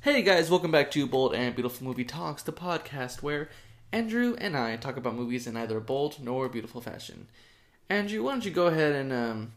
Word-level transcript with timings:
Hey 0.00 0.22
guys, 0.22 0.48
welcome 0.48 0.70
back 0.70 0.92
to 0.92 1.08
Bold 1.08 1.34
and 1.34 1.56
Beautiful 1.56 1.84
Movie 1.84 2.04
Talks, 2.04 2.44
the 2.44 2.52
podcast 2.52 3.20
where 3.20 3.48
Andrew 3.90 4.36
and 4.38 4.56
I 4.56 4.76
talk 4.76 4.96
about 4.96 5.16
movies 5.16 5.48
in 5.48 5.54
neither 5.54 5.80
bold 5.80 6.22
nor 6.22 6.48
beautiful 6.48 6.80
fashion. 6.80 7.26
Andrew, 7.90 8.22
why 8.22 8.30
don't 8.30 8.44
you 8.44 8.52
go 8.52 8.68
ahead 8.68 8.94
and 8.94 9.12
um, 9.12 9.52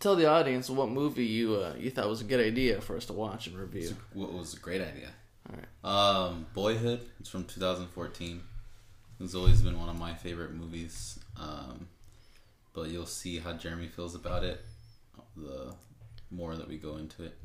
tell 0.00 0.16
the 0.16 0.24
audience 0.24 0.70
what 0.70 0.88
movie 0.88 1.26
you 1.26 1.56
uh, 1.56 1.74
you 1.78 1.90
thought 1.90 2.08
was 2.08 2.22
a 2.22 2.24
good 2.24 2.40
idea 2.40 2.80
for 2.80 2.96
us 2.96 3.04
to 3.06 3.12
watch 3.12 3.46
and 3.46 3.58
review? 3.58 3.94
What 4.14 4.32
was 4.32 4.54
a 4.54 4.58
great 4.58 4.80
idea? 4.80 5.10
All 5.50 5.56
right. 5.56 6.24
Um, 6.24 6.46
Boyhood. 6.54 7.02
It's 7.20 7.28
from 7.28 7.44
2014. 7.44 8.40
It's 9.20 9.34
always 9.34 9.60
been 9.60 9.78
one 9.78 9.90
of 9.90 9.98
my 9.98 10.14
favorite 10.14 10.54
movies. 10.54 11.18
Um, 11.38 11.88
but 12.72 12.88
you'll 12.88 13.04
see 13.04 13.38
how 13.38 13.52
Jeremy 13.52 13.88
feels 13.88 14.14
about 14.14 14.44
it 14.44 14.64
the 15.36 15.74
more 16.30 16.56
that 16.56 16.68
we 16.68 16.78
go 16.78 16.96
into 16.96 17.24
it. 17.24 17.36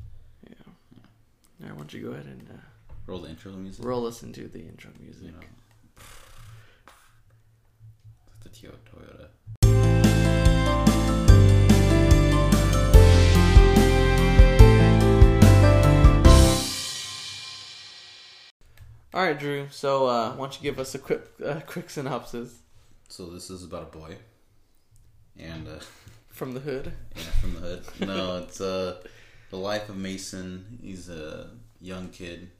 All 1.62 1.68
right, 1.68 1.72
why 1.72 1.78
don't 1.78 1.92
you 1.94 2.02
go 2.02 2.10
ahead 2.12 2.26
and 2.26 2.48
uh, 2.50 2.54
Roll 3.06 3.20
the 3.20 3.28
intro 3.30 3.52
music. 3.52 3.84
roll 3.84 4.06
us 4.06 4.22
into 4.22 4.48
the 4.48 4.60
intro 4.60 4.90
music? 5.00 5.24
You 5.24 5.32
know. 5.32 5.38
The 8.42 8.48
Toyo- 8.48 8.78
Toyota. 8.90 10.34
All 19.12 19.22
right, 19.22 19.38
Drew. 19.38 19.68
So 19.70 20.06
uh, 20.06 20.32
why 20.32 20.36
don't 20.46 20.56
you 20.56 20.62
give 20.62 20.78
us 20.80 20.94
a 20.94 20.98
quick 20.98 21.22
uh, 21.44 21.60
quick 21.66 21.88
synopsis 21.88 22.58
So 23.08 23.26
this 23.26 23.48
is 23.48 23.62
about 23.62 23.94
a 23.94 23.96
boy, 23.96 24.16
and 25.38 25.68
uh, 25.68 25.78
from 26.30 26.52
the 26.52 26.60
hood? 26.60 26.92
yeah, 27.14 27.22
from 27.40 27.54
the 27.54 27.60
hood. 27.60 27.82
No, 28.00 28.38
it's 28.38 28.60
uh, 28.60 28.96
the 29.54 29.60
life 29.60 29.88
of 29.88 29.96
Mason. 29.96 30.78
He's 30.82 31.08
a 31.08 31.50
young 31.80 32.08
kid, 32.08 32.50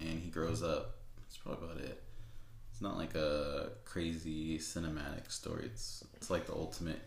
and 0.00 0.18
he 0.18 0.30
grows 0.30 0.62
up. 0.64 0.96
That's 1.18 1.36
probably 1.36 1.64
about 1.64 1.84
it. 1.84 2.02
It's 2.72 2.80
not 2.80 2.96
like 2.96 3.14
a 3.14 3.70
crazy 3.84 4.58
cinematic 4.58 5.30
story. 5.30 5.66
It's 5.66 6.04
it's 6.16 6.28
like 6.28 6.46
the 6.46 6.54
ultimate 6.54 7.00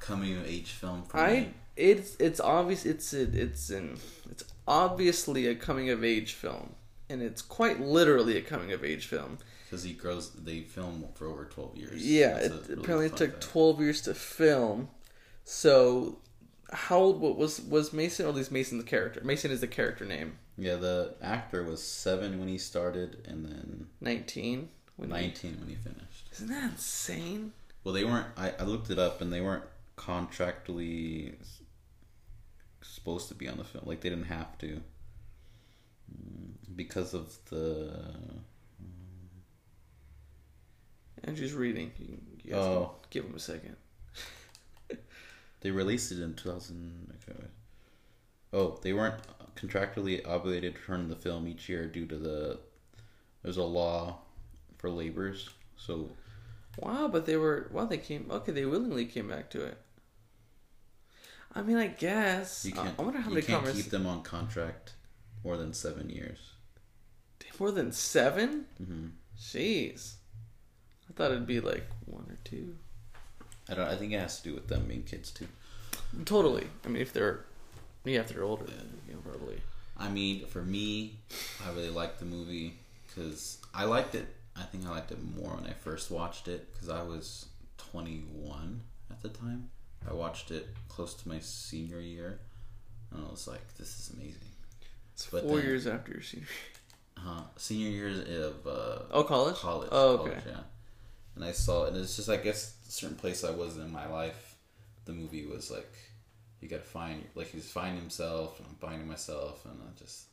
coming 0.00 0.36
of 0.36 0.46
age 0.46 0.70
film 0.70 1.02
for 1.02 1.18
I 1.18 1.32
me. 1.32 1.54
it's 1.74 2.16
it's 2.20 2.38
obvious 2.38 2.86
it's 2.86 3.12
a, 3.12 3.22
it's 3.22 3.70
an 3.70 3.98
it's 4.30 4.44
obviously 4.68 5.48
a 5.48 5.56
coming 5.56 5.90
of 5.90 6.04
age 6.04 6.34
film, 6.34 6.74
and 7.10 7.22
it's 7.22 7.42
quite 7.42 7.80
literally 7.80 8.36
a 8.36 8.42
coming 8.42 8.72
of 8.72 8.84
age 8.84 9.06
film. 9.06 9.38
because 9.64 9.82
he 9.82 9.94
grows. 9.94 10.30
They 10.30 10.60
film 10.60 11.06
for 11.14 11.26
over 11.26 11.46
twelve 11.46 11.76
years. 11.76 12.06
Yeah, 12.06 12.36
it, 12.36 12.52
really 12.52 12.82
apparently 12.82 13.06
it 13.06 13.16
took 13.16 13.32
fact. 13.32 13.42
twelve 13.42 13.80
years 13.80 14.00
to 14.02 14.14
film. 14.14 14.90
So, 15.48 16.18
how 16.72 16.98
old 16.98 17.20
was 17.20 17.60
was 17.60 17.92
Mason? 17.92 18.26
Or 18.26 18.30
at 18.30 18.34
least 18.34 18.50
Mason 18.52 18.78
the 18.78 18.84
character. 18.84 19.20
Mason 19.24 19.50
is 19.50 19.60
the 19.60 19.66
character 19.66 20.04
name. 20.04 20.38
Yeah, 20.58 20.76
the 20.76 21.14
actor 21.22 21.62
was 21.62 21.82
seven 21.82 22.38
when 22.38 22.48
he 22.48 22.58
started, 22.58 23.24
and 23.28 23.44
then 23.44 23.86
Nineteen. 24.00 24.70
When 24.96 25.10
he- 25.10 25.14
nineteen 25.14 25.58
when 25.60 25.68
he 25.68 25.74
finished. 25.74 26.28
isn't 26.32 26.48
that 26.48 26.70
insane? 26.72 27.52
Well, 27.84 27.92
they 27.94 28.04
weren't. 28.04 28.26
I, 28.36 28.52
I 28.58 28.62
looked 28.64 28.90
it 28.90 28.98
up, 28.98 29.20
and 29.20 29.32
they 29.32 29.40
weren't 29.42 29.64
contractually 29.96 31.34
supposed 32.82 33.28
to 33.28 33.34
be 33.34 33.46
on 33.48 33.58
the 33.58 33.64
film. 33.64 33.84
Like 33.86 34.00
they 34.00 34.08
didn't 34.10 34.24
have 34.26 34.56
to 34.58 34.80
Mm, 36.10 36.52
because 36.76 37.14
of 37.14 37.36
the. 37.50 37.92
Andrew's 41.24 41.52
reading. 41.54 41.90
You, 42.44 42.54
Oh. 42.54 42.92
give 43.10 43.24
him 43.24 43.34
a 43.34 43.40
second. 43.40 43.76
They 45.66 45.72
released 45.72 46.12
it 46.12 46.20
in 46.20 46.34
two 46.34 46.48
thousand. 46.48 47.12
Okay. 47.28 47.40
Oh, 48.52 48.78
they 48.82 48.92
weren't 48.92 49.16
contractually 49.56 50.24
obligated 50.24 50.76
to 50.76 50.80
turn 50.80 51.08
the 51.08 51.16
film 51.16 51.48
each 51.48 51.68
year 51.68 51.88
due 51.88 52.06
to 52.06 52.16
the. 52.16 52.60
There's 53.42 53.56
a 53.56 53.64
law 53.64 54.18
for 54.78 54.90
laborers, 54.90 55.50
so 55.76 56.10
Wow, 56.78 57.08
but 57.08 57.26
they 57.26 57.36
were 57.36 57.68
wow. 57.72 57.84
They 57.86 57.98
came 57.98 58.28
okay. 58.30 58.52
They 58.52 58.64
willingly 58.64 59.06
came 59.06 59.26
back 59.26 59.50
to 59.50 59.64
it. 59.64 59.76
I 61.52 61.62
mean, 61.62 61.78
I 61.78 61.88
guess. 61.88 62.64
you 62.64 62.70
can't. 62.70 62.94
I 62.96 63.02
wonder 63.02 63.18
how 63.18 63.30
you 63.30 63.34
many 63.34 63.46
can't 63.46 63.64
convers 63.64 63.82
keep 63.82 63.90
them 63.90 64.06
on 64.06 64.22
contract 64.22 64.92
more 65.42 65.56
than 65.56 65.72
seven 65.72 66.10
years. 66.10 66.38
more 67.58 67.72
than 67.72 67.90
seven. 67.90 68.66
hmm 68.78 69.06
Jeez, 69.36 70.14
I 71.10 71.12
thought 71.12 71.32
it'd 71.32 71.44
be 71.44 71.58
like 71.58 71.88
one 72.04 72.26
or 72.30 72.38
two. 72.44 72.76
I 73.68 73.74
don't. 73.74 73.86
I 73.88 73.96
think 73.96 74.12
it 74.12 74.20
has 74.20 74.38
to 74.40 74.48
do 74.48 74.54
with 74.54 74.68
them 74.68 74.84
being 74.86 75.02
kids 75.02 75.30
too. 75.30 75.48
Totally. 76.24 76.66
I 76.84 76.88
mean, 76.88 77.02
if 77.02 77.12
they're 77.12 77.40
yeah, 78.04 78.20
if 78.20 78.28
they're 78.28 78.44
older, 78.44 78.64
you 79.08 79.14
know, 79.14 79.20
probably. 79.20 79.60
I 79.98 80.08
mean, 80.08 80.46
for 80.46 80.62
me, 80.62 81.18
I 81.66 81.70
really 81.70 81.90
liked 81.90 82.18
the 82.20 82.26
movie 82.26 82.78
because 83.08 83.58
I 83.74 83.84
liked 83.84 84.14
it. 84.14 84.26
I 84.56 84.62
think 84.62 84.86
I 84.86 84.90
liked 84.90 85.10
it 85.10 85.18
more 85.36 85.54
when 85.56 85.66
I 85.66 85.72
first 85.72 86.10
watched 86.10 86.48
it 86.48 86.72
because 86.72 86.88
I 86.88 87.02
was 87.02 87.46
21 87.78 88.80
at 89.10 89.20
the 89.22 89.28
time. 89.30 89.70
I 90.08 90.12
watched 90.14 90.50
it 90.50 90.68
close 90.88 91.14
to 91.14 91.28
my 91.28 91.40
senior 91.40 92.00
year, 92.00 92.38
and 93.10 93.24
I 93.26 93.30
was 93.30 93.48
like, 93.48 93.74
"This 93.76 93.88
is 93.98 94.10
amazing." 94.14 94.40
It's 95.14 95.26
But 95.26 95.42
four 95.44 95.56
then- 95.58 95.66
years 95.66 95.86
after 95.86 96.12
your 96.12 96.22
senior. 96.22 96.46
Uh, 97.18 97.42
senior 97.56 97.88
years 97.88 98.18
of 98.18 98.66
uh, 98.66 98.98
Oh, 99.10 99.24
college. 99.24 99.56
college. 99.56 99.88
Oh, 99.90 100.08
okay. 100.18 100.30
college, 100.30 100.44
yeah. 100.46 100.60
And 101.36 101.44
I 101.44 101.52
saw 101.52 101.84
it, 101.84 101.92
and 101.92 101.98
it's 101.98 102.16
just, 102.16 102.30
I 102.30 102.38
guess, 102.38 102.74
a 102.88 102.90
certain 102.90 103.16
place 103.16 103.44
I 103.44 103.50
was 103.50 103.76
in 103.76 103.92
my 103.92 104.08
life, 104.08 104.56
the 105.04 105.12
movie 105.12 105.46
was 105.46 105.70
like, 105.70 105.92
you 106.60 106.68
gotta 106.68 106.82
find, 106.82 107.22
like, 107.34 107.48
he's 107.48 107.70
finding 107.70 108.00
himself, 108.00 108.58
and 108.58 108.66
I'm 108.66 108.74
finding 108.76 109.06
myself, 109.06 109.64
and 109.66 109.78
I 109.80 109.98
just, 109.98 110.24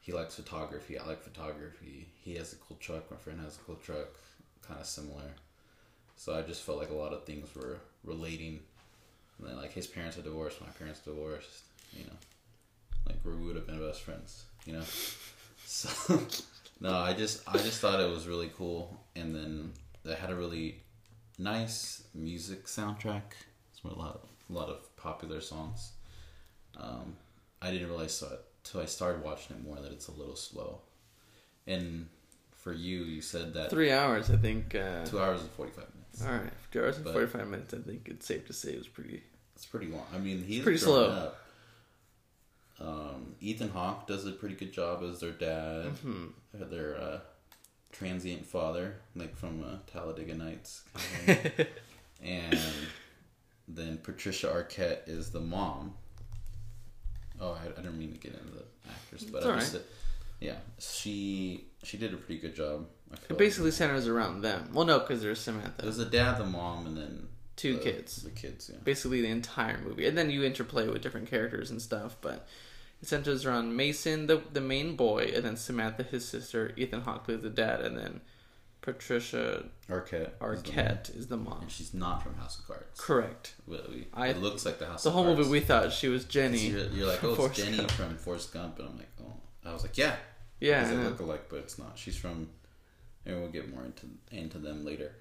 he 0.00 0.12
likes 0.12 0.36
photography, 0.36 0.98
I 0.98 1.04
like 1.04 1.20
photography. 1.20 2.06
He 2.22 2.36
has 2.36 2.52
a 2.52 2.56
cool 2.56 2.76
truck, 2.78 3.10
my 3.10 3.16
friend 3.16 3.40
has 3.40 3.56
a 3.56 3.60
cool 3.60 3.74
truck, 3.74 4.06
kind 4.66 4.80
of 4.80 4.86
similar. 4.86 5.34
So 6.14 6.34
I 6.34 6.42
just 6.42 6.62
felt 6.62 6.78
like 6.78 6.90
a 6.90 6.94
lot 6.94 7.12
of 7.12 7.24
things 7.24 7.52
were 7.54 7.78
relating. 8.04 8.60
And 9.38 9.48
then, 9.48 9.56
like, 9.56 9.72
his 9.72 9.88
parents 9.88 10.16
are 10.16 10.22
divorced, 10.22 10.60
my 10.60 10.68
parents 10.78 11.00
divorced, 11.00 11.64
you 11.92 12.04
know. 12.04 12.16
Like, 13.06 13.16
we 13.24 13.32
would 13.32 13.56
have 13.56 13.66
been 13.66 13.84
best 13.84 14.02
friends, 14.02 14.44
you 14.64 14.74
know? 14.74 14.84
So, 15.68 16.20
no, 16.80 16.94
I 16.94 17.12
just 17.12 17.42
I 17.48 17.58
just 17.58 17.80
thought 17.80 17.98
it 17.98 18.08
was 18.08 18.28
really 18.28 18.52
cool, 18.56 18.96
and 19.16 19.34
then 19.34 19.72
they 20.06 20.14
had 20.14 20.30
a 20.30 20.34
really 20.34 20.82
nice 21.38 22.04
music 22.14 22.64
soundtrack. 22.66 23.22
It's 23.72 23.82
a 23.84 23.88
lot 23.88 24.14
of, 24.14 24.28
a 24.48 24.52
lot 24.52 24.68
of 24.68 24.96
popular 24.96 25.40
songs. 25.40 25.92
Um, 26.78 27.16
I 27.62 27.70
didn't 27.70 27.88
realize 27.88 28.14
so 28.14 28.38
till 28.64 28.80
I 28.80 28.86
started 28.86 29.22
watching 29.22 29.56
it 29.56 29.62
more 29.64 29.76
that 29.76 29.92
it's 29.92 30.08
a 30.08 30.12
little 30.12 30.36
slow. 30.36 30.80
And 31.66 32.08
for 32.54 32.72
you, 32.72 32.98
you 33.04 33.20
said 33.20 33.54
that 33.54 33.70
Three 33.70 33.92
hours, 33.92 34.30
I 34.30 34.36
think. 34.36 34.74
Uh, 34.74 35.04
two 35.04 35.20
hours 35.20 35.40
and 35.40 35.50
forty 35.50 35.72
five 35.72 35.86
minutes. 35.94 36.24
all 36.24 36.32
right, 36.32 36.52
two 36.72 36.80
hours 36.80 36.96
and 36.96 37.06
forty-five 37.06 37.46
minutes. 37.48 37.74
I 37.74 37.78
think 37.78 38.08
it's 38.10 38.26
safe 38.26 38.46
to 38.46 38.52
say 38.52 38.70
it 38.72 38.78
was 38.78 38.88
pretty. 38.88 39.22
It's 39.54 39.66
pretty 39.66 39.86
long. 39.86 40.04
I 40.14 40.18
mean, 40.18 40.42
he's 40.44 40.62
pretty 40.62 40.78
slow. 40.78 41.06
Up. 41.10 41.38
Um, 42.78 43.34
Ethan 43.40 43.70
Hawke 43.70 44.06
does 44.06 44.26
a 44.26 44.32
pretty 44.32 44.54
good 44.54 44.72
job 44.72 45.02
as 45.02 45.20
their 45.20 45.30
dad, 45.30 45.86
Hmm. 46.02 46.26
uh, 46.54 46.64
their 46.66 46.96
uh, 47.00 47.20
transient 47.92 48.44
father, 48.46 48.96
like 49.14 49.36
from 49.36 49.62
uh, 49.64 49.76
Talladega 49.86 50.34
Nights. 50.34 50.82
kind 51.26 51.38
of 51.58 51.66
and 52.22 52.58
then 53.68 53.98
Patricia 53.98 54.48
Arquette 54.48 55.08
is 55.08 55.30
the 55.30 55.40
mom. 55.40 55.94
Oh, 57.40 57.52
I, 57.52 57.66
I 57.66 57.82
didn't 57.82 57.98
mean 57.98 58.12
to 58.12 58.18
get 58.18 58.32
into 58.32 58.52
the 58.52 58.64
actress, 58.88 59.24
but 59.24 59.44
I 59.46 59.58
just 59.58 59.74
right. 59.74 59.82
yeah, 60.40 60.56
she 60.78 61.66
she 61.82 61.96
did 61.98 62.14
a 62.14 62.16
pretty 62.16 62.40
good 62.40 62.54
job. 62.54 62.86
It 63.12 63.30
like. 63.30 63.38
basically 63.38 63.70
centers 63.70 64.08
around 64.08 64.40
them. 64.42 64.70
Well, 64.72 64.84
no, 64.86 64.98
because 64.98 65.22
there's 65.22 65.40
Samantha. 65.40 65.84
was 65.86 65.96
the 65.96 66.04
dad, 66.06 66.38
the 66.38 66.44
mom, 66.44 66.86
and 66.86 66.96
then 66.96 67.28
Two 67.56 67.74
the- 67.76 67.82
kids. 67.82 68.22
The 68.22 68.30
kids, 68.30 68.70
yeah. 68.72 68.78
Basically, 68.84 69.20
the 69.20 69.28
entire 69.30 69.78
movie, 69.78 70.06
and 70.06 70.16
then 70.16 70.30
you 70.30 70.44
interplay 70.44 70.88
with 70.88 71.02
different 71.02 71.28
characters 71.28 71.70
and 71.70 71.80
stuff. 71.80 72.16
But 72.20 72.46
it 73.02 73.08
centers 73.08 73.44
around 73.44 73.76
Mason, 73.76 74.26
the 74.26 74.42
the 74.52 74.60
main 74.60 74.96
boy, 74.96 75.30
and 75.34 75.44
then 75.44 75.56
Samantha, 75.56 76.02
his 76.02 76.26
sister. 76.26 76.72
Ethan 76.76 77.02
Hawke 77.02 77.24
plays 77.24 77.42
the 77.42 77.50
dad, 77.50 77.80
and 77.82 77.96
then 77.98 78.20
Patricia 78.80 79.64
Arquette. 79.90 80.30
is 80.36 80.36
the 80.38 80.46
mom. 80.46 80.76
Arquette 80.76 81.16
is 81.16 81.26
the 81.26 81.36
mom. 81.36 81.62
And 81.62 81.70
she's 81.70 81.92
not 81.92 82.22
from 82.22 82.34
House 82.36 82.58
of 82.58 82.66
Cards. 82.66 83.00
Correct. 83.00 83.54
Well, 83.66 83.80
we- 83.88 84.06
I- 84.14 84.28
it 84.28 84.38
looks 84.38 84.64
like 84.64 84.78
the 84.78 84.86
House 84.86 85.02
The 85.02 85.10
whole 85.10 85.24
Cards. 85.24 85.38
movie, 85.38 85.50
we 85.50 85.60
thought 85.60 85.92
she 85.92 86.08
was 86.08 86.24
Jenny. 86.24 86.68
You're, 86.68 86.86
you're 86.90 87.06
like, 87.08 87.22
oh, 87.24 87.28
it's 87.30 87.36
Forrest 87.36 87.56
Jenny 87.56 87.76
Gump. 87.78 87.90
from 87.90 88.16
Forrest 88.16 88.52
Gump, 88.52 88.78
and 88.78 88.88
I'm 88.88 88.96
like, 88.96 89.08
oh, 89.20 89.32
I 89.64 89.72
was 89.72 89.82
like, 89.82 89.98
yeah, 89.98 90.16
Yeah, 90.60 90.80
because 90.84 90.96
I 90.98 91.02
they 91.02 91.08
look 91.08 91.20
alike, 91.20 91.46
but 91.48 91.56
it's 91.60 91.78
not. 91.78 91.98
She's 91.98 92.16
from, 92.16 92.48
and 93.24 93.40
we'll 93.40 93.50
get 93.50 93.72
more 93.74 93.84
into 93.84 94.06
into 94.30 94.58
them 94.58 94.84
later. 94.84 95.12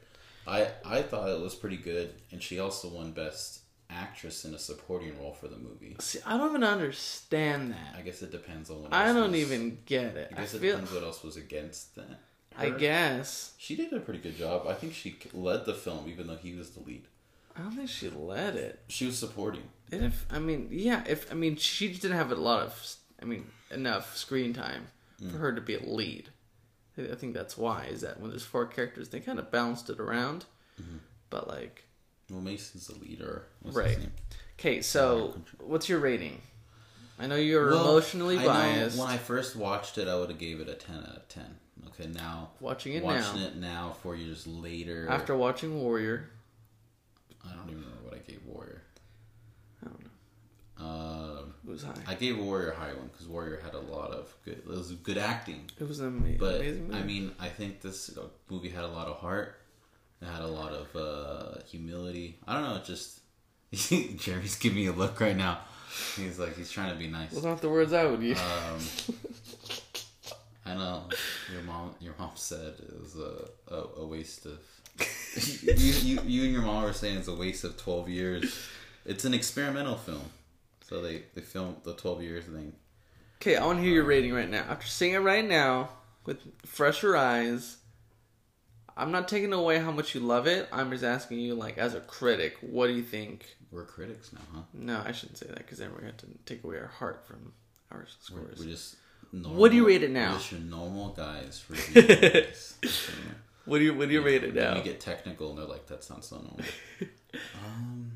I 0.48 0.68
I 0.86 1.02
thought 1.02 1.28
it 1.30 1.42
was 1.42 1.56
pretty 1.56 1.78
good, 1.78 2.14
and 2.32 2.42
she 2.44 2.60
also 2.60 2.88
won 2.90 3.14
Best 3.14 3.62
Actress 3.90 4.46
in 4.46 4.54
a 4.54 4.60
Supporting 4.60 5.18
Role 5.20 5.34
for 5.34 5.48
the 5.48 5.58
movie. 5.58 5.96
See, 6.00 6.20
I 6.26 6.38
don't 6.38 6.50
even 6.50 6.64
understand 6.64 7.72
that. 7.72 7.96
I 7.98 8.02
guess 8.02 8.22
it 8.22 8.32
depends 8.32 8.70
on 8.70 8.84
what. 8.84 8.94
I 8.94 9.14
don't 9.14 9.32
was- 9.32 9.42
even 9.42 9.80
get 9.86 10.16
it. 10.16 10.32
I 10.32 10.38
I 10.38 10.42
guess 10.42 10.54
it 10.54 10.60
feel. 10.62 10.74
depends 10.74 10.94
what 10.94 11.04
else 11.04 11.24
was 11.24 11.38
against 11.38 11.96
that. 11.96 12.20
I 12.58 12.70
guess. 12.70 13.54
she 13.58 13.76
did 13.76 13.92
a 13.92 14.00
pretty 14.00 14.20
good 14.20 14.38
job. 14.38 14.66
I 14.68 14.74
think 14.74 14.94
she 14.94 15.18
led 15.34 15.66
the 15.66 15.74
film, 15.74 16.08
even 16.08 16.28
though 16.28 16.38
he 16.38 16.54
was 16.54 16.70
the 16.72 16.80
lead. 16.82 17.08
I 17.56 17.62
don't 17.62 17.72
think 17.72 17.90
she 17.90 18.10
led 18.10 18.56
it. 18.56 18.80
She 18.88 19.06
was 19.06 19.18
supporting. 19.18 19.64
And 19.92 20.04
if 20.04 20.26
I 20.30 20.40
mean, 20.40 20.70
yeah, 20.72 21.04
if 21.08 21.32
I 21.32 21.36
mean, 21.36 21.56
she 21.58 21.92
didn't 21.94 22.18
have 22.18 22.32
a 22.32 22.36
lot 22.36 22.64
of, 22.64 22.96
I 23.22 23.26
mean, 23.26 23.46
enough 23.72 24.16
screen 24.18 24.54
time. 24.54 24.88
for 25.18 25.26
mm. 25.26 25.40
her 25.40 25.54
to 25.54 25.62
be 25.62 25.76
a 25.76 25.82
lead. 25.82 26.30
I 26.98 27.04
I 27.04 27.16
think 27.16 27.34
that's 27.34 27.58
why 27.58 27.86
is 27.86 28.02
that 28.02 28.20
when 28.20 28.30
there's 28.30 28.44
four 28.44 28.66
characters, 28.66 29.10
they 29.10 29.20
kind 29.20 29.40
of 29.40 29.52
balanced 29.52 29.90
it 29.90 30.00
around. 30.00 30.46
Mm-hmm. 30.82 30.98
But 31.30 31.48
like, 31.48 31.85
Well, 32.30 32.42
Mason's 32.42 32.88
the 32.88 32.98
leader. 33.00 33.46
What's 33.62 33.78
right? 33.78 33.98
Okay, 34.60 34.82
so 34.82 35.36
what's 35.60 35.88
your 35.90 36.00
rating? 36.00 36.42
I 37.20 37.28
know 37.28 37.36
you're 37.36 37.70
Well, 37.70 37.90
emotionally 37.92 38.38
I 38.40 38.46
biased. 38.46 38.98
when 39.00 39.08
I 39.08 39.18
first 39.18 39.56
watched 39.56 39.98
it, 39.98 40.08
I 40.08 40.16
would 40.16 40.30
have 40.30 40.40
gave 40.40 40.60
it 40.60 40.68
a 40.68 40.74
ten 40.74 40.98
out 40.98 41.16
of 41.18 41.28
ten. 41.30 41.58
Okay, 41.88 42.08
now 42.08 42.50
Watching 42.60 42.94
it 42.94 43.04
watching 43.04 43.40
now, 43.42 43.48
it 43.48 43.56
now, 43.56 43.96
four 44.02 44.16
years 44.16 44.46
later, 44.48 45.08
after 45.10 45.36
watching 45.36 45.80
Warrior, 45.82 46.30
I 47.46 47.50
don't 47.54 47.70
even 47.70 47.76
remember 47.84 48.04
what 48.04 48.14
I 48.16 48.18
gave 48.20 48.42
Warrior. 48.46 48.82
I 49.82 49.88
don't 49.90 50.02
know. 50.02 50.86
Um, 50.86 51.54
It 51.66 51.70
was 51.72 51.84
high. 51.84 51.94
I 52.08 52.16
gave 52.16 52.38
Warrior 52.38 52.72
a 52.72 52.76
high 52.76 52.94
one 52.94 53.08
because 53.12 53.28
Warrior 53.28 53.62
had 53.64 53.76
a 53.76 53.80
lot 53.80 54.12
of 54.12 54.34
good. 54.44 54.58
It 54.58 54.68
was 54.68 54.92
good 54.92 55.18
acting, 55.18 55.70
It 55.80 55.88
was 55.88 56.00
an 56.02 56.08
ama- 56.08 56.38
but 56.38 56.56
amazing 56.56 56.88
movie. 56.88 57.00
I 57.00 57.04
mean, 57.04 57.32
I 57.40 57.48
think 57.50 57.82
this 57.82 58.18
uh, 58.18 58.24
movie 58.50 58.70
had 58.70 58.84
a 58.84 58.88
lot 58.90 59.08
of 59.08 59.18
heart. 59.18 59.62
It 60.22 60.26
had 60.26 60.42
a 60.42 60.48
lot 60.48 60.72
of 60.72 60.96
uh, 60.96 61.60
humility. 61.68 62.38
I 62.48 62.54
don't 62.54 62.64
know. 62.64 62.76
It 62.76 62.86
just 62.86 63.20
Jerry's 64.18 64.56
giving 64.56 64.78
me 64.78 64.88
a 64.88 64.94
look 64.94 65.20
right 65.20 65.36
now. 65.36 65.60
He's 66.16 66.40
like 66.40 66.56
he's 66.58 66.72
trying 66.72 66.92
to 66.92 66.96
be 66.98 67.08
nice. 67.08 67.32
Those 67.32 67.46
aren't 67.46 67.62
the 67.62 67.70
words 67.70 67.94
I 67.94 68.06
would 68.06 68.22
use. 68.22 68.40
Um, 68.40 68.80
I 70.66 70.74
know 70.74 71.04
your 71.54 71.62
mom. 71.64 71.96
Your 72.00 72.14
mom 72.18 72.32
said 72.36 72.74
it 72.80 73.00
was 73.00 73.16
a 73.18 73.74
a, 73.74 74.02
a 74.02 74.06
waste 74.06 74.46
of. 74.46 74.60
you, 75.62 75.92
you 75.92 76.22
you 76.26 76.44
and 76.44 76.54
your 76.54 76.62
mom 76.62 76.84
were 76.84 76.94
saying 76.94 77.18
it's 77.18 77.28
a 77.28 77.36
waste 77.36 77.64
of 77.64 77.78
twelve 77.78 78.10
years. 78.10 78.58
It's 79.06 79.26
an 79.26 79.34
experimental 79.34 79.96
film, 79.96 80.32
so 80.82 81.02
they 81.02 81.24
they 81.34 81.42
filmed 81.42 81.78
the 81.84 81.94
twelve 81.94 82.22
years 82.22 82.46
thing. 82.46 82.74
Okay, 83.42 83.58
I 83.58 83.66
want 83.66 83.80
to 83.80 83.84
hear 83.84 83.94
your 83.94 84.06
rating 84.06 84.34
right 84.34 84.50
now. 84.50 84.64
After 84.70 84.88
seeing 84.88 85.14
it 85.14 85.20
right 85.20 85.46
now 85.48 85.90
with 86.26 86.40
fresher 86.66 87.16
eyes, 87.16 87.78
I'm 88.98 89.12
not 89.12 89.28
taking 89.28 89.52
away 89.52 89.80
how 89.80 89.92
much 89.92 90.16
you 90.16 90.22
love 90.22 90.48
it. 90.48 90.70
I'm 90.72 90.90
just 90.92 91.04
asking 91.04 91.40
you, 91.40 91.54
like, 91.56 91.78
as 91.78 91.96
a 91.96 92.00
critic, 92.00 92.56
what 92.62 92.88
do 92.88 92.94
you 92.94 93.04
think? 93.04 93.58
We're 93.72 93.84
critics 93.86 94.32
now, 94.32 94.40
huh? 94.54 94.62
No, 94.74 95.04
I 95.06 95.12
shouldn't 95.12 95.38
say 95.38 95.48
that 95.48 95.58
because 95.58 95.80
then 95.80 95.92
we're 95.92 96.02
going 96.02 96.16
to 96.16 96.28
take 96.46 96.64
away 96.64 96.78
our 96.78 96.88
heart 96.88 97.26
from 97.28 97.52
our 97.92 98.00
We're, 98.00 98.06
scores. 98.08 98.60
we're 98.60 98.66
just. 98.72 98.96
Normal, 99.34 99.60
What 99.60 99.72
do 99.72 99.78
you 99.78 99.86
rate 99.88 100.04
it 100.04 100.12
now? 100.12 100.32
We're 100.32 100.38
just 100.38 100.52
your 100.54 100.62
normal 100.62 101.10
guys 101.10 101.66
reviewing 101.70 102.08
movies. 102.22 102.78
What 103.66 103.80
do 103.80 103.84
you 103.84 103.94
What 103.94 104.08
do 104.08 104.14
you 104.14 104.22
rate 104.22 104.44
it 104.46 104.54
now? 104.56 104.76
We 104.76 104.82
get 104.82 105.02
technical, 105.02 105.50
and 105.50 105.58
they're 105.58 105.66
like, 105.66 105.88
"That's 105.88 106.10
not 106.10 106.24
so 106.24 106.36
normal." 106.38 106.60
um, 107.66 108.12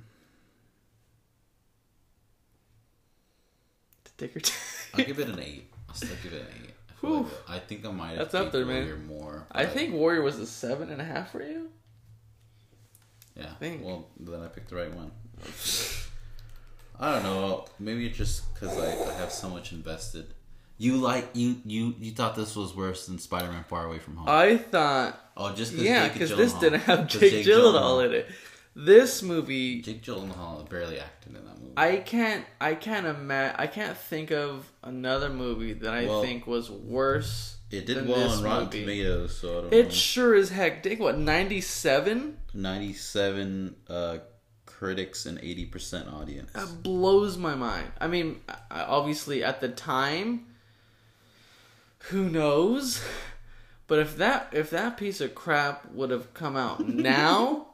Take 4.18 4.36
your 4.36 4.42
time. 4.42 4.58
I'll 4.96 5.06
give 5.06 5.20
it 5.20 5.30
an 5.30 5.40
eight. 5.40 5.72
I'll 5.88 5.96
still 5.96 6.10
give 6.22 6.34
it 6.34 6.42
an 6.42 6.48
eight. 6.64 6.74
I, 7.04 7.08
Whew. 7.08 7.18
like 7.24 7.28
I 7.48 7.60
think 7.60 7.86
I 7.86 7.92
might 7.92 8.10
have 8.10 8.18
That's 8.32 8.34
up 8.36 8.52
there, 8.52 8.66
man. 8.66 9.06
More. 9.08 9.46
I 9.52 9.66
think 9.66 9.94
Warrior 9.94 10.22
was 10.22 10.40
a 10.40 10.46
seven 10.46 10.90
and 10.90 11.02
a 11.02 11.06
half 11.06 11.32
for 11.32 11.42
you. 11.42 11.70
Yeah. 13.36 13.54
think. 13.60 13.84
Well, 13.84 14.08
then 14.20 14.42
I 14.42 14.48
picked 14.48 14.70
the 14.70 14.76
right 14.76 14.94
one. 14.94 15.12
I 17.00 17.14
don't 17.14 17.24
know. 17.24 17.66
Maybe 17.80 18.06
it's 18.08 18.18
just 18.18 18.54
because 18.54 18.78
I, 18.78 19.10
I 19.10 19.14
have 19.14 19.32
so 19.32 19.50
much 19.50 19.72
invested. 19.72 20.34
You 20.78 20.96
like 20.98 21.30
you 21.34 21.58
you 21.66 21.94
you 22.00 22.12
thought 22.12 22.36
this 22.36 22.56
was 22.56 22.76
worse 22.76 23.06
than 23.06 23.20
Spider 23.20 23.52
Man 23.52 23.64
Far 23.66 23.86
Away 23.86 24.00
from 24.00 24.16
Home? 24.18 24.30
I 24.30 24.58
thought, 24.58 25.20
oh, 25.36 25.54
just 25.54 25.74
yeah, 25.74 26.08
because 26.08 26.30
this 26.36 26.54
didn't 26.54 26.82
have 26.82 27.10
'cause 27.10 27.20
Jake, 27.20 27.46
Gyllenhaal 27.46 28.06
in 28.06 28.14
it. 28.14 28.28
This 28.76 29.22
movie, 29.22 29.82
Jake 29.82 30.04
Gyllenhaal 30.04 30.68
barely 30.70 31.00
acted 31.00 31.36
in 31.36 31.46
that 31.46 31.60
movie. 31.60 31.74
I 31.76 31.98
can't, 31.98 32.46
I 32.62 32.76
can't 32.76 33.06
imagine, 33.06 33.56
I 33.60 33.68
can't 33.68 33.98
think 33.98 34.32
of 34.32 34.72
another 34.84 35.30
movie 35.30 35.74
that 35.74 35.94
I 35.94 36.06
Well, 36.06 36.22
think 36.22 36.48
was 36.48 36.70
worse. 36.70 37.58
it 37.72 37.86
did 37.86 38.08
well 38.08 38.30
on 38.32 38.44
Rotten 38.44 38.66
movie. 38.66 38.80
Tomatoes, 38.82 39.38
so 39.38 39.50
I 39.50 39.62
don't 39.64 39.74
It 39.74 39.84
know. 39.86 39.92
sure 39.92 40.36
as 40.36 40.50
heck 40.50 40.84
did. 40.84 41.00
What 41.00 41.18
ninety 41.18 41.62
seven? 41.62 42.38
Ninety-seven 42.54 43.76
uh, 43.90 44.18
critics 44.66 45.26
and 45.26 45.40
eighty 45.42 45.66
percent 45.66 46.08
audience. 46.08 46.52
That 46.54 46.82
blows 46.84 47.38
my 47.38 47.56
mind. 47.56 47.92
I 48.00 48.08
mean, 48.08 48.40
obviously 48.72 49.44
at 49.44 49.60
the 49.62 49.70
time, 49.70 50.46
who 52.10 52.30
knows? 52.30 53.04
But 53.88 53.98
if 53.98 54.18
that 54.18 54.50
if 54.52 54.70
that 54.70 54.98
piece 54.98 55.20
of 55.20 55.34
crap 55.34 55.92
would 55.94 56.12
have 56.12 56.32
come 56.36 56.56
out 56.56 56.80
now, 56.88 57.69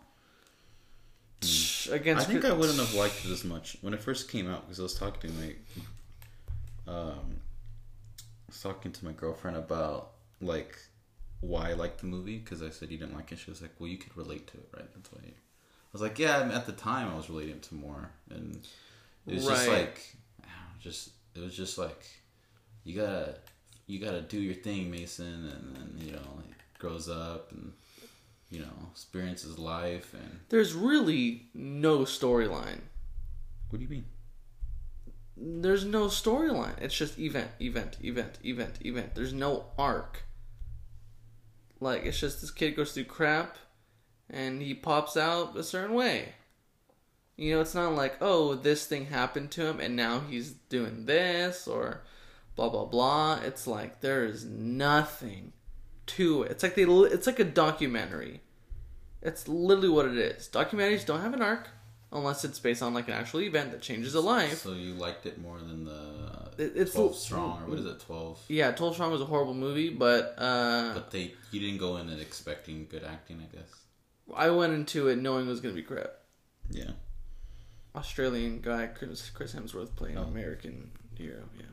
I 1.91 1.95
against 1.95 2.27
think 2.27 2.45
I 2.45 2.53
wouldn't 2.53 2.79
have 2.79 2.93
liked 2.93 3.25
it 3.25 3.31
as 3.31 3.43
much 3.43 3.77
when 3.81 3.93
it 3.93 4.01
first 4.01 4.29
came 4.29 4.49
out 4.49 4.61
because 4.65 4.79
I 4.79 4.83
was 4.83 4.95
talking 4.95 5.31
to 5.31 5.37
my, 5.37 6.93
um, 6.93 7.41
I 8.17 8.47
was 8.47 8.61
talking 8.61 8.91
to 8.91 9.05
my 9.05 9.11
girlfriend 9.11 9.57
about 9.57 10.11
like 10.41 10.77
why 11.41 11.69
I 11.71 11.73
liked 11.73 11.99
the 11.99 12.07
movie 12.07 12.37
because 12.37 12.61
I 12.61 12.69
said 12.69 12.91
you 12.91 12.97
didn't 12.97 13.15
like 13.15 13.31
it. 13.31 13.39
She 13.39 13.49
was 13.49 13.61
like, 13.61 13.71
"Well, 13.79 13.89
you 13.89 13.97
could 13.97 14.15
relate 14.17 14.47
to 14.47 14.57
it, 14.57 14.69
right?" 14.75 14.93
That's 14.93 15.11
why. 15.11 15.21
I 15.23 15.33
was 15.91 16.01
like, 16.01 16.19
"Yeah." 16.19 16.49
At 16.53 16.65
the 16.65 16.71
time, 16.71 17.11
I 17.11 17.15
was 17.15 17.29
relating 17.29 17.59
to 17.61 17.75
more, 17.75 18.11
and 18.29 18.67
it 19.27 19.35
was 19.35 19.45
just 19.45 19.67
like, 19.67 20.15
I 20.41 20.47
don't 20.47 20.51
know, 20.51 20.79
just 20.81 21.09
it 21.35 21.41
was 21.41 21.55
just 21.55 21.77
like, 21.77 22.05
you 22.83 22.99
gotta 22.99 23.35
you 23.87 23.99
gotta 23.99 24.21
do 24.21 24.39
your 24.39 24.55
thing, 24.55 24.89
Mason, 24.89 25.25
and 25.25 25.75
then 25.75 26.05
you 26.05 26.11
know, 26.13 26.41
he 26.45 26.53
grows 26.79 27.09
up 27.09 27.51
and 27.51 27.73
you 28.49 28.59
know 28.59 28.89
experiences 28.91 29.57
life 29.57 30.13
and 30.13 30.39
There's 30.49 30.73
really 30.73 31.47
no 31.53 31.99
storyline. 31.99 32.81
what 33.69 33.79
do 33.79 33.83
you 33.83 33.89
mean? 33.89 34.05
There's 35.37 35.83
no 35.83 36.05
storyline. 36.05 36.79
It's 36.81 36.95
just 36.95 37.19
event, 37.19 37.51
event, 37.59 37.97
event, 38.01 38.39
event, 38.43 38.77
event. 38.85 39.15
There's 39.15 39.33
no 39.33 39.65
arc. 39.77 40.23
Like 41.81 42.05
it's 42.05 42.19
just 42.19 42.39
this 42.39 42.51
kid 42.51 42.77
goes 42.77 42.93
through 42.93 43.05
crap, 43.05 43.57
and 44.29 44.61
he 44.61 44.73
pops 44.73 45.17
out 45.17 45.57
a 45.57 45.63
certain 45.63 45.93
way. 45.95 46.35
You 47.35 47.55
know, 47.55 47.61
it's 47.61 47.75
not 47.75 47.93
like 47.95 48.15
oh 48.21 48.55
this 48.55 48.85
thing 48.85 49.07
happened 49.07 49.51
to 49.51 49.65
him 49.65 49.81
and 49.81 49.95
now 49.95 50.21
he's 50.21 50.51
doing 50.51 51.05
this 51.05 51.67
or 51.67 52.03
blah 52.55 52.69
blah 52.69 52.85
blah. 52.85 53.39
It's 53.43 53.67
like 53.67 53.99
there 53.99 54.23
is 54.25 54.45
nothing 54.45 55.51
to 56.07 56.43
it. 56.43 56.51
It's 56.51 56.63
like 56.63 56.75
they. 56.75 56.83
It's 56.83 57.27
like 57.27 57.39
a 57.39 57.43
documentary. 57.43 58.41
It's 59.21 59.47
literally 59.47 59.89
what 59.89 60.05
it 60.05 60.17
is. 60.17 60.47
Documentaries 60.51 61.05
don't 61.05 61.21
have 61.21 61.33
an 61.33 61.41
arc 61.41 61.69
unless 62.11 62.45
it's 62.45 62.59
based 62.59 62.81
on 62.83 62.93
like 62.93 63.07
an 63.07 63.13
actual 63.15 63.41
event 63.41 63.71
that 63.71 63.81
changes 63.81 64.13
a 64.15 64.21
life. 64.21 64.59
So 64.59 64.73
you 64.73 64.93
liked 64.93 65.25
it 65.25 65.39
more 65.41 65.57
than 65.59 65.83
the 65.85 66.51
It- 66.57 66.73
it's 66.75 66.93
twelve 66.93 67.15
strong, 67.15 67.63
or 67.63 67.69
what 67.69 67.79
is 67.79 67.85
it, 67.85 67.99
twelve? 67.99 68.39
Yeah, 68.47 68.71
Toll 68.71 68.93
Strong 68.93 69.11
was 69.11 69.21
a 69.21 69.25
horrible 69.25 69.55
movie, 69.55 69.89
but 69.89 70.35
uh, 70.37 70.93
But 70.93 71.11
they, 71.11 71.33
you 71.51 71.59
didn't 71.59 71.79
go 71.79 71.97
in 71.97 72.07
it 72.09 72.19
expecting 72.21 72.85
good 72.89 73.03
acting, 73.03 73.41
I 73.41 73.55
guess. 73.55 73.67
I 74.35 74.49
went 74.51 74.73
into 74.73 75.07
it 75.07 75.17
knowing 75.17 75.47
it 75.47 75.49
was 75.49 75.59
going 75.59 75.75
to 75.75 75.81
be 75.81 75.85
crap. 75.85 76.11
Yeah. 76.69 76.91
Australian 77.95 78.59
guy, 78.61 78.87
Chris, 78.87 79.29
Chris 79.29 79.53
Hemsworth 79.53 79.95
playing 79.95 80.17
Oh. 80.17 80.23
an 80.23 80.27
American 80.29 80.91
hero. 81.17 81.43
Yeah, 81.57 81.65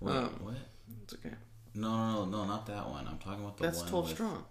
Wait, 0.00 0.16
Um, 0.16 0.38
what? 0.42 0.54
it's 1.02 1.14
okay. 1.14 1.34
No, 1.74 1.88
no, 1.88 2.24
no, 2.24 2.30
no, 2.30 2.44
not 2.44 2.66
that 2.66 2.88
one. 2.88 3.06
I'm 3.08 3.18
talking 3.18 3.40
about 3.42 3.56
the 3.56 3.64
That's 3.64 3.80
one. 3.80 3.88
Toll 3.88 4.02
with, 4.02 4.12
Strong. 4.12 4.44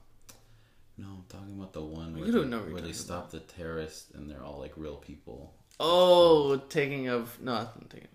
No, 0.98 1.08
I'm 1.08 1.26
talking 1.28 1.56
about 1.58 1.74
the 1.74 1.82
one 1.82 2.16
where 2.16 2.26
You 2.26 2.32
don't 2.32 2.50
they, 2.50 2.58
know 2.58 2.64
where 2.64 2.82
they 2.82 2.92
stop 2.92 3.32
the 3.32 3.40
terrorists 3.40 4.12
and 4.14 4.30
they're 4.30 4.44
all 4.44 4.60
like 4.60 4.74
real 4.76 4.98
people. 4.98 5.54
Oh, 5.80 6.58
taking 6.70 7.08
of 7.08 7.40
no, 7.42 7.54
I'm 7.54 7.88
taking. 7.90 8.10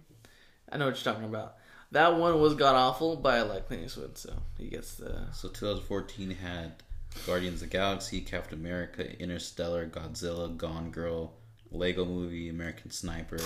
I 0.71 0.77
know 0.77 0.87
what 0.87 0.95
you're 1.03 1.13
talking 1.13 1.29
about. 1.29 1.57
That 1.91 2.17
one 2.17 2.39
was 2.39 2.55
god 2.55 2.77
awful, 2.77 3.17
but 3.17 3.35
I 3.35 3.43
like 3.43 3.67
Clint 3.67 3.85
Eastwood, 3.85 4.19
so 4.19 4.35
he 4.59 4.69
gets 4.69 4.95
the. 4.95 5.27
So 5.33 5.49
2014 5.49 6.31
had 6.31 6.83
Guardians 7.27 7.63
of 7.63 7.71
the 7.71 7.77
Galaxy, 7.77 8.21
Captain 8.21 8.59
America, 8.59 9.19
Interstellar, 9.21 9.87
Godzilla, 9.87 10.55
Gone 10.55 10.91
Girl, 10.91 11.33
Lego 11.71 12.05
Movie, 12.05 12.49
American 12.49 12.91
Sniper, 12.91 13.41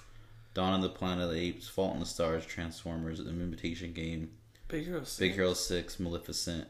Dawn 0.54 0.74
of 0.74 0.82
the 0.82 0.88
Planet 0.88 1.24
of 1.24 1.30
the 1.32 1.40
Apes, 1.40 1.68
Fault 1.68 1.94
in 1.94 2.00
the 2.00 2.06
Stars, 2.06 2.46
Transformers, 2.46 3.18
The 3.18 3.28
Imitation 3.30 3.92
Game, 3.92 4.30
Big 4.68 4.84
Hero. 4.86 5.00
Six. 5.00 5.18
Big 5.18 5.32
Hero 5.34 5.54
6, 5.54 6.00
Maleficent. 6.00 6.66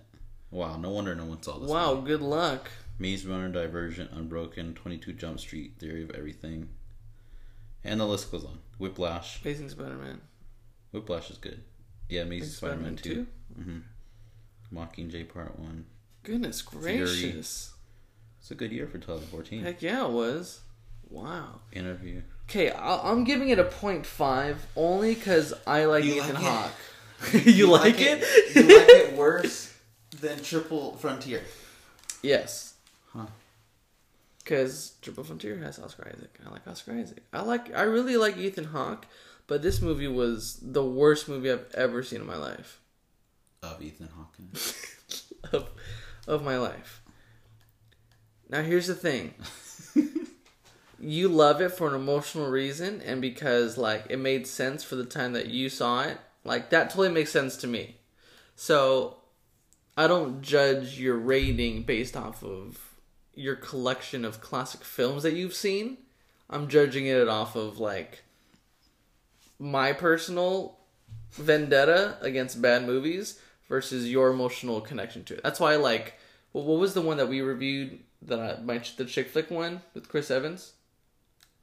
Wow, 0.51 0.77
no 0.77 0.91
wonder 0.91 1.15
no 1.15 1.25
one 1.27 1.43
saw 1.43 1.59
this. 1.59 1.69
Wow, 1.69 1.95
movie. 1.97 2.07
good 2.09 2.23
luck. 2.23 2.71
Maze 2.99 3.27
Runner, 3.27 3.49
Divergent, 3.49 4.11
Unbroken, 4.13 4.75
22 4.75 5.13
Jump 5.13 5.39
Street, 5.41 5.75
Theory 5.79 6.03
of 6.03 6.11
Everything. 6.13 6.69
And 7.85 8.01
the 8.01 8.07
list 8.07 8.31
goes 8.33 8.45
on. 8.45 8.59
Whiplash. 8.79 9.41
Amazing 9.43 9.69
Spider-Man. 9.71 10.21
Whiplash 10.93 11.31
is 11.31 11.39
good. 11.39 11.63
Yeah, 12.09 12.23
Amazing 12.23 12.49
Spider-Man 12.49 12.97
2. 12.97 13.15
2. 13.15 13.27
Mm-hmm. 13.61 13.79
Mockingjay 14.77 15.29
Part 15.33 15.59
1. 15.59 15.85
Goodness 16.25 16.63
gracious. 16.63 17.73
It's 18.41 18.51
a 18.51 18.55
good 18.55 18.73
year 18.73 18.87
for 18.87 18.99
2014. 18.99 19.63
Heck 19.63 19.83
yeah, 19.83 20.05
it 20.07 20.11
was. 20.11 20.61
Wow. 21.11 21.61
Interview. 21.73 22.23
Okay, 22.49 22.71
I- 22.71 23.11
I'm 23.11 23.25
giving 23.25 23.51
it 23.51 23.59
a 23.59 23.65
0.5 23.65 24.57
only 24.77 25.15
because 25.15 25.53
I 25.67 25.85
like 25.85 26.05
You 26.05 26.15
Ethan 26.17 26.35
like? 26.35 26.45
Hawke. 26.45 26.73
you, 27.33 27.67
like, 27.67 27.97
it? 27.99 28.21
you 28.55 28.63
like 28.63 28.89
it 28.89 29.17
worse 29.17 29.75
than 30.21 30.43
Triple 30.43 30.97
Frontier? 30.97 31.43
yes. 32.23 32.75
Huh. 33.13 33.27
Because 34.39 34.93
Triple 35.03 35.25
Frontier 35.25 35.59
has 35.59 35.79
Oscar 35.79 36.11
Isaac. 36.15 36.39
I 36.47 36.51
like 36.51 36.67
Oscar 36.67 36.93
Isaac. 36.93 37.23
I 37.33 37.43
like. 37.43 37.75
I 37.75 37.83
really 37.83 38.17
like 38.17 38.39
Ethan 38.39 38.65
Hawke, 38.65 39.07
but 39.47 39.63
this 39.63 39.83
movie 39.83 40.09
was 40.09 40.59
the 40.63 40.85
worst 40.85 41.29
movie 41.29 41.51
I've 41.51 41.71
ever 41.75 42.03
seen 42.03 42.21
in 42.21 42.27
my 42.27 42.37
life. 42.37 42.81
of 43.63 43.83
Ethan 43.83 44.09
Hawkins. 44.17 44.75
of 45.53 45.69
of 46.27 46.43
my 46.45 46.57
life. 46.57 47.03
Now 48.49 48.63
here's 48.63 48.87
the 48.87 48.95
thing. 48.95 49.35
you 51.01 51.29
love 51.29 51.61
it 51.61 51.71
for 51.71 51.89
an 51.89 51.95
emotional 51.95 52.49
reason 52.51 53.01
and 53.03 53.21
because 53.21 53.77
like 53.79 54.07
it 54.09 54.19
made 54.19 54.47
sense 54.47 54.83
for 54.83 54.97
the 54.97 55.05
time 55.05 55.33
that 55.35 55.47
you 55.49 55.69
saw 55.69 56.03
it. 56.03 56.19
Like 56.49 56.71
that 56.71 56.91
totally 56.91 57.11
makes 57.11 57.31
sense 57.31 57.57
to 57.59 57.67
me. 57.67 57.97
So 58.57 59.19
I 59.97 60.07
don't 60.07 60.43
judge 60.43 60.99
your 60.99 61.17
rating 61.17 61.83
based 61.83 62.17
off 62.17 62.43
of 62.43 62.95
your 63.35 63.55
collection 63.55 64.25
of 64.25 64.41
classic 64.41 64.83
films 64.83 65.23
that 65.23 65.35
you've 65.35 65.55
seen. 65.55 65.99
I'm 66.51 66.69
judging 66.69 67.07
it 67.07 67.29
off 67.29 67.55
of 67.55 67.79
like 67.79 68.25
my 69.59 69.93
personal 69.93 70.79
vendetta 71.33 72.17
against 72.21 72.63
bad 72.63 72.85
movies 72.87 73.41
versus 73.69 74.11
your 74.11 74.31
emotional 74.31 74.81
connection 74.81 75.25
to 75.25 75.35
it. 75.35 75.43
That's 75.43 75.61
why 75.61 75.75
I 75.75 75.77
like. 75.77 76.15
What 76.53 76.65
was 76.65 76.95
the 76.95 77.03
one 77.03 77.19
that 77.19 77.29
we 77.29 77.41
reviewed? 77.41 78.01
That 78.23 78.41
I, 78.41 78.63
my 78.63 78.83
the 78.97 79.05
chick 79.05 79.29
flick 79.29 79.51
one 79.51 79.83
with 79.95 80.09
Chris 80.09 80.31
Evans. 80.31 80.73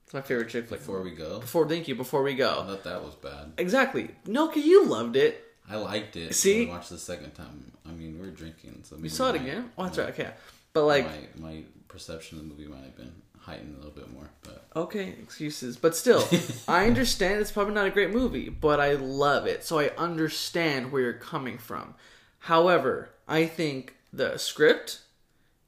It's 0.05 0.13
my 0.13 0.21
favorite 0.21 0.49
chick 0.49 0.67
flick. 0.67 0.79
Before 0.79 1.01
we 1.01 1.11
go, 1.11 1.39
Before, 1.39 1.67
thank 1.67 1.87
you. 1.87 1.95
Before 1.95 2.21
we 2.23 2.35
go. 2.35 2.61
I 2.61 2.67
thought 2.67 2.83
that 2.83 3.03
was 3.03 3.15
bad. 3.15 3.53
exactly. 3.57 4.11
No, 4.27 4.47
cause 4.47 4.63
you 4.63 4.85
loved 4.85 5.15
it. 5.15 5.43
I 5.67 5.77
liked 5.77 6.15
it. 6.15 6.35
See? 6.35 6.67
watched 6.67 6.91
the 6.91 6.97
second 6.99 7.31
time. 7.31 7.71
I 7.87 7.91
mean, 7.91 8.19
we 8.19 8.25
were 8.27 8.31
drinking, 8.31 8.83
so 8.83 8.97
You 8.97 9.09
saw 9.09 9.29
it 9.29 9.35
again. 9.35 9.71
Oh, 9.77 9.83
that's 9.83 9.97
right. 9.97 10.09
Okay, 10.09 10.29
but 10.73 10.85
like, 10.85 11.05
my 11.39 11.49
my 11.49 11.63
perception 11.87 12.37
of 12.37 12.43
the 12.43 12.49
movie 12.49 12.67
might 12.67 12.83
have 12.83 12.95
been 12.95 13.13
heightened 13.39 13.73
a 13.75 13.77
little 13.77 13.91
bit 13.91 14.11
more, 14.11 14.29
but 14.43 14.65
okay, 14.75 15.09
excuses, 15.21 15.77
but 15.77 15.95
still, 15.95 16.27
I 16.67 16.85
understand 16.87 17.41
it's 17.41 17.51
probably 17.51 17.73
not 17.73 17.85
a 17.87 17.91
great 17.91 18.11
movie, 18.11 18.49
but 18.49 18.79
I 18.79 18.93
love 18.93 19.45
it, 19.47 19.63
so 19.63 19.79
I 19.79 19.89
understand 19.97 20.91
where 20.91 21.01
you're 21.03 21.13
coming 21.13 21.57
from. 21.59 21.93
However, 22.39 23.09
I 23.27 23.45
think 23.45 23.95
the 24.11 24.37
script, 24.37 25.01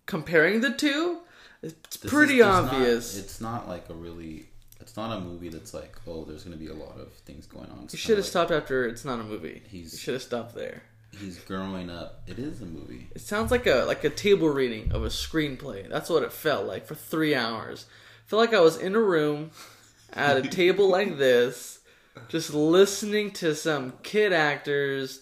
comparing 0.08 0.62
the 0.62 0.72
two, 0.74 1.20
it's 1.64 1.98
this 1.98 2.12
pretty 2.12 2.40
is- 2.40 2.46
there's 2.46 2.64
not- 2.64 2.74
obvious. 2.74 3.18
it's 3.18 3.42
not 3.42 3.68
like 3.68 3.90
a 3.90 3.94
really. 3.94 4.50
It's 4.80 4.96
not 4.96 5.18
a 5.18 5.20
movie 5.20 5.50
that's 5.50 5.74
like, 5.74 5.96
oh, 6.08 6.24
there's 6.24 6.44
going 6.44 6.58
to 6.58 6.64
be 6.64 6.70
a 6.72 6.74
lot 6.74 6.98
of 7.00 7.12
things 7.26 7.46
going 7.48 7.70
on. 7.72 7.86
It's 7.86 7.94
You 7.94 7.98
should 7.98 8.18
have 8.18 8.26
like, 8.26 8.30
stopped 8.30 8.52
after 8.52 8.86
it's 8.88 9.04
not 9.04 9.20
a 9.20 9.24
movie. 9.24 9.62
He's- 9.70 9.92
you 9.92 9.98
should 9.98 10.14
have 10.14 10.24
stopped 10.24 10.56
there. 10.56 10.84
He's 11.20 11.40
growing 11.40 11.90
up. 11.90 12.22
It 12.28 12.38
is 12.40 12.62
a 12.62 12.66
movie. 12.66 13.08
It 13.16 13.22
sounds 13.22 13.50
like 13.52 13.66
a 13.66 13.84
like 13.86 14.04
a 14.04 14.10
table 14.10 14.50
reading 14.50 14.92
of 14.92 15.04
a 15.04 15.08
screenplay. 15.10 15.90
That's 15.90 16.10
what 16.10 16.22
it 16.24 16.32
felt 16.32 16.68
like 16.68 16.86
for 16.86 16.96
three 16.96 17.34
hours. 17.34 17.86
I 18.26 18.30
feel 18.30 18.40
like 18.40 18.54
I 18.54 18.60
was 18.60 18.78
in 18.78 18.94
a 18.96 19.00
room 19.00 19.52
at 20.14 20.38
a 20.38 20.42
table 20.48 20.88
like 20.90 21.18
this, 21.26 21.80
just 22.30 22.54
listening 22.54 23.32
to 23.32 23.56
some 23.56 23.94
kid 24.04 24.32
actors 24.32 25.22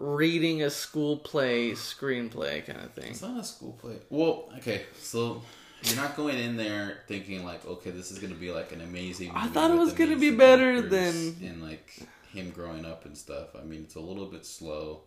reading 0.00 0.62
a 0.62 0.70
school 0.70 1.18
play 1.18 1.72
screenplay 1.72 2.64
kind 2.66 2.80
of 2.80 2.90
thing. 2.92 3.10
It's 3.10 3.22
not 3.22 3.38
a 3.38 3.44
school 3.44 3.76
play. 3.80 3.96
Well, 4.08 4.50
okay, 4.56 4.82
so 4.98 5.42
you're 5.82 5.96
not 5.96 6.16
going 6.16 6.38
in 6.38 6.56
there 6.56 7.00
thinking 7.06 7.44
like, 7.44 7.64
okay, 7.66 7.90
this 7.90 8.10
is 8.10 8.18
going 8.18 8.32
to 8.32 8.38
be 8.38 8.50
like 8.50 8.72
an 8.72 8.80
amazing. 8.80 9.30
I 9.34 9.46
thought 9.48 9.70
it 9.70 9.76
was 9.78 9.92
gonna 9.92 10.16
be 10.16 10.30
better 10.30 10.80
than- 10.80 11.36
and 11.42 11.62
like 11.62 11.98
him 12.32 12.50
growing 12.50 12.84
up 12.84 13.04
and 13.04 13.16
stuff. 13.16 13.54
I 13.54 13.62
mean, 13.62 13.82
it's 13.82 13.94
a 13.94 14.00
little 14.00 14.26
bit 14.26 14.46
slow. 14.46 15.02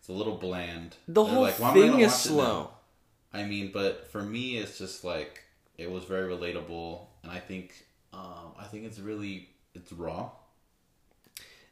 It's 0.00 0.08
a 0.08 0.12
little 0.12 0.36
bland. 0.36 0.96
The 1.08 1.22
They're 1.24 1.32
whole 1.32 1.42
like, 1.42 1.58
"Why 1.60 1.70
am 1.70 1.76
I 1.76 1.80
thing 1.80 2.00
is 2.00 2.12
watch 2.12 2.26
it 2.26 2.30
now?" 2.30 2.34
slow. 2.34 2.70
I 3.32 3.44
mean, 3.44 3.70
but 3.72 4.10
for 4.10 4.22
me, 4.22 4.58
it's 4.58 4.76
just 4.78 5.04
like 5.04 5.42
it 5.78 5.90
was 5.90 6.04
very 6.04 6.28
relatable, 6.28 7.06
and 7.22 7.32
I 7.32 7.38
think, 7.38 7.86
um, 8.12 8.52
I 8.58 8.64
think 8.64 8.84
it's 8.84 8.98
really 8.98 9.48
it's 9.74 9.92
raw. 9.92 10.30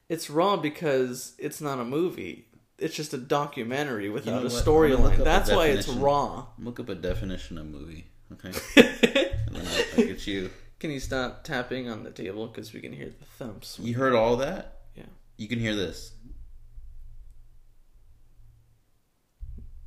It's 0.09 0.28
raw 0.31 0.57
because 0.57 1.35
it's 1.38 1.61
not 1.61 1.78
a 1.78 1.85
movie. 1.85 2.47
It's 2.83 2.95
just 2.97 3.15
a 3.15 3.19
documentary 3.19 4.11
without 4.11 4.43
know 4.43 4.49
a 4.49 4.51
what? 4.51 4.53
I'm 4.53 4.65
gonna 4.65 5.03
look 5.03 5.12
storyline. 5.15 5.25
That's 5.25 5.51
the 5.51 5.57
why 5.57 5.67
it's 5.69 5.89
raw. 5.89 6.47
Look 6.59 6.81
up 6.81 6.89
a 6.89 6.95
definition 6.95 7.59
of 7.59 7.67
movie, 7.67 8.07
okay? 8.33 8.49
and 9.47 9.57
then 9.57 9.67
I'll, 9.67 10.01
I'll 10.01 10.07
get 10.07 10.27
you. 10.27 10.51
Can 10.81 10.91
you 10.91 10.99
stop 11.01 11.45
tapping 11.45 11.89
on 11.89 12.03
the 12.03 12.11
table 12.11 12.49
because 12.49 12.73
we 12.73 12.81
can 12.81 12.93
hear 12.93 13.07
the 13.07 13.25
thumps? 13.25 13.79
You 13.81 13.95
heard 13.95 14.15
all 14.15 14.37
that? 14.39 14.81
Yeah. 14.97 15.05
You 15.37 15.47
can 15.47 15.61
hear 15.61 15.77
this. 15.77 16.12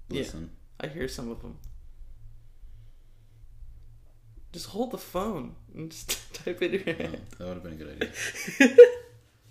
Yeah. 0.10 0.20
Listen. 0.20 0.52
I 0.80 0.88
hear 0.88 1.08
some 1.08 1.30
of 1.30 1.42
them. 1.42 1.58
Just 4.54 4.68
hold 4.68 4.92
the 4.92 4.98
phone 4.98 5.56
and 5.74 5.92
just 5.92 6.34
type 6.46 6.62
it 6.62 6.74
in 6.74 6.98
your 6.98 7.08
Oh, 7.08 7.12
that 7.40 7.46
would 7.46 7.54
have 7.56 7.64
been 7.64 7.74
a 7.74 7.75
good 7.75 8.02
idea. 8.60 8.78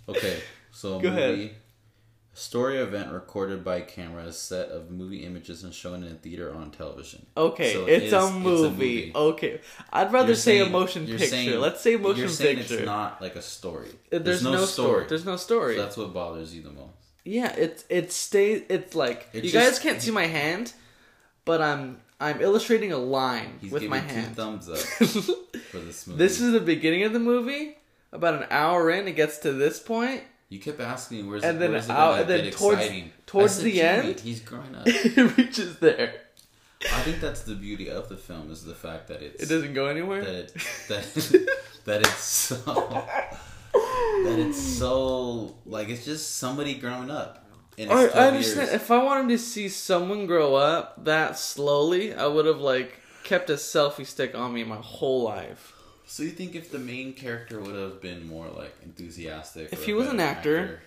Okay, 0.07 0.39
so 0.71 0.99
a 0.99 1.03
Go 1.03 1.09
movie, 1.11 1.23
ahead. 1.23 1.55
A 2.35 2.37
story 2.37 2.79
event 2.79 3.12
recorded 3.12 3.62
by 3.64 3.81
camera, 3.81 4.33
set 4.33 4.69
of 4.71 4.91
movie 4.91 5.25
images 5.25 5.62
and 5.64 5.73
shown 5.73 6.03
in 6.03 6.12
a 6.12 6.14
theater 6.17 6.53
on 6.55 6.71
television. 6.71 7.26
Okay, 7.37 7.73
So 7.73 7.87
it 7.87 7.93
it's, 7.93 8.05
is- 8.07 8.12
a 8.12 8.17
it's 8.19 8.26
a 8.26 8.31
movie. 8.33 8.71
movie. 8.71 9.12
Okay, 9.14 9.61
I'd 9.93 10.12
rather 10.12 10.29
You're 10.29 10.37
say 10.37 10.61
a 10.61 10.67
motion 10.69 11.07
picture. 11.07 11.26
saying- 11.26 11.61
Let's 11.61 11.81
say 11.81 11.97
motion 11.97 12.21
You're 12.21 12.29
saying 12.29 12.57
picture. 12.59 12.75
it's 12.79 12.85
not 12.87 13.21
like 13.23 13.37
a 13.37 13.43
story. 13.43 13.91
Uh, 14.12 14.19
There's, 14.19 14.43
no, 14.43 14.64
story. 14.64 15.07
There's 15.09 15.25
no 15.25 15.37
story. 15.37 15.76
So 15.76 15.83
that's 15.83 15.97
what 15.97 16.12
bothers 16.12 16.55
you 16.55 16.62
the 16.62 16.71
most. 16.71 16.91
yeah, 17.25 17.53
it's 17.57 17.85
it 17.88 18.12
stays. 18.12 18.62
It's 18.69 18.95
like 18.95 19.29
It 19.33 19.45
you 19.45 19.50
just- 19.50 19.64
guys 19.71 19.79
can't 19.79 20.03
see 20.03 20.11
my 20.11 20.26
hand, 20.26 20.73
but 21.45 21.61
I'm 21.62 22.00
I'm 22.21 22.41
illustrating 22.41 22.93
a 22.93 22.99
line 22.99 23.59
He's 23.61 23.71
with 23.73 23.83
my 23.85 24.00
two 24.00 24.07
hand. 24.14 24.37
thumbs 24.37 24.69
up 24.69 24.79
for 25.71 25.79
this 25.79 26.07
movie. 26.07 26.19
this 26.19 26.41
is 26.41 26.53
the 26.53 26.61
beginning 26.61 27.03
of 27.05 27.12
the 27.12 27.19
movie. 27.21 27.76
About 28.12 28.35
an 28.35 28.47
hour 28.50 28.91
in, 28.91 29.09
it 29.09 29.17
gets 29.17 29.38
to 29.38 29.53
this 29.53 29.81
point. 29.81 30.23
You 30.49 30.59
kept 30.61 30.81
asking 30.81 31.19
me 31.19 31.23
where's 31.29 31.43
And 31.43 31.57
it, 31.57 31.61
then 31.61 31.73
where's 31.73 31.87
it 31.87 31.91
out- 31.93 32.21
and 32.21 32.29
then 32.29 32.51
towards- 32.53 32.81
exciting. 32.81 33.13
towards 33.27 33.55
said, 33.55 33.65
the 33.65 33.81
end?" 33.83 34.21
he's 34.21 34.41
growing 34.41 34.75
up. 34.75 34.83
it 34.87 35.37
reaches 35.39 35.79
there. 35.79 36.15
I 36.93 37.01
think 37.01 37.21
that's 37.21 37.43
the 37.43 37.55
beauty 37.55 37.89
of 37.91 38.09
the 38.11 38.17
film 38.17 38.51
is 38.51 38.65
the 38.65 38.75
fact 38.75 39.09
that 39.09 39.23
it's 39.23 39.43
It 39.43 39.49
doesn't 39.49 39.73
go 39.75 39.87
anywhere. 39.87 40.23
that 40.23 40.55
that 40.89 41.49
that 41.87 42.01
it's 42.03 42.23
so 42.23 42.57
that 43.73 44.39
it's 44.39 44.61
so 44.61 45.55
like 45.67 45.89
it's 45.89 46.05
just 46.05 46.37
somebody 46.37 46.75
growing 46.75 47.11
up. 47.11 47.41
I, 47.79 47.83
its 47.83 47.91
12 47.91 48.15
I 48.15 48.29
understand. 48.29 48.69
years. 48.71 48.75
If 48.83 48.91
I 48.91 49.03
wanted 49.03 49.29
to 49.31 49.39
see 49.39 49.69
someone 49.69 50.27
grow 50.27 50.55
up 50.55 51.05
that 51.05 51.39
slowly, 51.39 52.15
I 52.15 52.27
would 52.27 52.47
have 52.47 52.61
like 52.61 53.01
kept 53.25 53.51
a 53.51 53.55
selfie 53.55 54.07
stick 54.07 54.35
on 54.35 54.53
me 54.53 54.63
my 54.63 54.77
whole 54.77 55.23
life. 55.25 55.74
So 56.14 56.23
you 56.23 56.30
think 56.30 56.54
if 56.54 56.71
the 56.71 56.78
main 56.78 57.12
character 57.12 57.59
would 57.59 57.75
have 57.75 58.00
been 58.00 58.28
more 58.28 58.47
like 58.47 58.73
enthusiastic, 58.85 59.73
If 59.73 59.85
he 59.85 59.92
was 59.94 60.06
an 60.06 60.18
better 60.18 60.59
actor, 60.59 60.80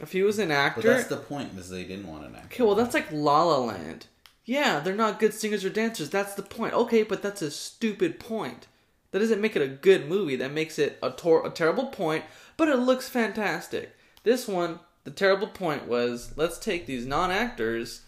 If 0.00 0.10
he 0.10 0.24
was 0.24 0.40
an 0.40 0.48
but 0.48 0.54
actor, 0.54 0.94
that's 0.94 1.06
the 1.06 1.16
point 1.16 1.56
is 1.56 1.70
they 1.70 1.84
didn't 1.84 2.08
want 2.08 2.24
an 2.26 2.34
actor. 2.34 2.46
okay, 2.46 2.64
well 2.64 2.74
that's 2.74 2.92
like 2.92 3.06
La 3.12 3.44
La 3.44 3.58
Land. 3.58 4.06
Yeah, 4.44 4.80
they're 4.80 4.96
not 4.96 5.20
good 5.20 5.32
singers 5.32 5.64
or 5.64 5.70
dancers. 5.70 6.10
That's 6.10 6.34
the 6.34 6.42
point. 6.42 6.74
Okay, 6.74 7.04
but 7.04 7.22
that's 7.22 7.40
a 7.40 7.52
stupid 7.52 8.18
point. 8.18 8.66
That 9.12 9.20
doesn't 9.20 9.40
make 9.40 9.54
it 9.54 9.62
a 9.62 9.68
good 9.68 10.08
movie. 10.08 10.34
That 10.34 10.50
makes 10.50 10.76
it 10.80 10.98
a, 11.00 11.12
tor- 11.12 11.46
a 11.46 11.50
terrible 11.50 11.86
point, 11.86 12.24
but 12.56 12.66
it 12.66 12.78
looks 12.78 13.08
fantastic. 13.08 13.94
This 14.24 14.48
one, 14.48 14.80
the 15.04 15.12
terrible 15.12 15.46
point 15.46 15.86
was 15.86 16.32
let's 16.36 16.58
take 16.58 16.86
these 16.86 17.06
non 17.06 17.30
actors 17.30 18.00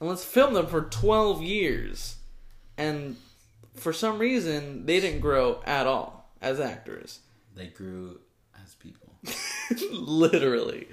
and 0.00 0.08
let's 0.08 0.24
film 0.24 0.54
them 0.54 0.68
for 0.68 0.80
12 0.80 1.42
years. 1.42 2.16
And 2.78 3.16
for 3.78 3.92
some 3.92 4.18
reason, 4.18 4.86
they 4.86 5.00
didn't 5.00 5.20
grow 5.20 5.60
at 5.64 5.86
all 5.86 6.30
as 6.40 6.60
actors. 6.60 7.20
They 7.54 7.66
grew 7.66 8.20
as 8.64 8.74
people. 8.74 9.12
Literally. 9.92 10.88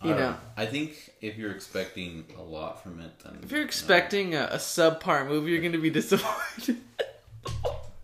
I 0.00 0.06
You 0.08 0.12
don't 0.14 0.20
know. 0.20 0.36
I 0.56 0.66
think 0.66 1.10
if 1.20 1.36
you're 1.36 1.50
expecting 1.52 2.24
a 2.38 2.42
lot 2.42 2.82
from 2.82 3.00
it, 3.00 3.12
then 3.24 3.38
If 3.42 3.50
you're 3.50 3.60
no. 3.60 3.66
expecting 3.66 4.34
a, 4.34 4.44
a 4.52 4.56
subpar 4.56 5.26
movie, 5.26 5.50
you're 5.52 5.60
going 5.60 5.72
to 5.72 5.78
be 5.78 5.90
disappointed. 6.00 6.78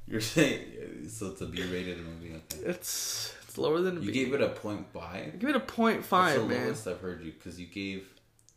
you're 0.07 0.21
saying 0.21 0.61
so 1.09 1.29
it's 1.29 1.41
a 1.41 1.47
B-rated 1.47 1.99
movie. 1.99 2.35
Okay. 2.35 2.65
it's 2.71 3.35
it's 3.43 3.59
lower 3.59 3.81
than 3.81 3.99
a 3.99 4.01
You 4.01 4.07
B. 4.07 4.13
gave 4.13 4.33
it 4.35 4.41
a 4.41 4.49
point 4.49 4.87
five. 4.95 5.39
Give 5.39 5.51
it 5.51 5.57
a 5.57 5.61
point 5.61 5.99
That's 5.99 6.09
five, 6.09 6.41
the 6.41 6.47
man. 6.47 6.65
lowest 6.67 6.87
I've 6.87 7.01
heard 7.01 7.23
you 7.23 7.33
because 7.33 7.59
you 7.61 7.67
gave. 7.67 8.07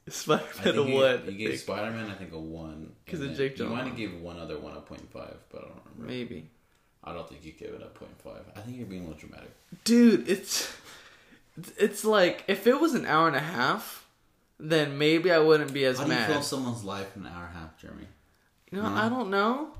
I 0.07 0.11
Spider-Man 0.11 0.77
a 0.77 0.83
you, 0.87 0.93
one. 0.95 1.23
you 1.25 1.47
gave 1.49 1.59
Spider 1.59 1.91
Man. 1.91 2.09
I 2.09 2.13
think 2.13 2.31
a 2.33 2.39
one 2.39 2.93
'Cause 3.07 3.21
and 3.21 3.31
of 3.31 3.37
Jake 3.37 3.57
You 3.57 3.65
might 3.65 3.87
have 3.87 3.97
gave 3.97 4.13
one 4.21 4.37
other 4.37 4.59
one 4.59 4.75
a 4.77 4.81
point 4.81 5.11
five, 5.11 5.37
but 5.51 5.63
I 5.63 5.67
don't 5.67 5.81
remember. 5.95 6.13
Maybe. 6.13 6.49
I 7.03 7.13
don't 7.13 7.27
think 7.27 7.43
you 7.43 7.51
gave 7.53 7.69
it 7.69 7.81
a 7.81 7.87
point 7.87 8.19
five. 8.23 8.43
I 8.55 8.59
think 8.61 8.77
you're 8.77 8.85
being 8.85 9.05
a 9.05 9.07
little 9.09 9.19
dramatic. 9.19 9.51
Dude, 9.83 10.27
it's 10.29 10.71
it's 11.77 12.03
like 12.05 12.43
if 12.47 12.67
it 12.67 12.79
was 12.79 12.93
an 12.93 13.05
hour 13.05 13.27
and 13.27 13.35
a 13.35 13.39
half, 13.39 14.07
then 14.59 14.97
maybe 14.97 15.31
I 15.31 15.39
wouldn't 15.39 15.73
be 15.73 15.85
as 15.85 15.97
How 15.97 16.03
do 16.05 16.11
you 16.11 16.15
mad. 16.17 16.31
fill 16.31 16.41
someone's 16.43 16.83
life 16.83 17.15
in 17.15 17.25
an 17.25 17.31
hour 17.33 17.45
and 17.47 17.55
a 17.55 17.59
half, 17.59 17.79
Jeremy? 17.79 18.07
You 18.71 18.81
know, 18.81 18.87
Hmm? 18.89 18.97
I 18.97 19.09
don't 19.09 19.29
know, 19.31 19.71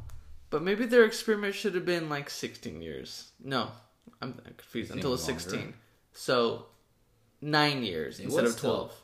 but 0.50 0.62
maybe 0.64 0.86
their 0.86 1.04
experiment 1.04 1.54
should 1.56 1.76
have 1.76 1.86
been 1.86 2.10
like 2.10 2.30
16 2.30 2.82
years. 2.82 3.32
No, 3.44 3.70
I'm 4.22 4.34
confused. 4.58 4.92
Until 4.92 5.14
it's 5.14 5.28
longer? 5.28 5.40
16. 5.40 5.74
So 6.14 6.68
nine 7.42 7.84
years 7.84 8.20
It 8.20 8.26
instead 8.26 8.46
of 8.46 8.58
12. 8.60 8.92
You 8.92 8.96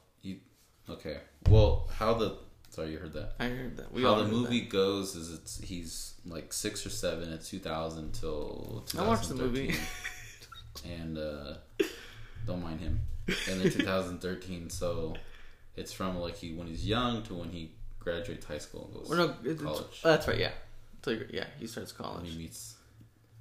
okay? 0.93 1.17
Well, 1.49 1.89
how 1.97 2.13
the 2.13 2.37
sorry 2.69 2.91
you 2.91 2.99
heard 2.99 3.13
that. 3.13 3.33
I 3.39 3.45
heard 3.47 3.77
that. 3.77 3.91
We 3.93 4.03
how 4.03 4.09
all 4.09 4.23
the 4.23 4.27
movie 4.29 4.61
goes 4.61 5.15
is 5.15 5.33
it's 5.33 5.59
he's 5.61 6.13
like 6.25 6.53
six 6.53 6.85
or 6.85 6.89
seven 6.89 7.31
at 7.33 7.43
2000 7.43 8.13
till. 8.13 8.85
I 8.97 9.07
watched 9.07 9.29
the 9.29 9.35
2013. 9.35 9.67
movie. 9.67 9.79
and 10.85 11.17
uh, 11.17 11.53
don't 12.47 12.61
mind 12.63 12.79
him. 12.79 12.99
and 13.27 13.61
then 13.61 13.71
2013. 13.71 14.69
So 14.69 15.15
it's 15.75 15.91
from 15.93 16.17
like 16.19 16.35
he 16.37 16.53
when 16.53 16.67
he's 16.67 16.85
young 16.87 17.23
to 17.23 17.33
when 17.33 17.49
he 17.49 17.71
graduates 17.99 18.45
high 18.45 18.57
school 18.57 18.85
and 18.85 18.93
goes 18.95 19.11
Or 19.11 19.15
no, 19.15 19.23
it- 19.43 19.51
it's, 19.51 19.61
college. 19.61 20.01
oh, 20.03 20.09
that's 20.09 20.27
right. 20.27 20.37
Yeah, 20.39 20.51
Till 21.01 21.13
you- 21.13 21.27
yeah, 21.31 21.45
he 21.59 21.67
starts 21.67 21.97
when 21.97 22.07
college. 22.09 22.31
he 22.31 22.37
meets 22.37 22.75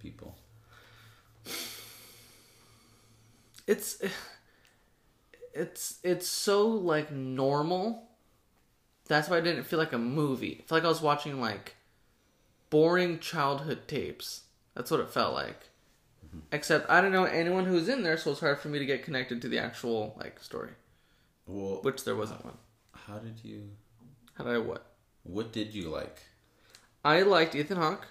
people. 0.00 0.37
It's 3.66 4.02
it's 5.54 5.99
it's 6.02 6.28
so 6.28 6.66
like 6.69 7.11
normal. 7.12 8.09
That's 9.09 9.28
why 9.28 9.38
I 9.38 9.40
didn't 9.40 9.64
feel 9.64 9.78
like 9.78 9.92
a 9.92 9.99
movie. 9.99 10.59
I 10.61 10.66
felt 10.69 10.78
like 10.83 10.85
I 10.85 10.88
was 10.88 11.00
watching 11.02 11.40
like 11.40 11.75
boring 12.71 13.19
childhood 13.19 13.88
tapes. 13.88 14.42
That's 14.75 14.90
what 14.90 15.00
it 15.00 15.11
felt 15.11 15.35
like. 15.35 15.69
Mm-hmm. 16.26 16.38
Except 16.52 16.88
I 16.88 17.00
don't 17.00 17.12
know 17.12 17.25
anyone 17.25 17.64
who's 17.64 17.88
in 17.88 18.02
there, 18.02 18.16
so 18.16 18.30
it's 18.30 18.40
hard 18.40 18.61
for 18.61 18.69
me 18.69 18.78
to 18.78 18.87
get 18.87 19.02
connected 19.04 19.42
to 19.42 19.49
the 19.49 19.59
actual 19.59 20.14
like 20.16 20.40
story, 20.42 20.71
Well, 21.47 21.80
which 21.83 22.04
there 22.04 22.14
wasn't 22.16 22.45
one. 22.45 22.59
how 22.95 23.19
did 23.19 23.40
you? 23.42 23.71
How 24.35 24.45
did 24.45 24.54
I 24.54 24.59
what? 24.59 24.87
What 25.25 25.52
did 25.52 25.75
you 25.75 25.88
like? 25.90 26.19
I 27.04 27.23
liked 27.23 27.54
Ethan 27.57 27.76
Hawke. 27.78 28.07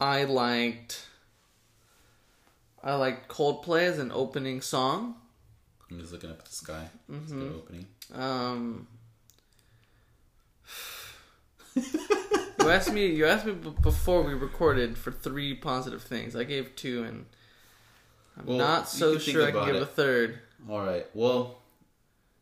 I 0.00 0.24
liked 0.24 1.06
I 2.82 2.94
liked 2.94 3.28
Coldplay 3.28 3.82
as 3.82 3.98
an 3.98 4.10
opening 4.12 4.60
song. 4.60 5.16
I'm 5.90 6.00
just 6.00 6.12
looking 6.12 6.30
up 6.30 6.38
at 6.40 6.44
the 6.46 6.52
sky. 6.54 6.88
It's 7.08 7.30
a 7.32 7.34
good 7.34 7.42
Mm-hmm. 7.44 7.56
opening. 7.56 7.86
Um, 8.14 8.86
you 11.76 12.70
asked 12.70 12.92
me. 12.92 13.06
You 13.06 13.26
asked 13.26 13.46
me 13.46 13.52
b- 13.52 13.74
before 13.82 14.22
we 14.22 14.34
recorded 14.34 14.96
for 14.96 15.10
three 15.12 15.54
positive 15.54 16.02
things. 16.02 16.34
I 16.36 16.44
gave 16.44 16.74
two, 16.76 17.04
and 17.04 17.26
I'm 18.38 18.46
Well, 18.46 18.58
not 18.58 18.88
so 18.88 19.18
sure 19.18 19.46
I 19.46 19.50
can 19.50 19.66
give 19.66 19.76
it. 19.76 19.82
a 19.82 19.86
third. 19.86 20.38
All 20.68 20.84
right. 20.84 21.06
Well, 21.14 21.58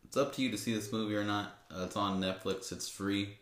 it's 0.05 0.15
up 0.17 0.33
to 0.35 0.41
you 0.41 0.51
to 0.51 0.57
see 0.57 0.73
this 0.73 0.91
movie 0.91 1.15
or 1.15 1.23
not. 1.23 1.57
Uh, 1.75 1.83
it's 1.85 1.97
on 1.97 2.21
Netflix. 2.21 2.71
It's 2.71 2.87
free. 2.87 3.37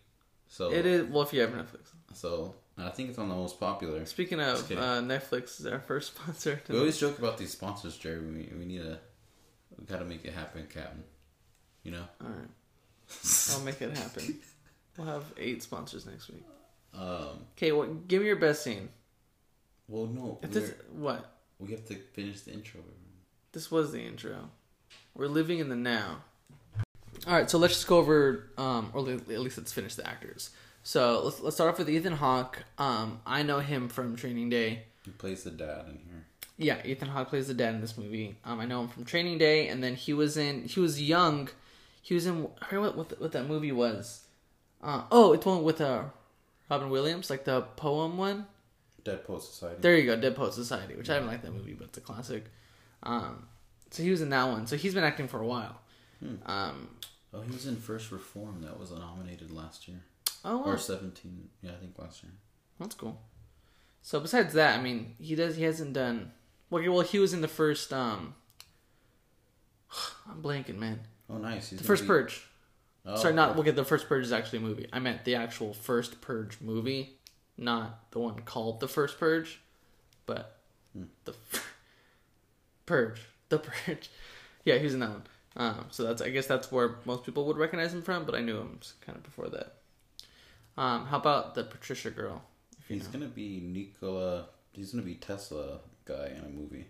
So 0.47 0.71
It 0.71 0.85
is 0.85 1.07
well 1.09 1.21
if 1.23 1.33
you 1.33 1.41
have 1.41 1.51
Netflix. 1.51 1.89
So 2.13 2.55
I 2.77 2.89
think 2.89 3.09
it's 3.09 3.17
on 3.19 3.29
the 3.29 3.35
most 3.35 3.59
popular. 3.59 4.05
Speaking 4.05 4.39
of 4.39 4.69
uh, 4.71 5.01
Netflix, 5.01 5.59
is 5.59 5.65
our 5.67 5.79
first 5.79 6.15
sponsor. 6.15 6.61
We 6.67 6.77
always 6.77 6.97
joke 6.99 7.19
about 7.19 7.37
these 7.37 7.51
sponsors, 7.51 7.97
Jerry. 7.97 8.19
We, 8.19 8.51
we 8.57 8.65
need 8.65 8.79
to. 8.81 8.97
We 9.81 9.87
gotta 9.87 10.05
make 10.05 10.23
it 10.23 10.33
happen, 10.33 10.67
Captain. 10.71 11.03
You 11.83 11.91
know. 11.91 12.03
All 12.23 12.29
right, 12.29 12.47
I'll 13.51 13.61
make 13.61 13.81
it 13.81 13.97
happen. 13.97 14.39
We'll 14.97 15.07
have 15.07 15.23
eight 15.37 15.63
sponsors 15.63 16.05
next 16.05 16.29
week. 16.29 16.43
Um. 16.93 17.45
Okay, 17.57 17.71
what? 17.71 18.09
Give 18.09 18.21
me 18.21 18.27
your 18.27 18.35
best 18.35 18.61
scene. 18.61 18.89
Well, 19.87 20.05
no. 20.05 20.37
If 20.43 20.51
this, 20.51 20.73
what? 20.93 21.31
we 21.59 21.71
have 21.71 21.85
to 21.87 21.95
finish 21.95 22.41
the 22.41 22.51
intro. 22.51 22.81
This 23.53 23.71
was 23.71 23.93
the 23.93 24.01
intro. 24.01 24.49
We're 25.15 25.27
living 25.27 25.59
in 25.59 25.69
the 25.69 25.75
now. 25.75 26.23
All 27.27 27.33
right, 27.33 27.49
so 27.49 27.57
let's 27.57 27.75
just 27.75 27.87
go 27.87 27.97
over, 27.97 28.49
um, 28.57 28.89
or 28.93 29.07
at 29.09 29.27
least 29.27 29.57
let's 29.57 29.71
finish 29.71 29.95
the 29.95 30.07
actors. 30.07 30.49
So 30.83 31.21
let's 31.23 31.39
let's 31.39 31.55
start 31.55 31.71
off 31.71 31.77
with 31.77 31.89
Ethan 31.89 32.13
Hawke. 32.13 32.63
Um, 32.77 33.21
I 33.25 33.43
know 33.43 33.59
him 33.59 33.87
from 33.89 34.15
Training 34.15 34.49
Day. 34.49 34.83
He 35.05 35.11
plays 35.11 35.43
the 35.43 35.51
dad 35.51 35.85
in 35.87 35.99
here. 35.99 36.25
Yeah, 36.63 36.77
Ethan 36.85 37.09
Hawke 37.09 37.29
plays 37.29 37.47
the 37.47 37.53
dad 37.53 37.75
in 37.75 37.81
this 37.81 37.97
movie. 37.97 38.35
Um, 38.45 38.59
I 38.59 38.65
know 38.65 38.81
him 38.81 38.87
from 38.87 39.05
Training 39.05 39.37
Day, 39.37 39.67
and 39.67 39.83
then 39.83 39.95
he 39.95 40.13
was 40.13 40.37
in. 40.37 40.65
He 40.65 40.79
was 40.79 41.01
young. 41.01 41.49
He 42.01 42.13
was 42.13 42.25
in. 42.25 42.47
I 42.61 42.65
forget 42.65 42.81
what 42.81 42.97
what, 42.97 43.09
the, 43.09 43.15
what 43.15 43.31
that 43.31 43.47
movie 43.47 43.71
was. 43.71 44.25
Uh, 44.81 45.03
oh, 45.11 45.33
it's 45.33 45.45
one 45.45 45.63
with 45.63 45.81
uh, 45.81 46.03
Robin 46.69 46.89
Williams, 46.89 47.29
like 47.29 47.45
the 47.45 47.61
poem 47.61 48.17
one. 48.17 48.47
Dead 49.03 49.23
Poet 49.25 49.41
Society. 49.41 49.77
There 49.81 49.97
you 49.97 50.05
go, 50.05 50.15
Dead 50.15 50.35
Poet 50.35 50.53
Society, 50.53 50.95
which 50.95 51.09
I 51.09 51.15
haven't 51.15 51.29
liked 51.29 51.43
that 51.43 51.53
movie, 51.53 51.73
but 51.73 51.87
it's 51.87 51.97
a 51.97 52.01
classic. 52.01 52.45
Um, 53.03 53.47
so 53.89 54.03
he 54.03 54.11
was 54.11 54.21
in 54.21 54.29
that 54.29 54.47
one. 54.47 54.67
So 54.67 54.77
he's 54.77 54.93
been 54.93 55.03
acting 55.03 55.27
for 55.27 55.41
a 55.41 55.47
while. 55.47 55.81
Um, 56.45 56.89
Oh, 57.33 57.41
he 57.41 57.51
was 57.51 57.65
in 57.65 57.77
First 57.77 58.11
Reform. 58.11 58.61
That 58.61 58.77
was 58.79 58.91
nominated 58.91 59.51
last 59.51 59.87
year 59.87 60.01
oh, 60.43 60.57
wow. 60.57 60.63
or 60.65 60.77
seventeen. 60.77 61.49
Yeah, 61.61 61.71
I 61.71 61.75
think 61.75 61.97
last 61.97 62.23
year. 62.23 62.33
that's 62.79 62.95
cool. 62.95 63.19
So 64.01 64.19
besides 64.19 64.53
that, 64.55 64.77
I 64.77 64.81
mean, 64.81 65.15
he 65.19 65.35
does. 65.35 65.55
He 65.55 65.63
hasn't 65.63 65.93
done. 65.93 66.31
Well, 66.71 66.81
well, 66.91 67.01
he 67.01 67.19
was 67.19 67.33
in 67.33 67.41
the 67.41 67.47
first. 67.47 67.93
Um, 67.93 68.33
I'm 70.29 70.41
blanking, 70.41 70.77
man. 70.79 71.01
Oh, 71.29 71.37
nice. 71.37 71.69
He's 71.69 71.79
The 71.79 71.85
first 71.85 72.03
be- 72.03 72.07
Purge. 72.07 72.41
Oh, 73.05 73.15
Sorry, 73.15 73.33
not. 73.33 73.49
okay. 73.49 73.55
We'll 73.55 73.63
get 73.63 73.75
the 73.75 73.85
first 73.85 74.07
Purge 74.07 74.25
is 74.25 74.31
actually 74.31 74.59
a 74.59 74.61
movie. 74.61 74.87
I 74.93 74.99
meant 74.99 75.23
the 75.25 75.35
actual 75.35 75.73
first 75.73 76.21
Purge 76.21 76.57
movie, 76.61 77.17
not 77.57 78.11
the 78.11 78.19
one 78.19 78.39
called 78.41 78.79
the 78.79 78.87
first 78.87 79.19
Purge, 79.19 79.59
but 80.25 80.57
the 81.25 81.33
Purge, 82.85 83.21
the 83.49 83.59
Purge. 83.59 84.09
Yeah, 84.63 84.77
he 84.77 84.83
was 84.83 84.93
in 84.93 84.99
that 84.99 85.09
one. 85.09 85.23
Um, 85.55 85.85
so 85.89 86.03
that's 86.03 86.21
I 86.21 86.29
guess 86.29 86.45
that's 86.45 86.71
where 86.71 86.97
most 87.05 87.23
people 87.23 87.45
would 87.47 87.57
recognize 87.57 87.91
him 87.95 88.03
from, 88.03 88.25
but 88.25 88.35
I 88.35 88.41
knew 88.41 88.57
him 88.57 88.79
kind 89.03 89.17
of 89.17 89.23
before 89.23 89.49
that. 89.49 89.73
Um, 90.77 91.07
how 91.07 91.17
about 91.17 91.55
the 91.55 91.63
Patricia 91.63 92.11
girl? 92.11 92.43
He's 92.87 93.05
know. 93.05 93.13
gonna 93.13 93.25
be 93.25 93.59
Nikola. 93.59 94.45
He's 94.71 94.91
gonna 94.91 95.01
be 95.03 95.15
Tesla 95.15 95.79
guy 96.05 96.27
in 96.37 96.43
a 96.43 96.49
movie. 96.49 96.87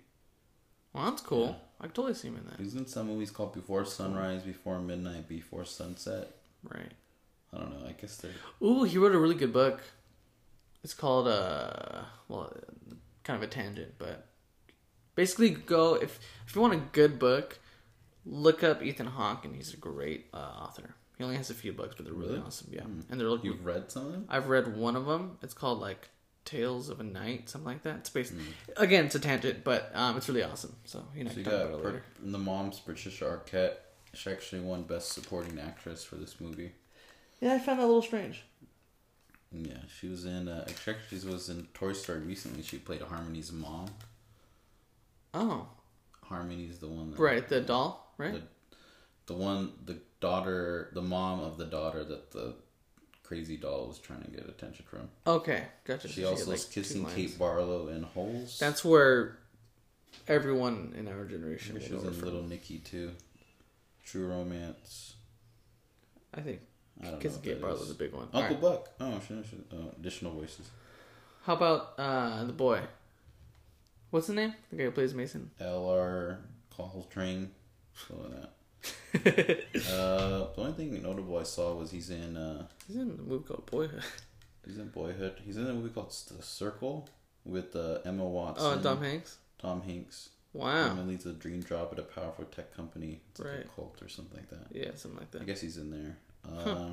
Well, 0.93 1.05
that's 1.09 1.21
cool. 1.21 1.55
I 1.79 1.85
could 1.85 1.95
totally 1.95 2.13
see 2.13 2.27
him 2.27 2.37
in 2.37 2.45
that. 2.45 2.59
He's 2.59 2.75
in 2.75 2.85
some 2.85 3.07
movies 3.07 3.31
called 3.31 3.53
Before 3.53 3.85
Sunrise, 3.85 4.43
Before 4.43 4.79
Midnight, 4.79 5.27
Before 5.29 5.63
Sunset. 5.65 6.31
Right. 6.63 6.91
I 7.53 7.57
don't 7.57 7.69
know. 7.71 7.87
I 7.87 7.93
guess 7.93 8.17
they're 8.17 8.31
Ooh, 8.61 8.83
he 8.83 8.97
wrote 8.97 9.15
a 9.15 9.19
really 9.19 9.35
good 9.35 9.53
book. 9.53 9.81
It's 10.83 10.93
called 10.93 11.27
uh 11.27 12.01
well, 12.27 12.53
kind 13.23 13.37
of 13.37 13.43
a 13.43 13.51
tangent, 13.51 13.93
but 13.97 14.27
basically 15.15 15.49
go 15.51 15.95
if 15.95 16.19
if 16.47 16.55
you 16.55 16.61
want 16.61 16.73
a 16.73 16.77
good 16.91 17.19
book, 17.19 17.59
look 18.25 18.63
up 18.63 18.81
Ethan 18.81 19.07
Hawke 19.07 19.45
and 19.45 19.55
he's 19.55 19.73
a 19.73 19.77
great 19.77 20.27
uh, 20.33 20.37
author. 20.37 20.95
He 21.17 21.23
only 21.23 21.37
has 21.37 21.49
a 21.51 21.53
few 21.53 21.71
books, 21.71 21.93
but 21.95 22.05
they're 22.05 22.13
really 22.15 22.33
Really? 22.33 22.43
awesome. 22.45 22.69
Yeah, 22.71 22.81
and 23.09 23.19
they're 23.19 23.29
like 23.29 23.43
you've 23.43 23.63
read 23.65 23.91
some 23.91 24.07
of 24.07 24.11
them. 24.13 24.25
I've 24.29 24.47
read 24.47 24.75
one 24.75 24.95
of 24.95 25.05
them. 25.05 25.37
It's 25.43 25.53
called 25.53 25.79
like 25.79 26.09
Tales 26.45 26.89
of 26.89 26.99
a 26.99 27.03
Night, 27.03 27.49
something 27.49 27.65
like 27.67 27.83
that. 27.83 27.97
It's 27.97 28.09
based 28.09 28.33
Hmm. 28.33 28.41
again, 28.77 29.05
it's 29.05 29.15
a 29.15 29.19
tangent, 29.19 29.63
but 29.63 29.91
um, 29.93 30.17
it's 30.17 30.27
really 30.27 30.43
awesome. 30.43 30.75
So 30.85 31.03
you 31.15 31.23
know, 31.23 31.31
So 31.31 31.37
you 31.37 31.43
got 31.43 31.53
about 31.53 31.65
it 31.79 31.81
per- 31.83 31.87
later. 31.89 32.03
the 32.23 32.37
mom's 32.39 32.79
Patricia 32.79 33.25
Arquette. 33.25 33.75
She 34.13 34.29
actually 34.29 34.61
won 34.61 34.83
Best 34.83 35.11
Supporting 35.13 35.57
Actress 35.59 36.03
for 36.03 36.15
this 36.15 36.41
movie. 36.41 36.71
Yeah, 37.39 37.53
I 37.53 37.59
found 37.59 37.79
that 37.79 37.85
a 37.85 37.87
little 37.87 38.01
strange. 38.01 38.43
Yeah, 39.53 39.77
she 39.99 40.07
was 40.07 40.25
in. 40.25 40.47
Uh, 40.47 40.67
she 40.83 40.91
actually 40.91 41.31
was 41.31 41.49
in 41.49 41.67
Toy 41.73 41.93
Story 41.93 42.19
recently. 42.19 42.61
She 42.63 42.77
played 42.77 43.01
Harmony's 43.01 43.51
mom. 43.51 43.87
Oh, 45.33 45.67
Harmony's 46.23 46.79
the 46.79 46.87
one. 46.87 47.11
That, 47.11 47.19
right, 47.19 47.47
the 47.47 47.61
doll, 47.61 48.13
right? 48.17 48.33
The, 48.33 48.41
the 49.27 49.33
one, 49.33 49.71
the 49.85 49.97
daughter, 50.19 50.89
the 50.93 51.01
mom 51.01 51.39
of 51.39 51.57
the 51.57 51.65
daughter 51.65 52.03
that 52.03 52.31
the 52.31 52.55
crazy 53.31 53.55
doll 53.55 53.87
was 53.87 53.97
trying 53.97 54.21
to 54.23 54.29
get 54.29 54.45
attention 54.49 54.83
from. 54.89 55.07
Okay, 55.25 55.63
gotcha. 55.85 56.09
She 56.09 56.21
So 56.21 56.31
also 56.31 56.43
like, 56.43 56.51
was 56.53 56.65
kissing. 56.65 57.05
Kate 57.05 57.39
Barlow 57.39 57.87
in 57.87 58.03
Holes. 58.03 58.59
That's 58.59 58.83
where 58.83 59.37
everyone 60.27 60.93
in 60.97 61.07
our 61.07 61.23
generation 61.23 61.79
she 61.79 61.93
was 61.93 62.03
in 62.03 62.11
from. 62.11 62.25
Little 62.25 62.43
Nicky 62.43 62.79
too. 62.79 63.11
True 64.05 64.27
Romance. 64.27 65.13
I 66.33 66.41
think 66.41 66.59
I 66.99 67.03
don't 67.05 67.13
know. 67.13 67.19
Kiss 67.19 67.33
what 67.35 67.43
Gate 67.43 67.61
that 67.61 67.61
Bar 67.61 67.71
is. 67.71 67.89
a 67.89 67.93
big 67.93 68.11
one. 68.11 68.27
Uncle 68.33 68.41
Alright. 68.41 68.61
Buck. 68.61 68.89
Oh, 68.99 69.21
she, 69.25 69.33
she, 69.49 69.57
uh, 69.71 69.91
additional 69.97 70.33
voices. 70.33 70.69
How 71.45 71.53
about 71.53 71.93
uh, 71.97 72.43
the 72.43 72.51
boy? 72.53 72.81
What's 74.09 74.27
the 74.27 74.33
name? 74.33 74.53
The 74.71 74.75
guy 74.75 74.83
who 74.83 74.91
plays 74.91 75.13
Mason. 75.13 75.51
Ellar 75.61 76.39
Coltrane. 76.75 77.51
Something 77.95 78.29
like 78.31 78.41
that. 78.41 78.51
Uh, 79.13 80.47
the 80.53 80.53
only 80.57 80.73
thing 80.73 81.01
notable 81.03 81.37
I 81.37 81.43
saw 81.43 81.73
was 81.75 81.91
he's 81.91 82.09
in 82.09 82.37
uh, 82.37 82.65
He's 82.87 82.95
in 82.95 83.03
a 83.11 83.21
movie 83.21 83.45
called 83.47 83.65
Boyhood. 83.69 84.03
he's 84.65 84.77
in 84.77 84.89
Boyhood. 84.89 85.35
He's 85.45 85.57
in 85.57 85.67
a 85.67 85.73
movie 85.73 85.89
called 85.89 86.11
The 86.11 86.41
Circle 86.41 87.09
with 87.45 87.75
uh, 87.75 87.99
Emma 88.05 88.23
Watson. 88.25 88.65
Oh, 88.67 88.71
and 88.73 88.83
Tom 88.83 89.01
Hanks. 89.03 89.37
Tom 89.59 89.81
Hanks. 89.81 90.29
Wow. 90.53 90.91
Emma 90.91 91.03
leads 91.03 91.25
a 91.25 91.33
dream 91.33 91.63
job 91.63 91.89
at 91.91 91.99
a 91.99 92.03
powerful 92.03 92.45
tech 92.45 92.75
company. 92.75 93.21
It's 93.31 93.39
like 93.39 93.65
a 93.65 93.67
cult 93.75 94.01
or 94.01 94.07
something 94.09 94.37
like 94.37 94.49
that. 94.49 94.67
Yeah, 94.75 94.91
something 94.95 95.19
like 95.19 95.31
that. 95.31 95.41
I 95.41 95.45
guess 95.45 95.61
he's 95.61 95.77
in 95.77 95.91
there. 95.91 96.17
Uh, 96.45 96.63
Huh. 96.63 96.85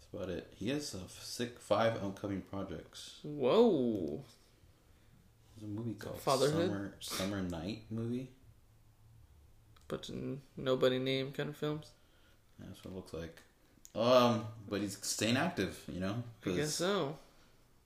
That's 0.00 0.12
about 0.12 0.28
it. 0.28 0.52
He 0.56 0.68
has 0.70 0.94
uh, 0.94 0.98
sick 1.08 1.58
five 1.60 1.94
upcoming 2.02 2.40
projects. 2.42 3.18
Whoa. 3.22 4.24
There's 5.56 5.70
a 5.70 5.74
movie 5.74 5.94
called 5.94 6.20
Fatherhood? 6.20 6.66
Summer 6.68 6.94
Summer 7.00 7.42
Night 7.42 7.82
movie. 7.90 8.30
Bunch 9.88 10.08
of 10.08 10.14
nobody 10.56 10.98
name 10.98 11.32
kind 11.32 11.48
of 11.50 11.56
films. 11.56 11.90
That's 12.58 12.84
what 12.84 12.92
it 12.92 12.96
looks 12.96 13.12
like. 13.12 13.42
Um, 13.94 14.44
but 14.68 14.80
he's 14.80 14.98
staying 15.02 15.36
active, 15.36 15.78
you 15.92 16.00
know. 16.00 16.22
I 16.46 16.50
guess 16.50 16.74
so. 16.74 17.16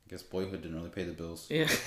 I 0.06 0.10
guess 0.10 0.22
Boyhood 0.22 0.62
didn't 0.62 0.76
really 0.76 0.88
pay 0.90 1.04
the 1.04 1.12
bills. 1.12 1.46
Yeah. 1.50 1.68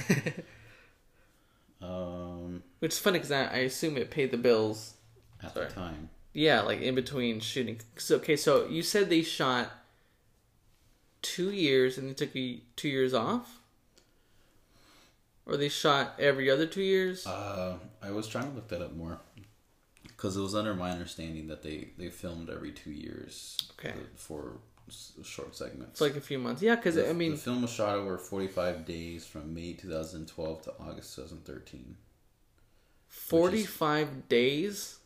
Um, 1.81 2.61
Which 2.79 2.91
is 2.93 2.99
funny 2.99 3.17
because 3.17 3.31
I, 3.31 3.45
I 3.45 3.57
assume 3.59 3.97
it 3.97 4.11
paid 4.11 4.29
the 4.31 4.37
bills. 4.37 4.93
at 5.41 5.53
Sorry. 5.53 5.67
the 5.67 5.73
time, 5.73 6.09
Yeah, 6.33 6.61
like 6.61 6.79
in 6.81 6.93
between 6.93 7.39
shooting. 7.39 7.79
So 7.97 8.17
okay, 8.17 8.35
so 8.35 8.67
you 8.67 8.83
said 8.83 9.09
they 9.09 9.23
shot 9.23 9.71
two 11.23 11.51
years 11.51 11.97
and 11.97 12.09
they 12.09 12.13
took 12.13 12.35
a, 12.35 12.61
two 12.75 12.87
years 12.89 13.13
off, 13.15 13.61
or 15.47 15.57
they 15.57 15.69
shot 15.69 16.13
every 16.19 16.51
other 16.51 16.67
two 16.67 16.83
years. 16.83 17.25
uh, 17.25 17.77
I 18.01 18.11
was 18.11 18.27
trying 18.27 18.49
to 18.49 18.55
look 18.55 18.67
that 18.67 18.81
up 18.83 18.93
more. 18.95 19.19
Because 20.21 20.37
it 20.37 20.41
was 20.41 20.53
under 20.53 20.75
my 20.75 20.91
understanding 20.91 21.47
that 21.47 21.63
they 21.63 21.89
they 21.97 22.09
filmed 22.09 22.49
every 22.51 22.71
two 22.71 22.91
years. 22.91 23.57
Okay. 23.79 23.93
For 24.15 24.57
short 25.23 25.55
segments. 25.55 25.93
It's 25.93 26.01
like 26.01 26.15
a 26.15 26.21
few 26.21 26.37
months. 26.37 26.61
Yeah, 26.61 26.75
because 26.75 26.95
I 26.97 27.13
mean, 27.13 27.31
the 27.31 27.37
film 27.37 27.63
was 27.63 27.71
shot 27.71 27.95
over 27.95 28.17
45 28.19 28.85
days 28.85 29.25
from 29.25 29.53
May 29.53 29.73
2012 29.73 30.61
to 30.63 30.73
August 30.79 31.15
2013. 31.15 31.95
forty-five 33.07 34.27
days. 34.29 34.99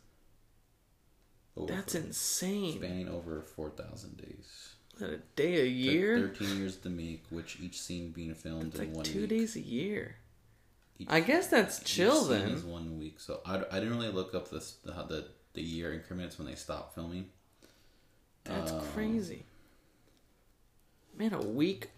Over 1.56 1.72
That's 1.72 1.94
insane. 1.94 2.76
spanning 2.76 3.08
over 3.08 3.40
4,000 3.40 4.18
days. 4.18 4.74
That 4.98 5.10
a 5.10 5.16
day 5.36 5.54
a 5.54 5.64
Took 5.64 5.72
year? 5.94 6.18
13 6.38 6.58
years 6.58 6.76
to 6.78 6.90
make, 6.90 7.24
which 7.30 7.58
each 7.62 7.80
scene 7.80 8.10
being 8.12 8.34
filmed 8.34 8.66
It's 8.74 8.78
in 8.80 8.88
like 8.88 8.96
one 8.96 9.04
two 9.06 9.20
week. 9.22 9.30
days 9.30 9.56
a 9.56 9.60
year. 9.60 10.16
Each- 10.98 11.08
I 11.10 11.20
guess 11.20 11.48
that's 11.48 11.80
chill 11.82 12.24
then. 12.24 12.48
is 12.50 12.64
one 12.64 12.98
week. 12.98 13.20
So 13.20 13.40
I, 13.44 13.56
I 13.70 13.80
didn't 13.80 13.96
really 13.96 14.08
look 14.12 14.34
up 14.34 14.50
this 14.50 14.76
the, 14.84 14.92
the 14.92 15.28
the 15.54 15.62
year 15.62 15.92
increments 15.92 16.38
when 16.38 16.46
they 16.46 16.54
stopped 16.54 16.94
filming. 16.94 17.26
That's 18.44 18.72
Um, 18.72 18.80
crazy. 18.94 19.44
Man, 21.16 21.32
a 21.32 21.40
week 21.40 21.90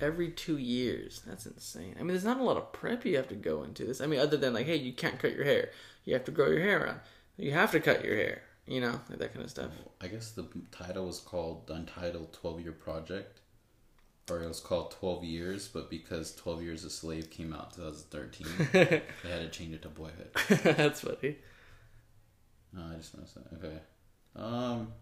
every 0.00 0.30
two 0.30 0.58
years. 0.58 1.22
That's 1.26 1.46
insane. 1.46 1.94
I 1.96 2.00
mean, 2.00 2.08
there's 2.08 2.24
not 2.24 2.40
a 2.40 2.42
lot 2.42 2.56
of 2.56 2.72
prep 2.72 3.04
you 3.04 3.16
have 3.16 3.28
to 3.28 3.34
go 3.34 3.62
into 3.62 3.84
this. 3.84 4.00
I 4.00 4.06
mean, 4.06 4.18
other 4.20 4.36
than 4.36 4.54
like, 4.54 4.66
hey, 4.66 4.76
you 4.76 4.92
can't 4.92 5.18
cut 5.18 5.34
your 5.34 5.44
hair. 5.44 5.70
You 6.04 6.14
have 6.14 6.24
to 6.24 6.32
grow 6.32 6.48
your 6.48 6.60
hair 6.62 6.88
out. 6.88 6.96
You 7.36 7.52
have 7.52 7.70
to 7.72 7.80
cut 7.80 8.04
your 8.04 8.16
hair. 8.16 8.42
You 8.66 8.80
know, 8.80 9.00
like 9.08 9.20
that 9.20 9.32
kind 9.32 9.44
of 9.44 9.50
stuff. 9.50 9.70
I 10.00 10.08
guess 10.08 10.32
the 10.32 10.48
title 10.72 11.06
was 11.06 11.20
called 11.20 11.68
the 11.68 11.74
Untitled 11.74 12.32
12 12.32 12.60
Year 12.62 12.72
Project. 12.72 13.40
Or 14.28 14.42
it 14.42 14.48
was 14.48 14.58
called 14.60 14.90
12 14.90 15.22
Years, 15.24 15.68
but 15.68 15.88
because 15.88 16.34
12 16.34 16.62
Years 16.62 16.84
a 16.84 16.90
Slave 16.90 17.30
came 17.30 17.52
out 17.52 17.76
in 17.78 17.84
2013, 17.84 18.46
they 18.72 19.02
had 19.30 19.40
to 19.40 19.48
change 19.48 19.72
it 19.74 19.82
to 19.82 19.88
Boyhood. 19.88 20.30
that's 20.76 21.02
funny. 21.02 21.36
Oh, 22.76 22.82
I 22.92 22.96
just 22.96 23.16
noticed 23.16 23.34
that. 23.36 23.56
Okay. 23.64 23.78
Um, 24.34 24.92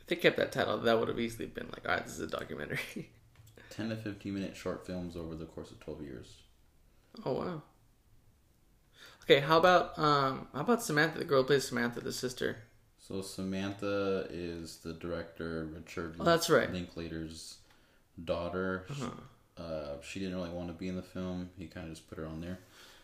If 0.00 0.06
they 0.08 0.16
kept 0.16 0.36
that 0.38 0.50
title, 0.50 0.76
that 0.78 0.98
would 0.98 1.06
have 1.08 1.20
easily 1.20 1.46
been 1.46 1.68
like, 1.68 1.88
all 1.88 1.94
right, 1.94 2.04
this 2.04 2.14
is 2.14 2.20
a 2.20 2.26
documentary. 2.26 3.10
10 3.70 3.90
to 3.90 3.96
15 3.96 4.34
minute 4.34 4.56
short 4.56 4.84
films 4.86 5.16
over 5.16 5.34
the 5.36 5.46
course 5.46 5.70
of 5.70 5.78
12 5.80 6.02
years. 6.02 6.34
oh 7.24 7.32
wow. 7.32 7.62
Okay, 9.22 9.40
how 9.40 9.58
about 9.58 9.98
um, 9.98 10.48
how 10.52 10.60
about 10.60 10.82
Samantha, 10.82 11.18
the 11.18 11.24
girl 11.24 11.42
who 11.42 11.46
plays 11.46 11.66
Samantha, 11.68 12.00
the 12.00 12.12
sister? 12.12 12.58
So 12.98 13.22
Samantha 13.22 14.26
is 14.30 14.78
the 14.78 14.92
director 14.94 15.64
Richard 15.74 16.16
Oh, 16.20 16.24
that's 16.24 16.50
right. 16.50 16.70
Linklater's 16.72 17.56
daughter. 18.22 18.86
Uh-huh. 18.90 19.62
Uh, 19.62 20.02
she 20.02 20.18
didn't 20.18 20.34
really 20.34 20.50
want 20.50 20.68
to 20.68 20.74
be 20.74 20.88
in 20.88 20.96
the 20.96 21.02
film. 21.02 21.50
He 21.56 21.66
kind 21.66 21.86
of 21.86 21.92
just 21.92 22.08
put 22.08 22.18
her 22.18 22.26
on 22.26 22.40
there. 22.40 22.58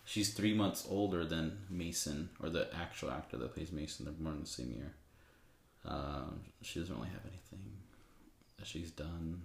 She's 0.05 0.35
three 0.35 0.55
months 0.55 0.87
older 0.91 1.25
than 1.25 1.59
Mason, 1.69 2.31
or 2.43 2.51
the 2.51 2.69
actual 2.75 3.11
actor 3.11 3.37
that 3.37 3.55
plays 3.55 3.71
Mason. 3.71 4.05
They're 4.05 4.15
born 4.15 4.37
in 4.37 4.41
the 4.41 4.47
same 4.47 4.73
year. 4.73 4.95
Um, 5.87 6.41
she 6.63 6.81
doesn't 6.81 6.95
really 6.95 7.09
have 7.09 7.23
anything 7.25 7.73
that 8.59 8.67
she's 8.67 8.91
done. 8.91 9.43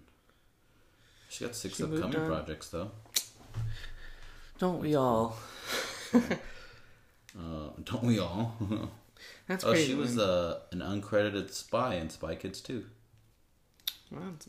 She 1.29 1.45
got 1.45 1.55
six 1.55 1.77
She 1.77 1.83
upcoming 1.83 2.25
projects 2.25 2.69
though. 2.69 2.91
Don't 4.57 4.79
we 4.79 4.95
all? 4.95 5.37
Uh, 7.37 7.69
don't 7.83 8.03
we 8.03 8.19
all? 8.19 8.55
That's 9.47 9.63
oh, 9.63 9.71
crazy. 9.71 9.87
she 9.87 9.95
was 9.95 10.17
uh, 10.17 10.59
an 10.71 10.79
uncredited 10.79 11.51
spy 11.51 11.95
in 11.95 12.09
Spy 12.09 12.35
Kids 12.35 12.61
2. 12.61 12.83
Wow, 14.11 14.19
it's, 14.35 14.47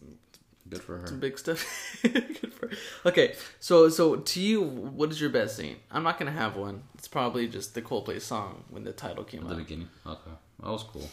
Good 0.68 0.82
for 0.82 0.98
her. 0.98 1.06
Some 1.06 1.20
big 1.20 1.38
stuff. 1.38 1.64
Good 2.02 2.52
for- 2.52 2.68
her. 2.68 2.76
okay, 3.06 3.34
so 3.60 3.88
so 3.88 4.16
to 4.16 4.40
you, 4.40 4.62
what 4.62 5.10
is 5.10 5.20
your 5.20 5.30
best 5.30 5.56
scene? 5.56 5.76
I'm 5.90 6.02
not 6.02 6.18
gonna 6.18 6.32
have 6.32 6.56
one. 6.56 6.82
It's 6.94 7.06
probably 7.08 7.46
just 7.48 7.74
the 7.74 7.82
Coldplay 7.82 8.20
song 8.20 8.64
when 8.70 8.82
the 8.84 8.92
title 8.92 9.22
came 9.24 9.42
At 9.42 9.48
the 9.48 9.54
out. 9.54 9.58
beginning. 9.58 9.88
Okay. 10.06 10.30
That 10.62 10.70
was 10.70 10.82
cool. 10.82 11.08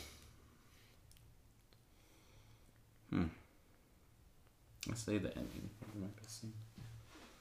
Hmm. 3.10 3.26
I 4.92 4.96
say 4.96 5.18
the 5.18 5.30
ending. 5.38 5.70
Am 5.96 6.04
I 6.04 6.22
missing? 6.22 6.54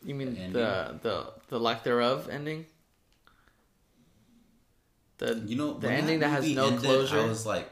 You 0.04 0.14
mean 0.14 0.52
The 0.52 0.58
the 0.58 0.98
the 1.02 1.26
the 1.48 1.60
lack 1.60 1.82
thereof 1.84 2.28
ending? 2.30 2.66
The 5.18 5.36
You 5.46 5.56
know, 5.56 5.78
the 5.78 5.90
ending 5.90 6.20
that, 6.20 6.28
has 6.30 6.50
no 6.52 6.66
ended, 6.66 6.82
closure. 6.82 7.20
I 7.20 7.24
was 7.26 7.46
like, 7.46 7.70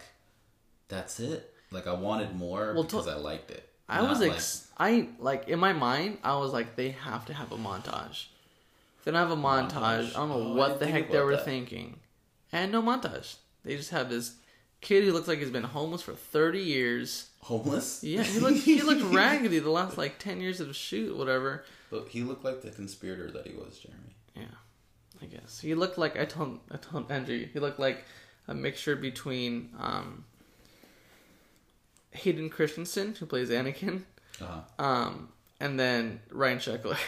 that's 0.88 1.18
it? 1.20 1.53
Like, 1.72 1.87
I 1.87 1.92
wanted 1.94 2.35
more 2.37 2.72
Well, 2.74 2.85
because 2.85 3.09
I 3.09 3.14
liked 3.16 3.50
it. 3.50 3.68
I 3.90 4.03
was 4.03 4.20
like- 4.20 4.33
ex- 4.33 4.68
I 4.79 5.09
like 5.18 5.48
in 5.48 5.59
my 5.59 5.72
mind 5.72 6.18
I 6.24 6.37
was 6.37 6.53
like 6.53 6.76
they 6.76 6.90
have 6.90 7.26
to 7.26 7.35
have 7.35 7.53
a 7.53 7.57
montage. 7.57 8.26
If 8.98 9.05
they 9.05 9.11
don't 9.12 9.20
have 9.29 9.31
a 9.31 9.37
montage, 9.40 9.72
Montage. 9.72 10.11
I 10.11 10.12
don't 10.20 10.29
know 10.29 10.35
Oh, 10.50 10.55
what 10.55 10.79
the 10.81 10.87
heck 10.87 11.11
they 11.11 11.20
were 11.20 11.37
that. 11.37 11.44
thinking. 11.44 11.98
And 12.53 12.70
no 12.72 12.83
montage. 12.83 13.37
They 13.64 13.76
just 13.76 13.90
have 13.90 14.09
this 14.11 14.35
kid 14.81 15.05
who 15.05 15.12
looks 15.12 15.29
like 15.29 15.38
he's 15.38 15.50
been 15.50 15.62
homeless 15.64 16.03
for 16.03 16.14
30 16.14 16.59
years. 16.61 17.29
homeless. 17.42 18.03
Yeah, 18.05 18.22
he 18.22 18.38
looked 18.40 18.59
he 18.59 18.81
looked 18.83 19.03
raggedy 19.14 19.59
the 19.59 19.70
last 19.70 19.96
like 19.98 20.18
10 20.18 20.40
years 20.40 20.61
of 20.61 20.74
shoot 20.76 21.16
whatever. 21.16 21.64
But 21.90 22.09
he 22.09 22.22
looked 22.22 22.44
like 22.44 22.62
the 22.62 22.70
conspirator 22.70 23.31
that 23.33 23.46
he 23.46 23.55
was, 23.55 23.79
Jeremy. 23.79 24.14
Yeah. 24.37 24.57
I 25.22 25.26
guess. 25.26 25.61
He 25.61 25.74
looked 25.74 25.98
like 25.98 26.18
I 26.18 26.24
told 26.24 26.61
I 26.70 26.76
told 26.79 27.11
Andrew, 27.11 27.46
he 27.53 27.59
looked 27.59 27.79
like 27.81 28.05
a 28.48 28.55
mixture 28.55 28.96
between 28.96 29.70
um 29.79 30.24
Hayden 32.12 32.51
Christensen, 32.51 33.14
who 33.14 33.27
plays 33.27 33.51
Anakin, 33.51 34.03
Uh-huh. 34.40 34.85
Um, 34.85 35.29
and 35.61 35.79
then 35.79 36.20
Ryan 36.31 36.59
Sheckler. 36.59 36.99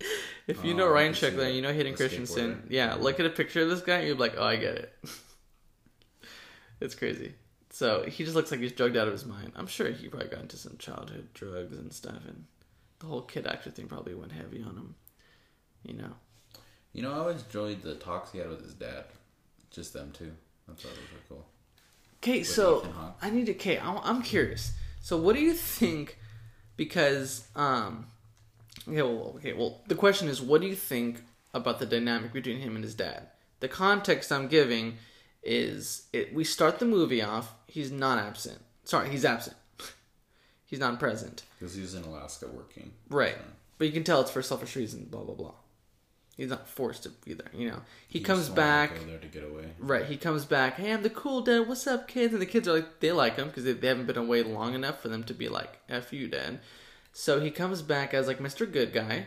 if 0.46 0.64
you 0.64 0.74
know 0.74 0.84
Oh, 0.84 0.90
I 0.90 0.92
Ryan 0.92 1.12
Sheckler 1.12 1.46
and 1.46 1.54
you 1.56 1.62
know 1.62 1.72
Hayden 1.72 1.94
Christensen, 1.94 2.66
yeah, 2.68 2.94
look 2.94 3.18
at 3.20 3.26
a 3.26 3.30
picture 3.30 3.62
of 3.62 3.68
this 3.70 3.80
guy, 3.80 4.02
you're 4.02 4.16
like, 4.16 4.34
oh, 4.36 4.44
I 4.44 4.56
get 4.56 4.74
it. 4.76 4.92
it's 6.80 6.94
crazy. 6.94 7.34
So 7.70 8.04
he 8.06 8.24
just 8.24 8.36
looks 8.36 8.50
like 8.50 8.60
he's 8.60 8.72
drugged 8.72 8.96
out 8.96 9.06
of 9.06 9.12
his 9.12 9.26
mind. 9.26 9.52
I'm 9.54 9.66
sure 9.66 9.90
he 9.90 10.08
probably 10.08 10.28
got 10.28 10.40
into 10.40 10.56
some 10.56 10.76
childhood 10.78 11.28
drugs 11.34 11.76
and 11.76 11.92
stuff, 11.92 12.24
and 12.26 12.44
the 13.00 13.06
whole 13.06 13.22
kid 13.22 13.46
actor 13.46 13.70
thing 13.70 13.86
probably 13.86 14.14
went 14.14 14.32
heavy 14.32 14.62
on 14.62 14.76
him. 14.76 14.94
You 15.84 15.94
know. 15.94 16.12
You 16.92 17.02
know, 17.02 17.12
I 17.12 17.18
always 17.18 17.42
enjoyed 17.42 17.82
the 17.82 17.96
talks 17.96 18.32
he 18.32 18.38
had 18.38 18.48
with 18.48 18.62
his 18.64 18.72
dad. 18.72 19.04
Just 19.70 19.92
them 19.92 20.10
two. 20.12 20.32
I 20.68 20.72
thought 20.72 20.92
it 20.92 20.98
was 20.98 21.10
really 21.10 21.22
cool. 21.28 21.46
Okay, 22.26 22.42
so 22.42 22.84
I 23.22 23.30
need 23.30 23.46
to. 23.46 23.52
Okay, 23.52 23.78
I'm 23.78 24.20
curious. 24.20 24.72
So, 25.00 25.16
what 25.16 25.36
do 25.36 25.40
you 25.40 25.52
think? 25.52 26.18
Because, 26.76 27.46
um, 27.54 28.08
okay, 28.88 29.00
well, 29.00 29.34
okay, 29.36 29.52
well, 29.52 29.82
the 29.86 29.94
question 29.94 30.26
is, 30.26 30.42
what 30.42 30.60
do 30.60 30.66
you 30.66 30.74
think 30.74 31.22
about 31.54 31.78
the 31.78 31.86
dynamic 31.86 32.32
between 32.32 32.58
him 32.58 32.74
and 32.74 32.82
his 32.82 32.96
dad? 32.96 33.28
The 33.60 33.68
context 33.68 34.32
I'm 34.32 34.48
giving 34.48 34.96
is, 35.44 36.08
it. 36.12 36.34
We 36.34 36.42
start 36.42 36.80
the 36.80 36.84
movie 36.84 37.22
off. 37.22 37.54
He's 37.68 37.92
not 37.92 38.18
absent. 38.18 38.58
Sorry, 38.82 39.08
he's 39.08 39.24
absent. 39.24 39.56
he's 40.66 40.80
not 40.80 40.98
present. 40.98 41.44
Because 41.60 41.76
he's 41.76 41.94
in 41.94 42.02
Alaska 42.02 42.48
working. 42.48 42.90
Right. 43.08 43.36
But 43.78 43.86
you 43.86 43.92
can 43.92 44.02
tell 44.02 44.20
it's 44.20 44.32
for 44.32 44.42
selfish 44.42 44.74
reasons. 44.74 45.06
Blah 45.06 45.22
blah 45.22 45.36
blah. 45.36 45.54
He's 46.36 46.50
not 46.50 46.68
forced 46.68 47.04
to 47.04 47.08
be 47.08 47.32
there. 47.32 47.50
You 47.54 47.70
know. 47.70 47.82
He, 48.08 48.18
just 48.18 48.26
comes 48.26 48.48
back. 48.50 48.92
There 49.06 49.18
to 49.18 49.26
get 49.26 49.42
away. 49.42 49.70
Right, 49.78 50.04
he 50.04 50.16
comes 50.16 50.44
back. 50.44 50.76
Hey, 50.76 50.92
I'm 50.92 51.02
the 51.02 51.10
cool 51.10 51.40
dad. 51.40 51.66
What's 51.66 51.86
up, 51.86 52.08
kids? 52.08 52.34
And 52.34 52.42
the 52.42 52.46
kids 52.46 52.68
are 52.68 52.74
like, 52.74 53.00
they 53.00 53.12
like 53.12 53.36
him 53.36 53.48
because 53.48 53.64
they, 53.64 53.72
they 53.72 53.88
haven't 53.88 54.06
been 54.06 54.18
away 54.18 54.42
long 54.42 54.74
enough 54.74 55.00
for 55.00 55.08
them 55.08 55.24
to 55.24 55.34
be 55.34 55.48
like, 55.48 55.78
"F 55.88 56.12
you, 56.12 56.28
dad." 56.28 56.60
So 57.12 57.40
he 57.40 57.50
comes 57.50 57.80
back 57.80 58.12
as 58.12 58.26
like 58.26 58.38
Mr. 58.38 58.70
Good 58.70 58.92
Guy, 58.92 59.26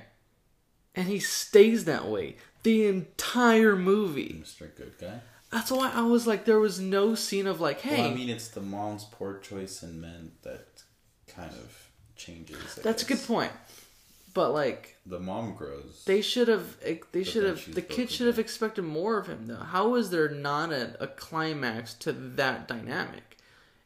and 0.94 1.08
he 1.08 1.20
stays 1.20 1.86
that 1.86 2.08
way 2.08 2.36
the 2.64 2.86
entire 2.86 3.76
movie. 3.76 4.44
Mr. 4.44 4.76
Good 4.76 5.00
Guy. 5.00 5.22
That's 5.52 5.72
why 5.72 5.92
I 5.92 6.04
was 6.04 6.28
like, 6.28 6.46
there 6.46 6.60
was 6.60 6.80
no 6.80 7.16
scene 7.16 7.48
of 7.48 7.60
like, 7.60 7.82
hey, 7.82 8.04
Well, 8.04 8.12
I 8.12 8.14
mean, 8.14 8.30
it's 8.30 8.50
the 8.50 8.62
mom's 8.62 9.06
poor 9.06 9.40
choice 9.40 9.82
in 9.82 10.00
men 10.00 10.34
that 10.44 10.84
kind 11.28 11.52
of 11.52 11.90
changes. 12.16 12.78
I 12.78 12.82
that's 12.82 13.02
a 13.02 13.06
good 13.08 13.24
point. 13.24 13.52
But 14.40 14.54
like, 14.54 14.96
The 15.06 15.20
mom 15.20 15.54
grows. 15.56 16.04
they 16.06 16.22
should 16.22 16.48
have, 16.48 16.78
they 17.12 17.26
should 17.26 17.44
have, 17.44 17.76
the 17.76 17.82
kid 17.82 18.10
should 18.10 18.28
have 18.28 18.40
expected 18.40 18.84
more 18.84 19.18
of 19.18 19.28
him 19.28 19.48
though. 19.48 19.58
How 19.58 19.96
is 19.96 20.12
there 20.12 20.30
not 20.30 20.72
a, 20.72 20.96
a 21.04 21.08
climax 21.08 21.94
to 21.96 22.14
that 22.14 22.66
dynamic? 22.70 23.38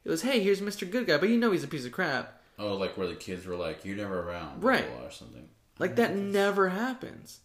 It 0.06 0.10
was, 0.12 0.22
hey, 0.22 0.42
here's 0.44 0.62
Mr. 0.62 0.88
Good 0.90 1.08
Guy, 1.08 1.18
but 1.18 1.30
you 1.30 1.38
know 1.40 1.52
he's 1.52 1.64
a 1.64 1.68
piece 1.68 1.86
of 1.88 1.92
crap. 1.92 2.40
oh, 2.60 2.76
like 2.76 2.96
where 2.98 3.08
the 3.08 3.16
kids 3.16 3.48
were 3.48 3.56
like, 3.56 3.84
"You're 3.84 3.98
never 3.98 4.20
around," 4.30 4.62
Right. 4.64 4.86
or 5.04 5.10
something. 5.10 5.50
Like 5.80 5.96
that 5.96 6.16
never 6.16 6.70
happens. 6.70 7.40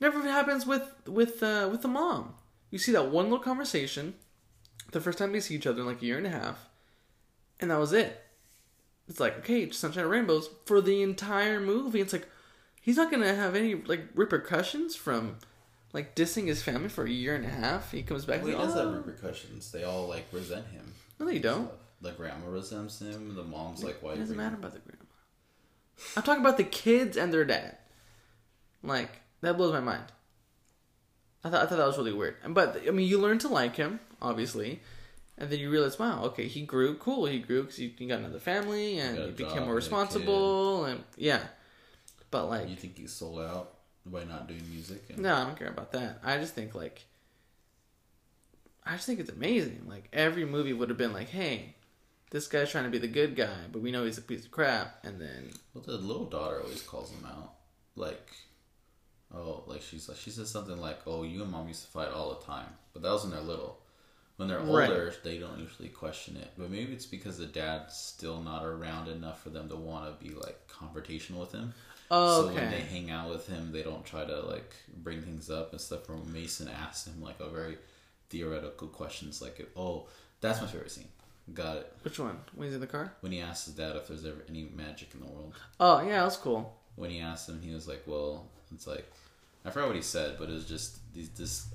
Never 0.00 0.22
happens 0.22 0.64
with 0.64 0.84
with 1.08 1.42
uh, 1.42 1.68
with 1.72 1.82
the 1.82 1.88
mom. 1.88 2.34
You 2.70 2.78
see 2.78 2.92
that 2.92 3.10
one 3.10 3.24
little 3.24 3.40
conversation, 3.40 4.14
the 4.92 5.00
first 5.00 5.18
time 5.18 5.32
they 5.32 5.40
see 5.40 5.56
each 5.56 5.66
other 5.66 5.80
in 5.80 5.86
like 5.88 6.02
a 6.02 6.06
year 6.06 6.18
and 6.18 6.26
a 6.28 6.30
half, 6.30 6.68
and 7.58 7.72
that 7.72 7.80
was 7.80 7.92
it. 7.92 8.22
It's 9.08 9.20
like 9.20 9.38
okay, 9.38 9.70
sunshine 9.70 10.02
and 10.02 10.10
rainbows 10.10 10.50
for 10.66 10.80
the 10.80 11.02
entire 11.02 11.60
movie. 11.60 12.00
It's 12.00 12.12
like 12.12 12.28
he's 12.80 12.96
not 12.96 13.10
gonna 13.10 13.34
have 13.34 13.54
any 13.54 13.74
like 13.74 14.02
repercussions 14.14 14.94
from 14.96 15.36
like 15.92 16.14
dissing 16.14 16.46
his 16.46 16.62
family 16.62 16.88
for 16.88 17.04
a 17.04 17.10
year 17.10 17.34
and 17.34 17.44
a 17.44 17.48
half. 17.48 17.90
He 17.90 18.02
comes 18.02 18.24
back. 18.26 18.42
Well, 18.42 18.50
he 18.50 18.56
does 18.56 18.76
oh. 18.76 18.86
have 18.86 19.06
repercussions. 19.06 19.72
They 19.72 19.84
all 19.84 20.06
like 20.06 20.26
resent 20.32 20.66
him. 20.68 20.92
No, 21.18 21.26
they 21.26 21.38
don't. 21.38 21.70
The 22.00 22.12
grandma 22.12 22.48
resents 22.48 23.00
him. 23.00 23.34
The 23.34 23.42
mom's 23.42 23.82
like, 23.82 24.02
"Why?" 24.02 24.12
It 24.12 24.16
you 24.16 24.20
doesn't 24.20 24.36
matter 24.36 24.56
about 24.56 24.72
the 24.74 24.80
grandma. 24.80 25.04
I'm 26.16 26.22
talking 26.22 26.42
about 26.42 26.58
the 26.58 26.64
kids 26.64 27.16
and 27.16 27.32
their 27.32 27.44
dad. 27.44 27.78
Like 28.82 29.20
that 29.40 29.56
blows 29.56 29.72
my 29.72 29.80
mind. 29.80 30.04
I 31.42 31.50
thought 31.50 31.62
I 31.62 31.66
thought 31.66 31.78
that 31.78 31.86
was 31.86 31.98
really 31.98 32.12
weird. 32.12 32.36
But 32.46 32.82
I 32.86 32.90
mean, 32.90 33.08
you 33.08 33.18
learn 33.18 33.38
to 33.38 33.48
like 33.48 33.76
him 33.76 34.00
obviously. 34.20 34.80
And 35.40 35.48
then 35.50 35.60
you 35.60 35.70
realize, 35.70 35.98
wow, 35.98 36.24
okay, 36.24 36.48
he 36.48 36.62
grew. 36.62 36.94
Cool, 36.96 37.26
he 37.26 37.38
grew 37.38 37.62
because 37.62 37.76
he, 37.76 37.94
he 37.96 38.06
got 38.06 38.18
another 38.18 38.40
family 38.40 38.98
and 38.98 39.18
he 39.18 39.30
became 39.30 39.62
more 39.62 39.72
he 39.72 39.76
responsible. 39.76 40.84
And 40.84 41.04
yeah, 41.16 41.40
but 42.30 42.46
like, 42.46 42.68
You 42.68 42.76
think 42.76 42.98
he's 42.98 43.12
sold 43.12 43.40
out 43.40 43.74
by 44.04 44.24
not 44.24 44.48
doing 44.48 44.62
music? 44.70 45.04
And 45.10 45.20
no, 45.20 45.34
I 45.34 45.44
don't 45.44 45.56
care 45.56 45.68
about 45.68 45.92
that. 45.92 46.20
I 46.24 46.38
just 46.38 46.54
think 46.54 46.74
like, 46.74 47.04
I 48.84 48.92
just 48.92 49.06
think 49.06 49.20
it's 49.20 49.30
amazing. 49.30 49.84
Like 49.88 50.08
every 50.12 50.44
movie 50.44 50.72
would 50.72 50.88
have 50.88 50.98
been 50.98 51.12
like, 51.12 51.28
hey, 51.28 51.76
this 52.30 52.48
guy's 52.48 52.70
trying 52.70 52.84
to 52.84 52.90
be 52.90 52.98
the 52.98 53.06
good 53.06 53.36
guy, 53.36 53.66
but 53.70 53.80
we 53.80 53.92
know 53.92 54.04
he's 54.04 54.18
a 54.18 54.22
piece 54.22 54.44
of 54.44 54.50
crap. 54.50 54.98
And 55.04 55.20
then 55.20 55.50
Well, 55.72 55.84
the 55.84 55.98
little 55.98 56.26
daughter 56.26 56.60
always 56.62 56.82
calls 56.82 57.10
him 57.10 57.24
out, 57.24 57.54
like, 57.94 58.30
oh, 59.32 59.62
like 59.66 59.82
she's 59.82 60.08
like 60.08 60.18
she 60.18 60.30
says 60.30 60.50
something 60.50 60.80
like, 60.80 61.00
"Oh, 61.06 61.22
you 61.22 61.42
and 61.42 61.52
mom 61.52 61.68
used 61.68 61.84
to 61.84 61.90
fight 61.90 62.08
all 62.10 62.34
the 62.34 62.44
time," 62.44 62.68
but 62.92 63.02
that 63.02 63.10
was 63.12 63.22
when 63.22 63.32
they're 63.32 63.40
little. 63.40 63.78
When 64.38 64.48
they're 64.48 64.60
Right. 64.60 64.88
older, 64.88 65.12
they 65.24 65.36
don't 65.38 65.58
usually 65.58 65.88
question 65.90 66.36
it. 66.36 66.52
But 66.56 66.70
maybe 66.70 66.92
it's 66.92 67.06
because 67.06 67.38
the 67.38 67.46
dad's 67.46 67.94
still 67.96 68.40
not 68.40 68.64
around 68.64 69.08
enough 69.08 69.42
for 69.42 69.50
them 69.50 69.68
to 69.68 69.76
want 69.76 70.06
to 70.18 70.24
be 70.24 70.32
like 70.34 70.66
confrontational 70.68 71.40
with 71.40 71.52
him. 71.52 71.74
oh, 72.10 72.46
So 72.48 72.54
when 72.54 72.70
they 72.70 72.80
hang 72.80 73.10
out 73.10 73.28
with 73.30 73.46
him, 73.48 73.70
they 73.72 73.82
don't 73.82 74.04
try 74.06 74.24
to 74.24 74.40
like 74.40 74.74
bring 74.96 75.20
things 75.22 75.50
up 75.50 75.72
and 75.72 75.80
stuff. 75.80 76.08
Where 76.08 76.18
Mason 76.18 76.68
asks 76.68 77.06
him 77.06 77.20
like 77.20 77.38
a 77.40 77.48
very 77.50 77.76
theoretical 78.30 78.88
questions, 78.88 79.42
like, 79.42 79.68
"Oh, 79.76 80.06
that's 80.40 80.60
my 80.60 80.66
favorite 80.68 80.90
scene." 80.90 81.08
Got 81.54 81.78
it. 81.78 81.92
which 82.02 82.18
one? 82.18 82.38
When 82.54 82.66
he's 82.68 82.74
in 82.74 82.80
the 82.80 82.86
car? 82.86 83.14
When 83.20 83.32
he 83.32 83.40
asks 83.40 83.66
his 83.66 83.74
dad 83.74 83.96
if 83.96 84.06
there's 84.08 84.24
ever 84.26 84.44
any 84.48 84.70
magic 84.74 85.08
in 85.14 85.20
the 85.20 85.26
world. 85.26 85.54
Oh 85.80 86.00
yeah, 86.02 86.22
that's 86.22 86.36
cool. 86.36 86.76
when 86.96 87.10
he 87.10 87.20
asked 87.20 87.48
him, 87.48 87.60
he 87.62 87.74
was 87.74 87.88
like, 87.88 88.02
"Well, 88.06 88.46
it's 88.72 88.86
like 88.86 89.10
I 89.64 89.70
forgot 89.70 89.88
what 89.88 89.96
he 89.96 90.02
said, 90.02 90.36
but 90.38 90.48
it 90.48 90.52
was 90.52 90.64
just 90.66 90.98
these 91.12 91.30
this." 91.30 91.66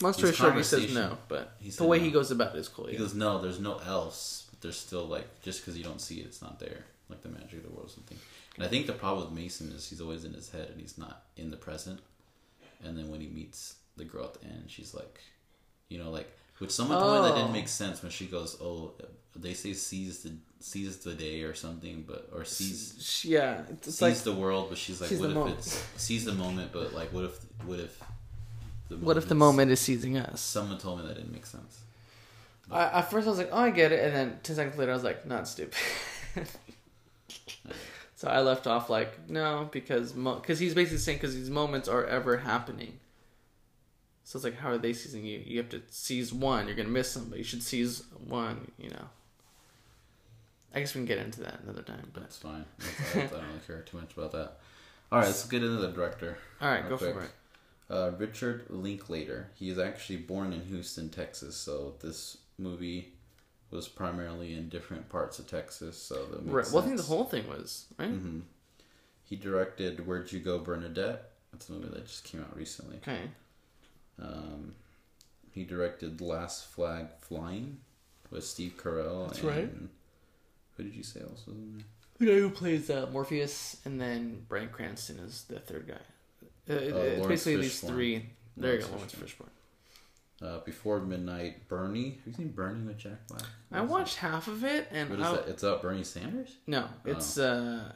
Long 0.00 0.12
story 0.14 0.28
His 0.30 0.36
short, 0.38 0.56
he 0.56 0.62
says 0.62 0.94
no, 0.94 1.18
but 1.28 1.52
he 1.60 1.70
the 1.70 1.84
way 1.84 1.98
no. 1.98 2.04
he 2.04 2.10
goes 2.10 2.30
about 2.30 2.54
it 2.54 2.58
is 2.58 2.68
cool. 2.68 2.86
He 2.86 2.92
Yeah. 2.94 3.00
goes, 3.00 3.14
"No, 3.14 3.40
there's 3.42 3.60
no 3.60 3.78
else, 3.78 4.46
but 4.50 4.60
there's 4.62 4.78
still 4.78 5.06
like 5.06 5.42
just 5.42 5.60
because 5.60 5.76
you 5.76 5.84
don't 5.84 6.00
see 6.00 6.20
it, 6.20 6.26
it's 6.26 6.40
not 6.40 6.58
there, 6.58 6.84
like 7.08 7.22
the 7.22 7.28
magic 7.28 7.58
of 7.58 7.62
the 7.64 7.70
world 7.70 7.86
or 7.86 7.90
something." 7.90 8.18
And 8.56 8.64
I 8.64 8.68
think 8.68 8.86
the 8.86 8.92
problem 8.94 9.26
with 9.30 9.38
Mason 9.38 9.70
is 9.72 9.88
he's 9.88 10.00
always 10.00 10.24
in 10.24 10.32
his 10.34 10.50
head 10.50 10.68
and 10.70 10.80
he's 10.80 10.96
not 10.98 11.24
in 11.36 11.50
the 11.50 11.56
present. 11.56 12.00
And 12.82 12.96
then 12.96 13.10
when 13.10 13.20
he 13.20 13.26
meets 13.28 13.74
the 13.96 14.04
girl 14.04 14.24
at 14.24 14.34
the 14.40 14.46
end, 14.46 14.64
she's 14.68 14.94
like, 14.94 15.20
you 15.88 15.98
know, 16.02 16.10
like 16.10 16.30
which 16.58 16.70
someone 16.70 16.98
told 16.98 17.16
me 17.22 17.28
that 17.28 17.34
Oh. 17.34 17.36
didn't 17.38 17.52
make 17.52 17.68
sense 17.68 18.02
when 18.02 18.10
she 18.10 18.26
goes, 18.26 18.56
"Oh, 18.60 18.92
they 19.36 19.54
say 19.54 19.72
seize 19.74 20.22
the 20.22 20.32
seize 20.60 20.98
the 20.98 21.14
day 21.14 21.42
or 21.42 21.54
something, 21.54 22.04
but 22.06 22.28
or 22.32 22.44
seize." 22.44 23.22
Yeah, 23.24 23.62
it's 23.70 23.86
sees 23.86 24.02
like 24.02 24.16
the 24.18 24.32
world, 24.34 24.68
but 24.70 24.76
she's 24.78 25.00
like, 25.00 25.10
what 25.12 25.28
if 25.30 25.34
moment. 25.36 25.58
it's 25.58 25.82
sees 25.96 26.24
the 26.24 26.32
moment, 26.32 26.72
but 26.72 26.92
like, 26.94 27.12
what 27.12 27.24
if, 27.24 27.38
what 27.64 27.80
if, 27.80 27.98
what 28.98 29.16
if 29.16 29.28
the 29.28 29.34
moment 29.34 29.70
is 29.70 29.80
seizing 29.80 30.16
us? 30.16 30.40
Someone 30.40 30.78
told 30.78 31.00
me 31.00 31.06
that 31.06 31.14
didn't 31.14 31.32
make 31.32 31.46
sense. 31.46 31.80
I, 32.70 32.84
at 32.84 33.10
first 33.10 33.26
I 33.26 33.30
was 33.30 33.38
like, 33.38 33.50
oh, 33.52 33.58
I 33.58 33.70
get 33.70 33.92
it, 33.92 34.04
and 34.04 34.14
then 34.14 34.38
ten 34.42 34.56
seconds 34.56 34.78
later 34.78 34.92
I 34.92 34.94
was 34.94 35.04
like, 35.04 35.26
not 35.26 35.48
stupid. 35.48 35.78
so 38.14 38.28
I 38.28 38.40
left 38.40 38.66
off 38.66 38.88
like 38.90 39.28
no, 39.28 39.68
because 39.72 40.12
because 40.12 40.58
he's 40.58 40.74
basically 40.74 40.98
saying 40.98 41.18
because 41.18 41.34
these 41.34 41.50
moments 41.50 41.88
are 41.88 42.04
ever 42.04 42.38
happening. 42.38 42.98
So 44.24 44.36
it's 44.36 44.44
like, 44.44 44.58
how 44.58 44.70
are 44.70 44.78
they 44.78 44.92
seizing 44.92 45.24
you? 45.24 45.42
You 45.44 45.58
have 45.58 45.70
to 45.70 45.82
seize 45.88 46.32
one. 46.32 46.68
You're 46.68 46.76
gonna 46.76 46.88
miss 46.88 47.10
some, 47.10 47.30
but 47.30 47.38
you 47.38 47.44
should 47.44 47.62
seize 47.62 48.04
one. 48.26 48.70
You 48.78 48.90
know. 48.90 49.08
I 50.72 50.78
guess 50.78 50.94
we 50.94 51.00
can 51.00 51.06
get 51.06 51.18
into 51.18 51.40
that 51.40 51.60
another 51.64 51.82
time, 51.82 52.10
but 52.12 52.20
That's 52.22 52.36
fine. 52.38 52.64
That's, 52.78 53.16
I, 53.16 53.36
don't 53.36 53.46
really 53.46 53.58
care 53.66 53.80
too 53.82 53.96
much 53.96 54.12
about 54.16 54.30
that. 54.32 54.58
All 55.10 55.18
right, 55.18 55.26
let's 55.26 55.44
get 55.46 55.64
into 55.64 55.78
the 55.78 55.88
director. 55.88 56.38
all 56.60 56.70
right, 56.70 56.88
go 56.88 56.96
for 56.96 57.22
it. 57.22 57.30
Uh, 57.90 58.12
Richard 58.18 58.66
Linklater. 58.68 59.50
He 59.54 59.68
is 59.68 59.78
actually 59.78 60.18
born 60.18 60.52
in 60.52 60.60
Houston, 60.66 61.08
Texas. 61.10 61.56
So 61.56 61.94
this 62.00 62.38
movie 62.56 63.12
was 63.70 63.88
primarily 63.88 64.54
in 64.54 64.68
different 64.68 65.08
parts 65.08 65.38
of 65.40 65.48
Texas. 65.48 65.96
So 65.96 66.26
that 66.26 66.44
makes 66.44 66.54
Right. 66.54 66.72
Well, 66.72 66.82
I 66.82 66.86
think 66.86 66.96
the 66.98 67.02
whole 67.02 67.24
thing 67.24 67.48
was 67.48 67.86
right. 67.98 68.10
Mhm. 68.10 68.42
He 69.24 69.36
directed 69.36 70.06
Where'd 70.06 70.30
You 70.32 70.40
Go, 70.40 70.58
Bernadette? 70.58 71.32
That's 71.52 71.68
a 71.68 71.72
movie 71.72 71.88
that 71.88 72.06
just 72.06 72.24
came 72.24 72.40
out 72.42 72.56
recently. 72.56 72.96
Okay. 72.98 73.30
Um, 74.18 74.74
he 75.52 75.64
directed 75.64 76.20
Last 76.20 76.66
Flag 76.66 77.08
Flying 77.20 77.80
with 78.30 78.44
Steve 78.44 78.76
Carell. 78.76 79.26
That's 79.26 79.40
and 79.40 79.48
right. 79.48 79.70
Who 80.76 80.82
did 80.84 80.94
you 80.94 81.02
say 81.02 81.20
else 81.20 81.46
was 81.46 81.56
in 81.56 81.72
there? 81.78 81.86
The 82.18 82.26
guy 82.26 82.38
who 82.38 82.50
plays 82.50 82.90
uh, 82.90 83.08
Morpheus, 83.10 83.78
and 83.84 84.00
then 84.00 84.44
Bryan 84.48 84.68
Cranston 84.68 85.18
is 85.18 85.44
the 85.44 85.58
third 85.58 85.88
guy. 85.88 86.00
Uh, 86.70 86.74
it- 86.74 86.92
Uh, 86.94 86.96
it's 86.98 87.26
basically 87.26 87.62
these 87.62 87.80
three. 87.80 88.30
There 88.56 88.74
you 88.74 88.80
go, 88.80 88.86
Laurence 88.88 89.14
Laurence 89.16 89.34
Fishburne. 89.34 89.48
Uh, 90.46 90.60
Before 90.60 91.00
Midnight, 91.00 91.68
Bernie. 91.68 92.12
Have 92.24 92.26
you 92.26 92.32
seen 92.32 92.48
Bernie 92.52 92.86
with 92.86 92.96
Jack 92.98 93.26
Black? 93.28 93.42
I 93.72 93.82
watched 93.82 94.16
half 94.16 94.48
of 94.48 94.64
it, 94.64 94.88
and 94.90 95.10
What 95.10 95.20
is 95.20 95.26
I, 95.26 95.32
that? 95.36 95.48
It's 95.48 95.62
about 95.62 95.82
Bernie 95.82 96.02
Sanders? 96.04 96.56
no, 96.66 96.88
it's 97.04 97.36
uh, 97.38 97.92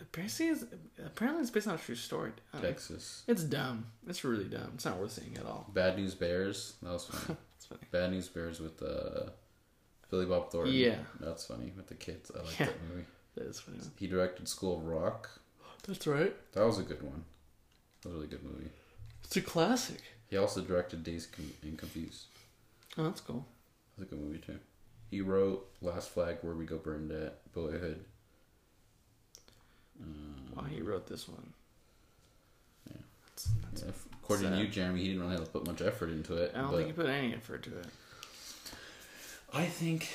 apparently 0.00 0.48
it's, 0.48 0.64
apparently 1.04 1.42
it's 1.42 1.50
based 1.50 1.68
on 1.68 1.74
a 1.76 1.78
true 1.78 1.94
story. 1.94 2.32
Uh, 2.52 2.60
Texas. 2.60 3.22
It's 3.28 3.44
dumb. 3.44 3.86
It's 4.08 4.24
really 4.24 4.44
dumb. 4.46 4.72
It's 4.74 4.84
not 4.84 4.98
worth 4.98 5.12
seeing 5.12 5.36
at 5.36 5.46
all. 5.46 5.70
Bad 5.72 5.96
News 5.96 6.14
Bears. 6.14 6.74
That 6.82 6.90
was 6.92 7.04
funny. 7.10 7.38
It's 7.56 7.66
funny. 7.66 7.82
Bad 7.92 8.10
News 8.10 8.28
Bears 8.28 8.58
with 8.60 8.82
uh, 8.82 9.30
Billy 10.10 10.26
Bob 10.26 10.50
Thornton. 10.50 10.74
Yeah. 10.74 10.96
That's 11.20 11.46
funny 11.46 11.72
with 11.76 11.86
the 11.86 11.94
kids. 11.94 12.30
I 12.34 12.42
like 12.42 12.58
Yeah. 12.58 12.66
that 12.66 12.82
movie. 12.88 13.06
That 13.36 13.46
is 13.46 13.60
funny. 13.60 13.78
He 13.96 14.06
directed 14.08 14.48
School 14.48 14.78
of 14.78 14.84
Rock. 14.84 15.30
That's 15.86 16.06
right. 16.06 16.34
That 16.52 16.66
was 16.66 16.78
a 16.78 16.82
good 16.82 17.02
one. 17.02 17.24
That 18.02 18.08
was 18.08 18.14
a 18.14 18.18
really 18.18 18.28
good 18.28 18.42
movie. 18.44 18.70
It's 19.24 19.36
a 19.36 19.42
classic. 19.42 20.00
He 20.28 20.36
also 20.36 20.60
directed 20.60 21.02
Dazed 21.04 21.28
and 21.62 21.78
Confused. 21.78 22.26
Oh, 22.96 23.04
that's 23.04 23.20
cool. 23.20 23.44
That's 23.98 24.10
a 24.10 24.14
good 24.14 24.24
movie 24.24 24.38
too. 24.38 24.58
He 25.10 25.20
wrote 25.20 25.68
Last 25.82 26.10
Flag, 26.10 26.38
Where 26.42 26.54
We 26.54 26.64
Go, 26.66 26.78
Bernadette, 26.78 27.40
Boyhood. 27.52 28.04
Um, 30.02 30.36
Wow, 30.56 30.64
he 30.64 30.80
wrote 30.82 31.06
this 31.06 31.28
one. 31.28 31.52
Yeah. 32.88 33.00
That's, 33.26 33.48
that's, 33.64 33.82
yeah, 33.82 33.90
according 34.22 34.50
to 34.52 34.58
you, 34.58 34.68
Jeremy, 34.68 35.00
he 35.00 35.08
didn't 35.08 35.22
really 35.22 35.34
have 35.36 35.44
to 35.44 35.50
put 35.50 35.66
much 35.66 35.82
effort 35.82 36.10
into 36.10 36.36
it. 36.36 36.52
I 36.54 36.62
don't 36.62 36.72
think 36.74 36.86
he 36.86 36.92
put 36.92 37.06
any 37.06 37.34
effort 37.34 37.62
to 37.64 37.78
it. 37.78 37.86
I 39.52 39.66
think. 39.66 40.08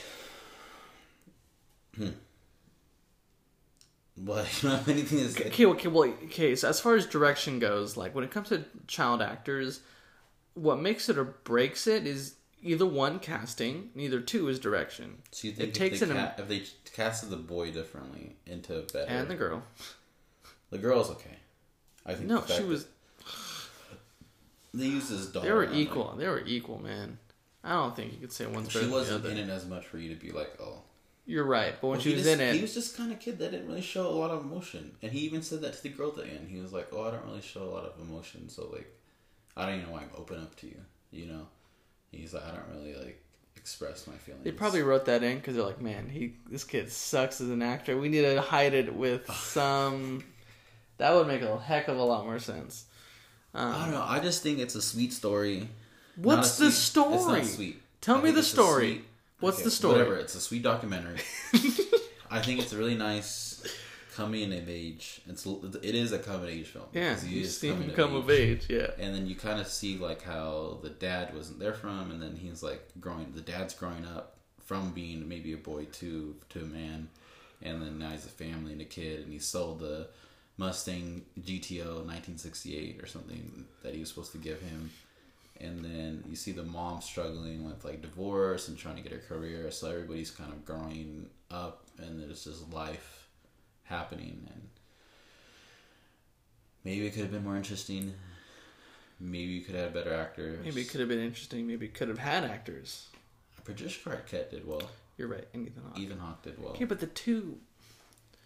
But 4.17 4.45
you 4.63 4.69
don't 4.69 4.77
have 4.79 4.89
anything 4.89 5.19
to 5.19 5.29
say. 5.29 5.47
Okay, 5.47 5.65
okay, 5.65 5.87
well, 5.87 6.09
okay. 6.25 6.55
So 6.55 6.69
as 6.69 6.79
far 6.79 6.95
as 6.95 7.05
direction 7.05 7.59
goes, 7.59 7.97
like 7.97 8.15
when 8.15 8.23
it 8.23 8.31
comes 8.31 8.49
to 8.49 8.63
child 8.87 9.21
actors, 9.21 9.81
what 10.53 10.79
makes 10.79 11.09
it 11.09 11.17
or 11.17 11.25
breaks 11.25 11.85
it 11.87 12.07
is 12.07 12.35
either 12.63 12.85
one 12.85 13.19
casting, 13.19 13.89
neither 13.93 14.19
two 14.21 14.47
is 14.47 14.57
direction, 14.59 15.21
So 15.31 15.47
you 15.47 15.53
think 15.53 15.67
it 15.67 15.71
if 15.71 15.75
takes 15.77 15.99
they 15.99 16.09
an- 16.09 16.15
ca- 16.15 16.33
if 16.37 16.47
they 16.47 16.63
casted 16.93 17.29
the 17.29 17.35
boy 17.37 17.71
differently 17.71 18.35
into 18.45 18.85
better, 18.93 19.05
and 19.09 19.27
the 19.29 19.35
girl. 19.35 19.63
the 20.69 20.77
girl's 20.77 21.11
okay. 21.11 21.37
I 22.05 22.13
think 22.13 22.27
No, 22.27 22.43
she 22.45 22.63
was. 22.63 22.87
They 24.73 24.87
used 24.87 25.09
his 25.09 25.27
daughter. 25.27 25.47
They 25.47 25.53
were 25.53 25.63
I'm 25.63 25.69
like, 25.69 25.79
equal. 25.79 26.15
They 26.17 26.27
were 26.27 26.43
equal, 26.45 26.81
man. 26.81 27.17
I 27.63 27.71
don't 27.73 27.95
think 27.95 28.11
you 28.11 28.19
could 28.19 28.33
say 28.33 28.45
one's 28.45 28.67
better 28.67 28.79
she 28.79 28.79
than 28.81 28.89
the 28.91 28.95
wasn't 28.97 29.25
in 29.25 29.37
it 29.37 29.49
as 29.49 29.65
much 29.65 29.85
for 29.85 29.97
you 29.97 30.13
to 30.13 30.19
be 30.19 30.31
like, 30.31 30.51
oh. 30.61 30.81
You're 31.27 31.43
right, 31.45 31.73
but 31.81 31.87
when 31.87 31.97
Well, 31.97 32.03
she 32.03 32.09
he 32.11 32.15
was 32.17 32.25
just- 32.25 32.39
in 32.39 32.47
it, 32.47 32.55
He 32.55 32.61
was 32.61 32.73
just 32.75 32.95
kind 32.95 33.11
of 33.11 33.19
kid 33.19 33.39
that 33.39 33.51
didn't 33.51 33.67
really 33.67 33.81
show 33.81 34.07
a 34.07 34.11
lot 34.11 34.29
of 34.31 34.43
emotion, 34.43 34.95
and 35.01 35.11
he 35.11 35.19
even 35.21 35.41
said 35.41 35.61
that 35.61 35.73
to 35.73 35.83
the 35.83 35.89
girl 35.89 36.09
at 36.09 36.15
the 36.17 36.25
end. 36.27 36.49
He 36.49 36.59
was 36.59 36.71
like, 36.71 36.87
"Oh, 36.93 37.03
I 37.03 37.11
don't 37.11 37.25
really 37.25 37.41
show 37.41 37.63
a 37.63 37.71
lot 37.71 37.83
of 37.85 37.99
emotion, 37.99 38.47
so 38.47 38.69
like, 38.71 38.93
I 39.57 39.65
don't 39.65 39.75
even 39.79 39.87
know 39.87 39.93
why 39.93 40.01
I'm 40.01 40.11
open 40.15 40.39
up 40.39 40.55
to 40.57 40.67
you." 40.67 40.79
You 41.11 41.25
know, 41.27 41.47
he's 42.11 42.33
like, 42.33 42.43
"I 42.43 42.51
don't 42.51 42.69
really 42.77 42.93
like 42.95 43.21
express 43.55 44.05
my 44.05 44.13
feelings." 44.17 44.43
they 44.43 44.51
probably 44.51 44.83
wrote 44.83 45.05
that 45.05 45.23
in 45.23 45.37
because 45.37 45.55
they're 45.55 45.65
like, 45.65 45.81
man, 45.81 46.09
he 46.09 46.35
this 46.47 46.63
kid 46.63 46.91
sucks 46.91 47.41
as 47.41 47.49
an 47.49 47.63
actor. 47.63 47.97
We 47.97 48.09
need 48.09 48.21
to 48.21 48.41
hide 48.41 48.73
it 48.75 48.93
with 48.93 49.25
some. 49.33 50.23
That 50.97 51.13
would 51.15 51.25
make 51.27 51.41
a 51.41 51.59
heck 51.59 51.87
of 51.87 51.97
a 51.97 52.03
lot 52.03 52.25
more 52.25 52.39
sense. 52.39 52.85
Um, 53.55 53.73
I 53.73 53.81
don't 53.85 53.91
know. 53.95 54.03
I 54.07 54.19
just 54.19 54.43
think 54.43 54.59
it's 54.59 54.75
a 54.75 54.81
sweet 54.81 55.11
story. 55.11 55.69
What's 56.17 56.57
the 56.57 56.65
sweet- 56.65 56.67
It's 56.67 56.77
story? 56.77 57.15
not 57.41 57.45
sweet. 57.45 57.81
Tell 58.01 58.17
I 58.17 58.21
me 58.21 58.31
the 58.31 58.43
story. 58.43 59.03
What's 59.39 59.57
okay, 59.57 59.65
the 59.65 59.71
story? 59.71 59.97
Whatever. 59.99 60.17
It's 60.17 60.35
a 60.35 60.41
sweet 60.41 60.63
documentary. 60.63 61.19
I 62.31 62.41
think 62.41 62.59
it's 62.59 62.73
a 62.73 62.77
really 62.77 62.95
nice 62.95 63.63
coming 64.15 64.53
of 64.53 64.69
age. 64.69 65.21
It's 65.27 65.45
it 65.45 65.95
is 65.95 66.11
a 66.11 66.19
coming 66.19 66.43
of 66.43 66.49
age 66.49 66.67
film. 66.67 66.85
Yeah, 66.93 67.17
you 67.25 67.45
see 67.45 67.69
him 67.69 67.91
come 67.91 68.15
of 68.15 68.29
age. 68.29 68.67
Yeah, 68.69 68.91
and 68.97 69.13
then 69.13 69.27
you 69.27 69.35
kind 69.35 69.59
of 69.59 69.67
see 69.67 69.97
like 69.97 70.21
how 70.23 70.79
the 70.81 70.89
dad 70.89 71.35
wasn't 71.35 71.59
there 71.59 71.73
for 71.73 71.87
him, 71.87 72.11
and 72.11 72.21
then 72.21 72.35
he's 72.35 72.63
like 72.63 72.87
growing. 72.99 73.31
The 73.33 73.41
dad's 73.41 73.73
growing 73.73 74.05
up 74.05 74.37
from 74.63 74.91
being 74.91 75.27
maybe 75.27 75.53
a 75.53 75.57
boy 75.57 75.85
to 75.85 76.35
to 76.49 76.59
a 76.61 76.65
man, 76.65 77.09
and 77.61 77.81
then 77.81 77.99
now 77.99 78.11
he's 78.11 78.25
a 78.25 78.29
family 78.29 78.71
and 78.71 78.81
a 78.81 78.85
kid, 78.85 79.21
and 79.21 79.33
he 79.33 79.39
sold 79.39 79.79
the 79.79 80.07
Mustang 80.57 81.23
GTO 81.39 82.05
1968 82.05 83.03
or 83.03 83.05
something 83.05 83.65
that 83.83 83.93
he 83.93 83.99
was 83.99 84.09
supposed 84.09 84.31
to 84.31 84.37
give 84.37 84.61
him. 84.61 84.91
And 85.59 85.83
then 85.83 86.23
you 86.27 86.35
see 86.35 86.51
the 86.51 86.63
mom 86.63 87.01
struggling 87.01 87.65
with 87.65 87.85
like 87.85 88.01
divorce 88.01 88.67
and 88.67 88.77
trying 88.77 88.97
to 88.97 89.01
get 89.01 89.11
her 89.13 89.19
career, 89.19 89.71
so 89.71 89.89
everybody's 89.89 90.31
kind 90.31 90.51
of 90.51 90.65
growing 90.65 91.29
up, 91.49 91.85
and 91.97 92.21
there's 92.21 92.43
just 92.43 92.71
life 92.73 93.29
happening, 93.83 94.47
and 94.51 94.67
maybe 96.83 97.07
it 97.07 97.11
could 97.11 97.21
have 97.21 97.31
been 97.31 97.45
more 97.45 97.55
interesting 97.55 98.13
Maybe 99.19 99.53
you 99.53 99.61
could 99.61 99.75
have 99.75 99.85
had 99.85 99.93
better 99.93 100.13
actors. 100.13 100.59
Maybe 100.63 100.81
it 100.81 100.89
could 100.89 100.99
have 100.99 101.09
been 101.09 101.19
interesting. 101.19 101.67
Maybe 101.67 101.85
it 101.85 101.93
could 101.93 102.09
have 102.09 102.17
had 102.17 102.43
actors. 102.43 103.07
Patricia 103.63 104.09
Arquette 104.09 104.51
did 104.51 104.67
well. 104.67 104.81
You're 105.17 105.29
right. 105.29 105.47
And 105.53 105.67
Ethan 105.67 105.83
Hawke. 105.83 105.99
Ethan 105.99 106.19
Hawke 106.19 106.43
did 106.43 106.61
well. 106.61 106.73
Okay, 106.73 106.85
but 106.85 106.99
the 106.99 107.07
two, 107.07 107.57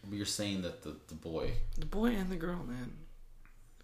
You're 0.09 0.25
saying 0.25 0.61
that 0.61 0.83
the, 0.83 0.95
the 1.07 1.15
boy, 1.15 1.51
the 1.77 1.85
boy 1.85 2.07
and 2.07 2.29
the 2.29 2.35
girl, 2.35 2.63
man, 2.65 2.91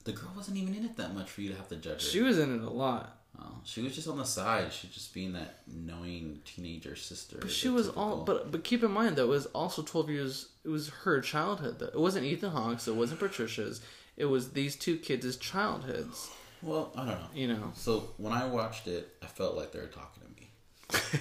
the 0.05 0.13
girl 0.13 0.31
wasn't 0.35 0.57
even 0.57 0.73
in 0.73 0.85
it 0.85 0.95
that 0.97 1.13
much 1.13 1.29
for 1.29 1.41
you 1.41 1.49
to 1.49 1.55
have 1.55 1.67
to 1.69 1.75
judge 1.75 2.01
her. 2.03 2.09
she 2.09 2.21
was 2.21 2.39
in 2.39 2.55
it 2.55 2.61
a 2.63 2.69
lot. 2.69 3.17
Oh, 3.37 3.57
she 3.65 3.81
was 3.81 3.93
just 3.93 4.07
on 4.07 4.17
the 4.17 4.23
side. 4.23 4.71
She 4.71 4.87
just 4.87 5.13
being 5.13 5.33
that 5.33 5.57
knowing 5.67 6.39
teenager 6.45 6.95
sister. 6.95 7.37
But 7.41 7.51
she 7.51 7.67
was 7.67 7.89
all. 7.89 8.23
But 8.23 8.49
but 8.51 8.63
keep 8.63 8.81
in 8.81 8.91
mind 8.91 9.17
though, 9.17 9.25
it 9.25 9.29
was 9.29 9.45
also 9.47 9.81
twelve 9.81 10.09
years. 10.09 10.49
It 10.63 10.69
was 10.69 10.87
her 11.03 11.19
childhood. 11.19 11.79
Though. 11.79 11.87
It 11.87 11.99
wasn't 11.99 12.25
Ethan 12.25 12.51
Hawke's. 12.51 12.87
It 12.87 12.95
wasn't 12.95 13.19
Patricia's. 13.19 13.81
It 14.15 14.25
was 14.25 14.51
these 14.51 14.77
two 14.77 14.97
kids' 14.97 15.35
childhoods. 15.35 16.29
well, 16.61 16.93
I 16.95 16.99
don't 16.99 17.19
know. 17.19 17.27
You 17.33 17.47
know. 17.49 17.71
So 17.73 18.13
when 18.17 18.31
I 18.31 18.45
watched 18.47 18.87
it, 18.87 19.09
I 19.21 19.25
felt 19.25 19.55
like 19.57 19.73
they 19.73 19.79
were 19.79 19.87
talking 19.87 20.23
to 20.23 20.29
me. 20.29 20.51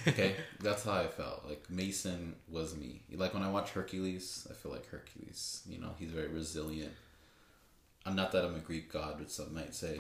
Okay, 0.07 0.37
that's 0.61 0.85
how 0.85 0.92
I 0.92 1.09
felt. 1.09 1.44
Like 1.49 1.64
Mason 1.68 2.37
was 2.49 2.77
me. 2.77 3.03
Like 3.12 3.35
when 3.35 3.42
I 3.42 3.51
watch 3.51 3.70
Hercules, 3.70 4.47
I 4.49 4.55
feel 4.55 4.70
like 4.70 4.87
Hercules. 4.88 5.62
You 5.68 5.81
know, 5.81 5.90
he's 5.99 6.11
very 6.11 6.29
resilient. 6.29 6.92
I'm 8.07 8.17
not 8.17 8.33
that 8.33 8.45
I'm 8.45 8.55
a 8.55 8.61
Greek 8.61 8.93
god, 8.93 9.19
which 9.21 9.31
some 9.31 9.55
might 9.55 9.75
say. 9.75 9.99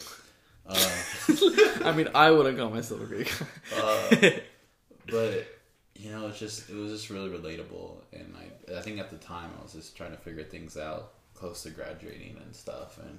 Uh, 0.66 0.90
I 1.84 1.92
mean, 1.96 2.08
I 2.14 2.30
wouldn't 2.30 2.58
call 2.58 2.70
myself 2.70 3.02
a 3.02 3.06
Greek. 3.06 3.32
uh, 3.76 4.30
but 5.10 5.46
you 5.94 6.10
know, 6.10 6.26
it's 6.28 6.38
just 6.38 6.68
it 6.68 6.74
was 6.74 6.92
just 6.92 7.10
really 7.10 7.30
relatable, 7.30 7.96
and 8.12 8.34
I 8.36 8.78
I 8.78 8.82
think 8.82 8.98
at 8.98 9.10
the 9.10 9.16
time 9.16 9.50
I 9.58 9.62
was 9.62 9.72
just 9.72 9.96
trying 9.96 10.10
to 10.12 10.16
figure 10.18 10.44
things 10.44 10.76
out, 10.76 11.12
close 11.34 11.62
to 11.62 11.70
graduating 11.70 12.36
and 12.44 12.54
stuff, 12.54 12.98
and 12.98 13.18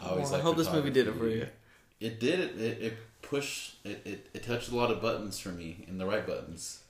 I 0.00 0.10
always 0.10 0.30
Well, 0.30 0.40
I 0.40 0.42
hope 0.42 0.56
this 0.56 0.72
movie 0.72 0.90
did 0.90 1.08
it 1.08 1.14
for 1.16 1.28
you. 1.28 1.46
It 2.00 2.20
did. 2.20 2.40
It, 2.40 2.60
it, 2.60 2.82
it 2.82 2.98
pushed. 3.22 3.76
It, 3.84 4.02
it, 4.04 4.30
it 4.34 4.42
touched 4.42 4.70
a 4.70 4.76
lot 4.76 4.90
of 4.90 5.00
buttons 5.00 5.38
for 5.38 5.50
me, 5.50 5.84
and 5.88 6.00
the 6.00 6.06
right 6.06 6.26
buttons. 6.26 6.82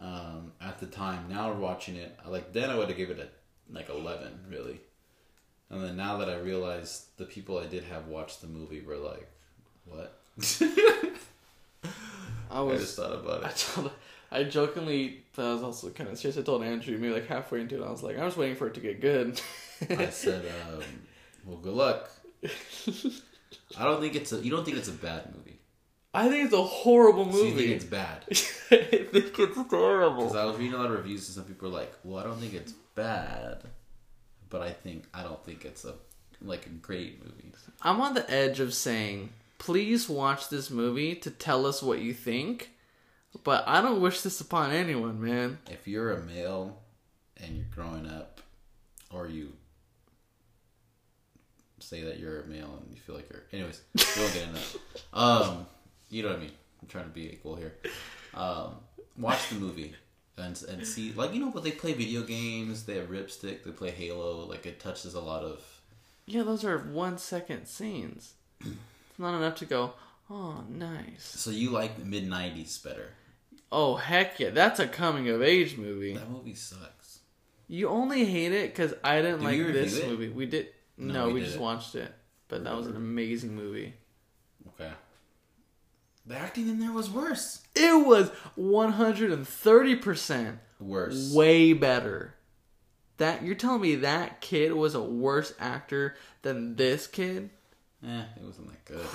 Um, 0.00 0.52
at 0.60 0.80
the 0.80 0.86
time, 0.86 1.26
now 1.28 1.50
we're 1.50 1.58
watching 1.58 1.96
it. 1.96 2.18
I 2.24 2.28
Like 2.28 2.52
then, 2.52 2.70
I 2.70 2.76
would 2.76 2.88
have 2.88 2.96
given 2.96 3.18
it 3.18 3.32
a, 3.70 3.74
like 3.74 3.88
eleven, 3.88 4.40
really. 4.50 4.80
And 5.74 5.82
then 5.84 5.96
now 5.96 6.18
that 6.18 6.28
I 6.30 6.36
realize 6.36 7.06
the 7.16 7.24
people 7.24 7.58
I 7.58 7.66
did 7.66 7.82
have 7.84 8.06
watch 8.06 8.38
the 8.40 8.46
movie 8.46 8.80
were 8.80 8.96
like, 8.96 9.28
"What?" 9.86 10.16
I 12.50 12.60
I 12.60 12.76
just 12.76 12.96
thought 12.96 13.12
about 13.12 13.44
I 13.44 13.48
it. 13.48 13.56
told. 13.74 13.90
I 14.30 14.44
jokingly, 14.44 15.22
I 15.38 15.52
was 15.52 15.62
also 15.62 15.90
kind 15.90 16.10
of 16.10 16.18
serious. 16.18 16.38
I 16.38 16.42
told 16.42 16.62
Andrew 16.64 16.96
maybe 16.98 17.12
like 17.14 17.26
halfway 17.26 17.60
into 17.60 17.82
it, 17.82 17.86
I 17.86 17.90
was 17.90 18.02
like, 18.02 18.18
I 18.18 18.24
was 18.24 18.36
waiting 18.36 18.56
for 18.56 18.66
it 18.66 18.74
to 18.74 18.80
get 18.80 19.00
good. 19.00 19.40
I 19.90 20.10
said, 20.10 20.44
um, 20.72 20.82
"Well, 21.44 21.58
good 21.58 21.74
luck." 21.74 22.10
I 23.78 23.84
don't 23.84 24.00
think 24.00 24.14
it's 24.14 24.32
a. 24.32 24.36
You 24.38 24.50
don't 24.50 24.64
think 24.64 24.76
it's 24.76 24.88
a 24.88 24.92
bad 24.92 25.34
movie? 25.34 25.58
I 26.12 26.28
think 26.28 26.44
it's 26.44 26.54
a 26.54 26.62
horrible 26.62 27.30
So 27.32 27.38
you 27.38 27.44
think 27.46 27.54
movie. 27.56 27.72
it's 27.74 27.84
bad? 27.84 28.24
I 28.30 28.32
think 29.10 29.36
it's 29.38 29.68
terrible. 29.70 30.22
Because 30.22 30.36
I 30.36 30.44
was 30.44 30.56
reading 30.56 30.74
a 30.74 30.76
lot 30.76 30.86
of 30.86 30.92
reviews 30.92 31.26
and 31.28 31.34
some 31.34 31.44
people 31.44 31.68
are 31.68 31.72
like, 31.72 31.92
"Well, 32.04 32.18
I 32.22 32.24
don't 32.24 32.38
think 32.38 32.54
it's 32.54 32.72
bad, 32.94 33.64
but 34.54 34.62
I 34.62 34.70
think 34.70 35.02
I 35.12 35.24
don't 35.24 35.44
think 35.44 35.64
it's 35.64 35.84
a 35.84 35.94
like 36.40 36.66
a 36.66 36.68
great 36.68 37.20
movie." 37.24 37.50
I'm 37.82 38.00
on 38.00 38.14
the 38.14 38.30
edge 38.30 38.60
of 38.60 38.72
saying, 38.72 39.30
please 39.58 40.08
watch 40.08 40.48
this 40.48 40.70
movie 40.70 41.16
to 41.16 41.30
tell 41.30 41.66
us 41.66 41.82
what 41.82 41.98
you 41.98 42.14
think. 42.14 42.70
But 43.42 43.64
I 43.66 43.82
don't 43.82 44.00
wish 44.00 44.20
this 44.20 44.40
upon 44.40 44.70
anyone, 44.70 45.20
man. 45.20 45.58
If 45.68 45.88
you're 45.88 46.12
a 46.12 46.22
male 46.22 46.80
and 47.36 47.56
you're 47.56 47.66
growing 47.74 48.06
up, 48.06 48.40
or 49.10 49.26
you 49.26 49.54
say 51.80 52.04
that 52.04 52.20
you're 52.20 52.42
a 52.42 52.46
male 52.46 52.78
and 52.80 52.94
you 52.94 53.00
feel 53.00 53.16
like 53.16 53.28
you're, 53.28 53.42
anyways, 53.52 53.80
we 53.96 54.22
won't 54.22 54.34
get 54.34 54.42
into 54.44 54.54
that. 54.54 54.78
Um, 55.12 55.66
you 56.10 56.22
know 56.22 56.28
what 56.28 56.38
I 56.38 56.40
mean? 56.42 56.52
I'm 56.80 56.88
trying 56.88 57.04
to 57.06 57.10
be 57.10 57.32
equal 57.32 57.56
here. 57.56 57.74
Um, 58.34 58.76
watch 59.18 59.48
the 59.48 59.56
movie. 59.56 59.94
And, 60.36 60.60
and 60.68 60.84
see 60.86 61.12
like 61.12 61.32
you 61.32 61.38
know 61.40 61.50
but 61.50 61.62
they 61.62 61.70
play 61.70 61.92
video 61.92 62.22
games 62.22 62.84
they 62.86 62.96
have 62.96 63.08
ripstick 63.08 63.62
they 63.62 63.70
play 63.70 63.90
halo 63.92 64.44
like 64.46 64.66
it 64.66 64.80
touches 64.80 65.14
a 65.14 65.20
lot 65.20 65.44
of 65.44 65.60
Yeah, 66.26 66.42
those 66.42 66.64
are 66.64 66.78
one 66.78 67.18
second 67.18 67.66
scenes. 67.66 68.34
It's 68.60 69.18
not 69.18 69.36
enough 69.36 69.54
to 69.56 69.64
go, 69.64 69.92
oh, 70.28 70.64
nice. 70.68 71.22
so 71.22 71.50
you 71.50 71.70
like 71.70 72.04
mid 72.04 72.28
90s 72.28 72.82
better 72.82 73.10
Oh, 73.70 73.94
heck 73.96 74.38
yeah. 74.40 74.50
That's 74.50 74.78
a 74.80 74.86
coming 74.88 75.28
of 75.28 75.42
age 75.42 75.76
movie. 75.76 76.14
that 76.14 76.30
movie 76.30 76.54
sucks 76.54 77.20
You 77.68 77.88
only 77.88 78.24
hate 78.24 78.52
it 78.52 78.70
because 78.72 78.94
I 79.04 79.20
didn't 79.22 79.40
Did 79.40 79.44
like 79.44 79.72
this 79.72 79.98
it? 79.98 80.08
movie. 80.08 80.28
We 80.28 80.46
did. 80.46 80.68
No, 80.96 81.12
No, 81.14 81.26
we, 81.28 81.34
we 81.34 81.40
did 81.40 81.46
just 81.46 81.56
it. 81.58 81.62
watched 81.62 81.94
it. 81.94 82.12
But 82.48 82.64
that 82.64 82.76
was 82.76 82.86
an 82.86 82.96
amazing 82.96 83.54
movie. 83.56 83.94
The 86.26 86.36
acting 86.38 86.68
in 86.68 86.78
there 86.80 86.92
was 86.92 87.10
worse. 87.10 87.60
It 87.74 88.06
was 88.06 88.30
130% 88.58 90.58
Worse. 90.80 91.32
way 91.34 91.72
better. 91.74 92.34
That 93.18 93.42
you're 93.44 93.54
telling 93.54 93.82
me 93.82 93.96
that 93.96 94.40
kid 94.40 94.72
was 94.72 94.94
a 94.94 95.02
worse 95.02 95.52
actor 95.60 96.16
than 96.42 96.76
this 96.76 97.06
kid? 97.06 97.50
Eh, 98.04 98.22
it 98.36 98.42
wasn't 98.42 98.68
that 98.68 98.84
good. 98.86 99.06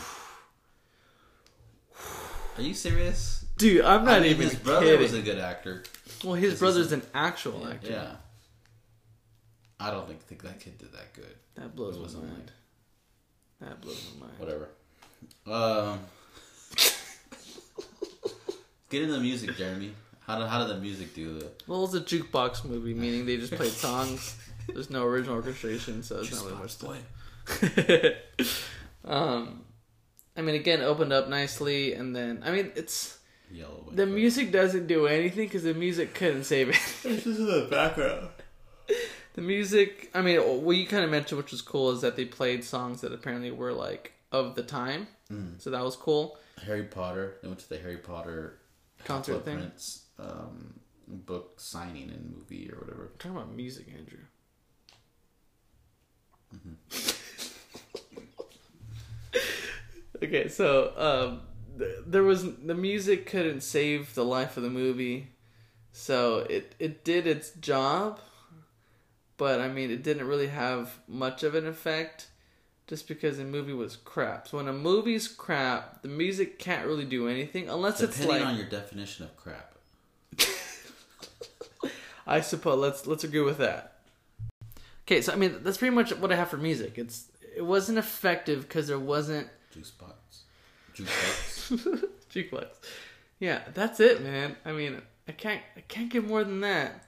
Are 2.58 2.62
you 2.62 2.74
serious? 2.74 3.46
Dude, 3.58 3.82
I'm 3.84 4.06
not 4.06 4.18
I 4.18 4.20
mean, 4.22 4.32
even 4.32 4.50
his 4.50 4.58
brother 4.60 4.86
kidding. 4.86 5.02
was 5.02 5.14
a 5.14 5.22
good 5.22 5.40
actor. 5.40 5.84
well, 6.24 6.36
his 6.36 6.60
brother's 6.60 6.92
an 6.92 7.02
actual 7.14 7.68
actor. 7.68 7.92
Yeah. 7.92 8.16
I 9.80 9.92
don't 9.92 10.08
think, 10.08 10.22
think 10.22 10.44
that 10.44 10.60
kid 10.60 10.78
did 10.78 10.92
that 10.94 11.14
good. 11.14 11.36
That 11.56 11.76
blows 11.76 11.98
my 12.16 12.22
mind. 12.22 12.52
That 13.62 13.82
blows 13.82 14.12
my 14.20 14.28
mind. 14.28 14.40
Whatever. 14.40 14.70
Um. 15.92 16.00
Get 18.90 19.04
into 19.04 19.14
the 19.14 19.20
music, 19.20 19.56
Jeremy. 19.56 19.94
How 20.30 20.38
did, 20.38 20.48
how 20.48 20.60
did 20.66 20.76
the 20.76 20.80
music 20.80 21.16
do? 21.16 21.40
The 21.40 21.52
Well, 21.68 21.86
it's 21.86 21.94
a 21.96 22.02
jukebox 22.02 22.66
movie, 22.66 22.94
meaning 22.94 23.26
they 23.26 23.38
just 23.38 23.54
played 23.54 23.72
songs. 23.72 24.36
There's 24.68 24.90
no 24.90 25.04
original 25.04 25.36
orchestration, 25.36 26.04
so 26.04 26.20
it's 26.20 26.32
not 26.32 26.46
really 26.46 26.60
much 26.60 26.78
to 26.78 28.16
um, 29.06 29.62
I 30.38 30.42
mean, 30.42 30.54
again, 30.54 30.82
opened 30.82 31.12
up 31.12 31.30
nicely, 31.30 31.94
and 31.94 32.16
then 32.16 32.44
I 32.46 32.52
mean, 32.52 32.72
it's 32.76 33.18
Yellow. 33.52 33.88
the 33.92 34.06
music 34.06 34.52
doesn't 34.52 34.86
do 34.86 35.08
anything 35.08 35.48
because 35.48 35.64
the 35.64 35.74
music 35.74 36.14
couldn't 36.14 36.44
save 36.44 36.70
it. 36.70 36.76
This 37.04 37.26
is 37.26 37.40
the 37.40 37.68
background. 37.72 38.30
the 39.34 39.42
music, 39.42 40.12
I 40.14 40.22
mean, 40.22 40.40
what 40.40 40.76
you 40.78 40.86
kind 40.86 41.04
of 41.04 41.10
mentioned, 41.10 41.40
which 41.40 41.52
was 41.52 41.64
cool, 41.64 41.90
is 41.90 42.02
that 42.02 42.16
they 42.16 42.26
played 42.26 42.64
songs 42.64 43.02
that 43.02 43.12
apparently 43.12 43.50
were 43.50 43.74
like 43.74 44.14
of 44.32 44.54
the 44.54 44.64
time, 44.64 45.08
so 45.58 45.72
that 45.72 45.84
was 45.84 45.96
cool. 45.96 46.38
Harry 46.64 46.84
Potter. 46.84 47.38
They 47.42 47.48
went 47.48 47.62
to 47.62 47.70
the 47.70 47.80
Harry 47.80 47.98
Potter 47.98 48.59
Concert 49.06 49.46
thing? 49.46 49.58
Prince, 49.58 50.06
um, 50.20 50.80
book 51.08 51.60
signing 51.60 52.10
and 52.10 52.36
movie 52.36 52.70
or 52.72 52.80
whatever. 52.80 53.10
We're 53.12 53.18
talking 53.18 53.38
about 53.38 53.56
music, 53.56 53.88
Andrew. 53.96 54.20
okay, 60.24 60.48
so 60.48 60.94
um, 60.98 61.42
th- 61.78 61.98
there 62.06 62.24
was 62.24 62.56
the 62.58 62.76
music 62.76 63.26
couldn't 63.26 63.62
save 63.62 64.14
the 64.16 64.26
life 64.26 64.58
of 64.58 64.64
the 64.64 64.70
movie, 64.70 65.30
so 65.92 66.40
it 66.50 66.76
it 66.80 67.04
did 67.04 67.28
its 67.28 67.52
job, 67.52 68.20
but 69.38 69.60
I 69.60 69.68
mean 69.68 69.92
it 69.92 70.04
didn't 70.04 70.28
really 70.28 70.48
have 70.48 71.00
much 71.08 71.44
of 71.44 71.56
an 71.56 71.68
effect, 71.68 72.28
just 72.90 73.08
because 73.08 73.38
the 73.38 73.44
movie 73.44 73.72
was 73.72 73.96
crap. 73.98 74.48
So 74.48 74.58
when 74.58 74.68
a 74.68 74.74
movie's 74.74 75.28
crap, 75.28 76.02
the 76.02 76.08
music 76.08 76.58
can't 76.58 76.88
really 76.88 77.06
do 77.06 77.28
anything 77.28 77.70
unless 77.70 78.02
it's 78.02 78.18
Depending 78.18 78.42
like 78.42 78.54
on 78.54 78.58
your 78.58 78.68
definition 78.68 79.26
of 79.26 79.38
crap. 79.38 79.76
I 82.28 82.42
suppose 82.42 82.80
let's 82.80 83.06
let's 83.06 83.24
agree 83.24 83.42
with 83.42 83.60
that. 83.60 84.00
Okay, 85.08 85.22
so 85.22 85.32
I 85.32 85.36
mean 85.36 85.58
that's 85.62 85.78
pretty 85.78 85.96
much 85.96 86.12
what 86.16 86.32
I 86.32 86.36
have 86.36 86.50
for 86.50 86.58
music. 86.58 86.98
It's 86.98 87.28
it 87.56 87.62
wasn't 87.62 88.00
effective 88.00 88.62
because 88.68 88.88
there 88.88 89.00
wasn't 89.00 89.48
Juice 89.72 89.92
box. 89.92 90.44
Juice 90.96 91.08
box. 91.08 91.70
jukebox. 92.34 92.70
Yeah, 93.40 93.62
that's 93.76 94.00
it, 94.00 94.24
man. 94.24 94.56
I 94.66 94.72
mean, 94.72 95.00
I 95.28 95.34
can't 95.34 95.62
I 95.78 95.82
can't 95.82 96.10
get 96.10 96.28
more 96.28 96.44
than 96.44 96.62
that. 96.62 97.06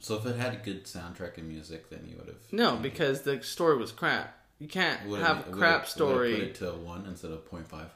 so 0.00 0.16
if 0.16 0.26
it 0.26 0.34
had 0.34 0.52
a 0.52 0.56
good 0.56 0.84
soundtrack 0.84 1.38
and 1.38 1.48
music, 1.48 1.90
then 1.90 2.06
you 2.08 2.16
would 2.16 2.26
have. 2.26 2.52
No, 2.52 2.74
because 2.74 3.22
the 3.22 3.40
story 3.44 3.76
was 3.76 3.92
crap. 3.92 4.39
You 4.60 4.68
can't 4.68 5.04
Would 5.08 5.20
have 5.20 5.48
a 5.48 5.50
crap 5.50 5.82
Put 5.82 5.90
story. 5.90 6.34
it 6.40 6.54
to 6.56 6.70
a 6.70 6.76
one 6.76 7.06
instead 7.06 7.32
of 7.32 7.50
0.5. 7.50 7.86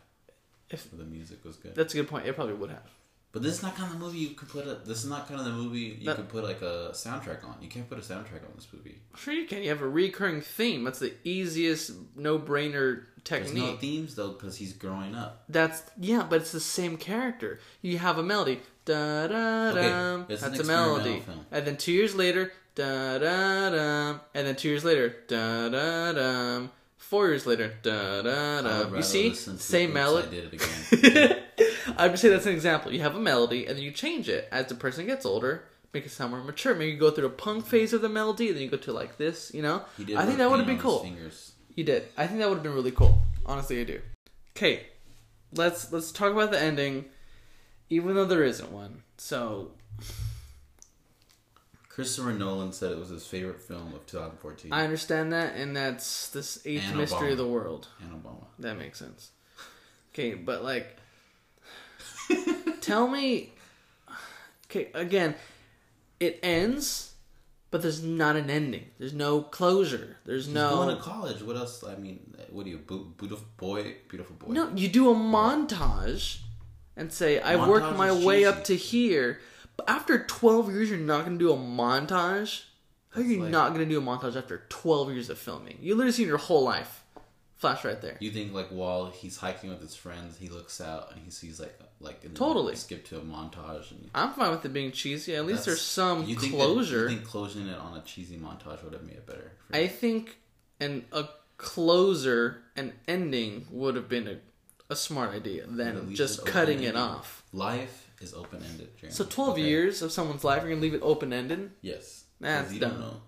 If- 0.70 0.90
the 0.90 1.04
music 1.04 1.44
was 1.44 1.56
good. 1.56 1.74
That's 1.76 1.94
a 1.94 1.98
good 1.98 2.08
point. 2.08 2.26
It 2.26 2.34
probably 2.34 2.54
would 2.54 2.70
have. 2.70 2.90
But 3.32 3.42
this 3.42 3.54
is 3.54 3.62
not 3.64 3.74
kind 3.76 3.92
of 3.92 3.98
the 3.98 4.04
movie 4.04 4.18
you 4.18 4.30
could 4.30 4.48
put 4.48 4.64
a. 4.66 4.76
This 4.84 5.02
is 5.02 5.10
not 5.10 5.26
kind 5.26 5.40
of 5.40 5.44
the 5.46 5.52
movie 5.52 5.96
you 5.98 6.06
That- 6.06 6.16
could 6.16 6.28
put 6.28 6.44
like 6.44 6.62
a 6.62 6.90
soundtrack 6.92 7.44
on. 7.44 7.56
You 7.60 7.68
can't 7.68 7.88
put 7.88 7.98
a 7.98 8.00
soundtrack 8.00 8.44
on 8.44 8.52
this 8.54 8.68
movie. 8.72 9.00
Sure, 9.16 9.34
you 9.34 9.46
can. 9.46 9.62
You 9.62 9.70
have 9.70 9.82
a 9.82 9.88
recurring 9.88 10.40
theme. 10.40 10.84
That's 10.84 11.00
the 11.00 11.12
easiest 11.24 11.90
no-brainer 12.16 13.04
technique. 13.24 13.54
There's 13.54 13.70
no 13.72 13.76
themes 13.76 14.14
though 14.14 14.30
because 14.30 14.56
he's 14.56 14.72
growing 14.72 15.14
up. 15.16 15.44
That's 15.48 15.82
yeah, 16.00 16.24
but 16.28 16.42
it's 16.42 16.52
the 16.52 16.60
same 16.60 16.96
character. 16.96 17.58
You 17.82 17.98
have 17.98 18.18
a 18.18 18.22
melody, 18.22 18.60
da 18.84 19.26
da 19.26 19.72
dum. 19.72 20.20
Okay, 20.22 20.32
it's 20.34 20.42
That's 20.42 20.60
a 20.60 20.64
melody, 20.64 21.20
film. 21.20 21.44
and 21.50 21.66
then 21.66 21.76
two 21.76 21.92
years 21.92 22.14
later, 22.14 22.52
da 22.74 23.18
da 23.18 23.70
dum, 23.70 24.20
and 24.34 24.46
then 24.46 24.56
two 24.56 24.68
years 24.68 24.84
later, 24.84 25.16
da 25.28 25.68
da 25.68 26.12
dum. 26.12 26.70
four 26.96 27.28
years 27.28 27.46
later, 27.46 27.72
da 27.82 28.22
da 28.22 28.62
da. 28.62 28.96
You 28.96 29.02
see, 29.02 29.34
same 29.34 29.92
melody. 29.92 30.26
I 30.28 30.30
did 30.30 30.52
it 30.52 30.52
again. 31.58 31.94
I'm 31.96 32.10
just 32.12 32.22
saying 32.22 32.34
that's 32.34 32.46
an 32.46 32.52
example. 32.52 32.92
You 32.92 33.00
have 33.00 33.14
a 33.14 33.20
melody, 33.20 33.66
and 33.66 33.76
then 33.76 33.84
you 33.84 33.90
change 33.90 34.28
it 34.28 34.48
as 34.50 34.66
the 34.66 34.74
person 34.74 35.06
gets 35.06 35.24
older, 35.24 35.64
make 35.92 36.04
it 36.06 36.10
sound 36.10 36.32
more 36.32 36.42
mature. 36.42 36.74
Maybe 36.74 36.92
you 36.92 36.98
go 36.98 37.10
through 37.10 37.28
the 37.28 37.34
punk 37.34 37.66
phase 37.66 37.92
of 37.92 38.02
the 38.02 38.08
melody, 38.08 38.48
and 38.48 38.56
then 38.56 38.62
you 38.64 38.70
go 38.70 38.76
to 38.78 38.92
like 38.92 39.16
this. 39.18 39.52
You 39.54 39.62
know, 39.62 39.82
I 40.16 40.26
think 40.26 40.38
that 40.38 40.50
would 40.50 40.58
have 40.58 40.66
been 40.66 40.78
cool. 40.78 41.00
Fingers. 41.00 41.52
You 41.76 41.84
did. 41.84 42.04
I 42.16 42.26
think 42.26 42.40
that 42.40 42.48
would 42.48 42.56
have 42.56 42.62
been 42.64 42.74
really 42.74 42.90
cool. 42.92 43.22
Honestly, 43.46 43.80
I 43.80 43.84
do. 43.84 44.00
Okay, 44.56 44.86
let's 45.52 45.92
let's 45.92 46.10
talk 46.12 46.32
about 46.32 46.50
the 46.50 46.60
ending, 46.60 47.04
even 47.90 48.14
though 48.14 48.24
there 48.24 48.44
isn't 48.44 48.70
one. 48.72 49.02
So 49.18 49.72
Christopher 51.94 52.32
Nolan 52.32 52.72
said 52.72 52.90
it 52.90 52.98
was 52.98 53.10
his 53.10 53.24
favorite 53.24 53.60
film 53.60 53.94
of 53.94 54.04
2014. 54.06 54.72
I 54.72 54.82
understand 54.82 55.32
that, 55.32 55.54
and 55.54 55.76
that's 55.76 56.28
this 56.30 56.60
eighth 56.66 56.88
And 56.88 56.96
mystery 56.98 57.30
of 57.30 57.38
the 57.38 57.46
world. 57.46 57.86
and 58.02 58.10
Obama. 58.12 58.46
That 58.58 58.76
makes 58.78 58.98
sense. 58.98 59.30
Okay, 60.12 60.34
but 60.34 60.62
like, 60.62 60.96
tell 62.80 63.08
me. 63.08 63.52
Okay, 64.70 64.88
again, 64.94 65.34
it 66.20 66.38
ends, 66.40 67.14
but 67.72 67.82
there's 67.82 68.00
not 68.02 68.36
an 68.36 68.48
ending. 68.48 68.84
There's 69.00 69.12
no 69.12 69.40
closure. 69.42 70.16
There's 70.24 70.46
He's 70.46 70.54
no. 70.54 70.70
going 70.76 70.96
to 70.96 71.02
college. 71.02 71.42
What 71.42 71.56
else? 71.56 71.82
I 71.82 71.96
mean, 71.96 72.32
what 72.50 72.64
do 72.64 72.70
you, 72.70 72.78
beautiful 73.18 73.46
boy, 73.56 73.96
beautiful 74.08 74.36
boy? 74.36 74.52
No, 74.52 74.70
you 74.76 74.88
do 74.88 75.10
a 75.10 75.14
montage 75.16 76.38
and 76.96 77.12
say, 77.12 77.40
I 77.40 77.56
worked 77.66 77.96
my 77.96 78.12
way 78.12 78.42
cheesy. 78.42 78.46
up 78.46 78.64
to 78.64 78.76
here. 78.76 79.40
But 79.76 79.88
after 79.88 80.24
12 80.24 80.72
years, 80.72 80.90
you're 80.90 80.98
not 80.98 81.24
going 81.24 81.38
to 81.38 81.44
do 81.44 81.52
a 81.52 81.56
montage? 81.56 82.62
How 83.10 83.20
are 83.20 83.24
you 83.24 83.42
like- 83.42 83.50
not 83.50 83.74
going 83.74 83.86
to 83.88 83.92
do 83.92 83.98
a 83.98 84.02
montage 84.02 84.36
after 84.36 84.62
12 84.68 85.12
years 85.12 85.30
of 85.30 85.38
filming? 85.38 85.78
You 85.80 85.94
literally 85.94 86.12
seen 86.12 86.26
your 86.28 86.38
whole 86.38 86.62
life. 86.64 87.02
Flash 87.56 87.84
right 87.84 88.00
there. 88.02 88.16
You 88.20 88.30
think 88.30 88.52
like 88.52 88.68
while 88.68 89.06
he's 89.06 89.38
hiking 89.38 89.70
with 89.70 89.80
his 89.80 89.94
friends, 89.94 90.36
he 90.36 90.48
looks 90.48 90.80
out 90.82 91.10
and 91.12 91.20
he 91.24 91.30
sees 91.30 91.58
like 91.58 91.78
like 92.00 92.34
Totally. 92.34 92.74
skip 92.76 93.06
to 93.06 93.16
a 93.16 93.20
montage 93.22 93.90
and 93.92 94.10
I'm 94.14 94.32
fine 94.32 94.50
with 94.50 94.64
it 94.66 94.72
being 94.74 94.90
cheesy. 94.92 95.34
At 95.34 95.46
least 95.46 95.64
there's 95.64 95.80
some 95.80 96.24
you 96.26 96.36
think 96.36 96.52
that- 96.52 96.58
closure. 96.58 97.02
you 97.08 97.16
think 97.16 97.24
closing 97.24 97.66
it 97.68 97.78
on 97.78 97.96
a 97.96 98.02
cheesy 98.02 98.36
montage 98.36 98.82
would 98.84 98.92
have 98.92 99.04
made 99.04 99.16
it 99.16 99.26
better? 99.26 99.52
I 99.72 99.78
you? 99.82 99.88
think 99.88 100.36
an 100.78 101.06
a 101.12 101.26
closer, 101.56 102.62
an 102.76 102.92
ending 103.08 103.66
would 103.70 103.94
have 103.96 104.08
been 104.08 104.28
a, 104.28 104.36
a 104.90 104.96
smart 104.96 105.30
idea 105.34 105.66
than 105.66 106.14
just 106.14 106.44
cutting 106.44 106.82
it 106.82 106.96
off. 106.96 107.44
Life 107.52 108.03
is 108.20 108.34
open 108.34 108.62
ended. 108.70 108.90
So 109.12 109.24
12 109.24 109.58
years 109.58 110.02
of 110.02 110.12
someone's 110.12 110.44
life, 110.44 110.62
you're 110.62 110.70
gonna 110.70 110.80
leave 110.82 110.94
it 110.94 111.02
open 111.02 111.32
ended. 111.32 111.70
Yes, 111.80 112.24
That's 112.40 112.72
you 112.72 112.80
dumb. 112.80 112.90
don't 112.92 113.00
know. 113.00 113.20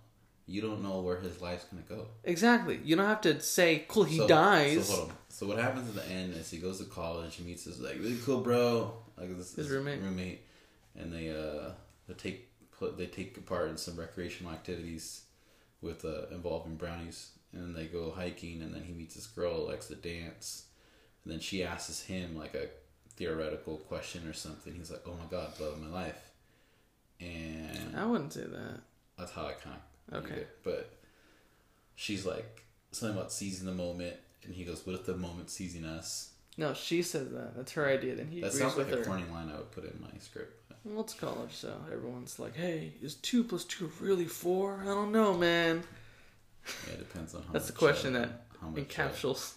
You 0.49 0.61
don't 0.63 0.83
know 0.83 1.01
where 1.01 1.19
his 1.19 1.41
life's 1.41 1.65
gonna 1.65 1.83
go. 1.89 2.07
Exactly. 2.23 2.81
You 2.85 2.95
don't 2.97 3.07
have 3.07 3.21
to 3.23 3.41
say, 3.41 3.85
"Cool, 3.89 4.05
he 4.05 4.19
So- 4.19 4.29
dies." 4.29 4.87
So 4.89 4.95
hold 4.95 5.11
on. 5.11 5.17
So 5.29 5.47
what 5.49 5.59
happens 5.59 5.89
at 5.89 5.95
the 5.97 6.07
end 6.11 6.35
is 6.35 6.51
he 6.51 6.59
goes 6.59 6.79
to 6.79 6.85
college. 6.85 7.35
He 7.35 7.45
meets 7.45 7.65
this 7.65 7.79
like 7.81 7.99
really 7.99 8.17
cool 8.25 8.41
bro, 8.43 8.97
like 9.19 9.37
this, 9.37 9.55
His 9.57 9.69
roommate. 9.71 10.01
roommate, 10.01 10.43
and 10.95 11.13
they 11.13 11.31
uh 11.31 11.73
they 12.07 12.15
take 12.15 12.49
put 12.71 12.97
they 12.97 13.07
take 13.07 13.45
part 13.45 13.69
in 13.71 13.77
some 13.77 13.97
recreational 13.97 14.53
activities 14.53 15.23
with 15.83 16.05
uh 16.05 16.27
involving 16.31 16.77
brownies, 16.77 17.33
and 17.53 17.63
then 17.63 17.73
they 17.75 17.87
go 17.87 18.13
hiking, 18.13 18.63
and 18.63 18.73
then 18.73 18.85
he 18.85 18.93
meets 18.93 19.15
this 19.17 19.27
girl 19.27 19.57
who 19.63 19.67
likes 19.73 19.89
to 19.89 19.97
dance, 19.97 20.67
and 21.25 21.33
then 21.33 21.41
she 21.41 21.65
asks 21.65 22.03
him 22.03 22.37
like 22.37 22.55
a 22.55 22.69
theoretical 23.17 23.79
question 23.79 24.27
or 24.29 24.33
something. 24.33 24.75
He's 24.75 24.91
like, 24.91 25.03
"Oh 25.07 25.15
my 25.15 25.27
god, 25.31 25.59
love 25.61 25.75
of 25.75 25.83
my 25.83 25.89
life," 25.89 26.31
and 27.21 27.97
I 27.97 28.05
wouldn't 28.07 28.33
say 28.33 28.45
that. 28.45 28.81
that's 29.19 29.33
how 29.33 29.47
I 29.47 29.53
kind 29.53 29.77
of 29.77 30.25
Okay. 30.25 30.35
it. 30.35 30.59
But 30.63 30.91
she's 31.95 32.25
like 32.27 32.65
something 32.93 33.17
about 33.17 33.33
seizing 33.33 33.67
the 33.67 33.75
moment, 33.75 34.17
and 34.45 34.55
he 34.55 34.65
goes, 34.65 34.87
"What 34.87 34.95
if 34.95 35.07
the 35.07 35.17
moment 35.17 35.51
seizing 35.51 35.85
us?" 35.85 36.31
No, 36.59 36.73
she 36.73 37.03
says 37.03 37.31
that. 37.33 37.55
That's 37.57 37.73
her 37.73 37.87
idea. 37.87 38.15
Then 38.15 38.29
he 38.29 38.41
That 38.41 38.53
sounds 38.53 38.77
like 38.77 38.89
a 38.89 38.97
her. 38.97 39.05
corny 39.05 39.25
line 39.31 39.51
I 39.51 39.57
would 39.59 39.73
put 39.73 39.85
in 39.85 40.01
my 40.01 40.19
script. 40.21 40.63
Well, 40.85 41.01
it's 41.01 41.15
college, 41.15 41.53
so 41.53 41.85
everyone's 41.93 42.39
like, 42.39 42.55
"Hey, 42.55 42.93
is 43.03 43.17
two 43.17 43.43
plus 43.43 43.65
two 43.65 43.91
really 44.01 44.27
four? 44.27 44.79
I 44.83 44.85
don't 44.85 45.11
know, 45.11 45.37
man." 45.37 45.83
Yeah, 46.87 46.95
it 46.95 46.99
depends 46.99 47.35
on 47.35 47.43
how. 47.43 47.53
That's 47.53 47.67
the 47.67 47.73
question 47.73 48.15
uh, 48.15 48.21
that 48.21 48.63
much, 48.63 48.89
encapsulates 48.89 49.55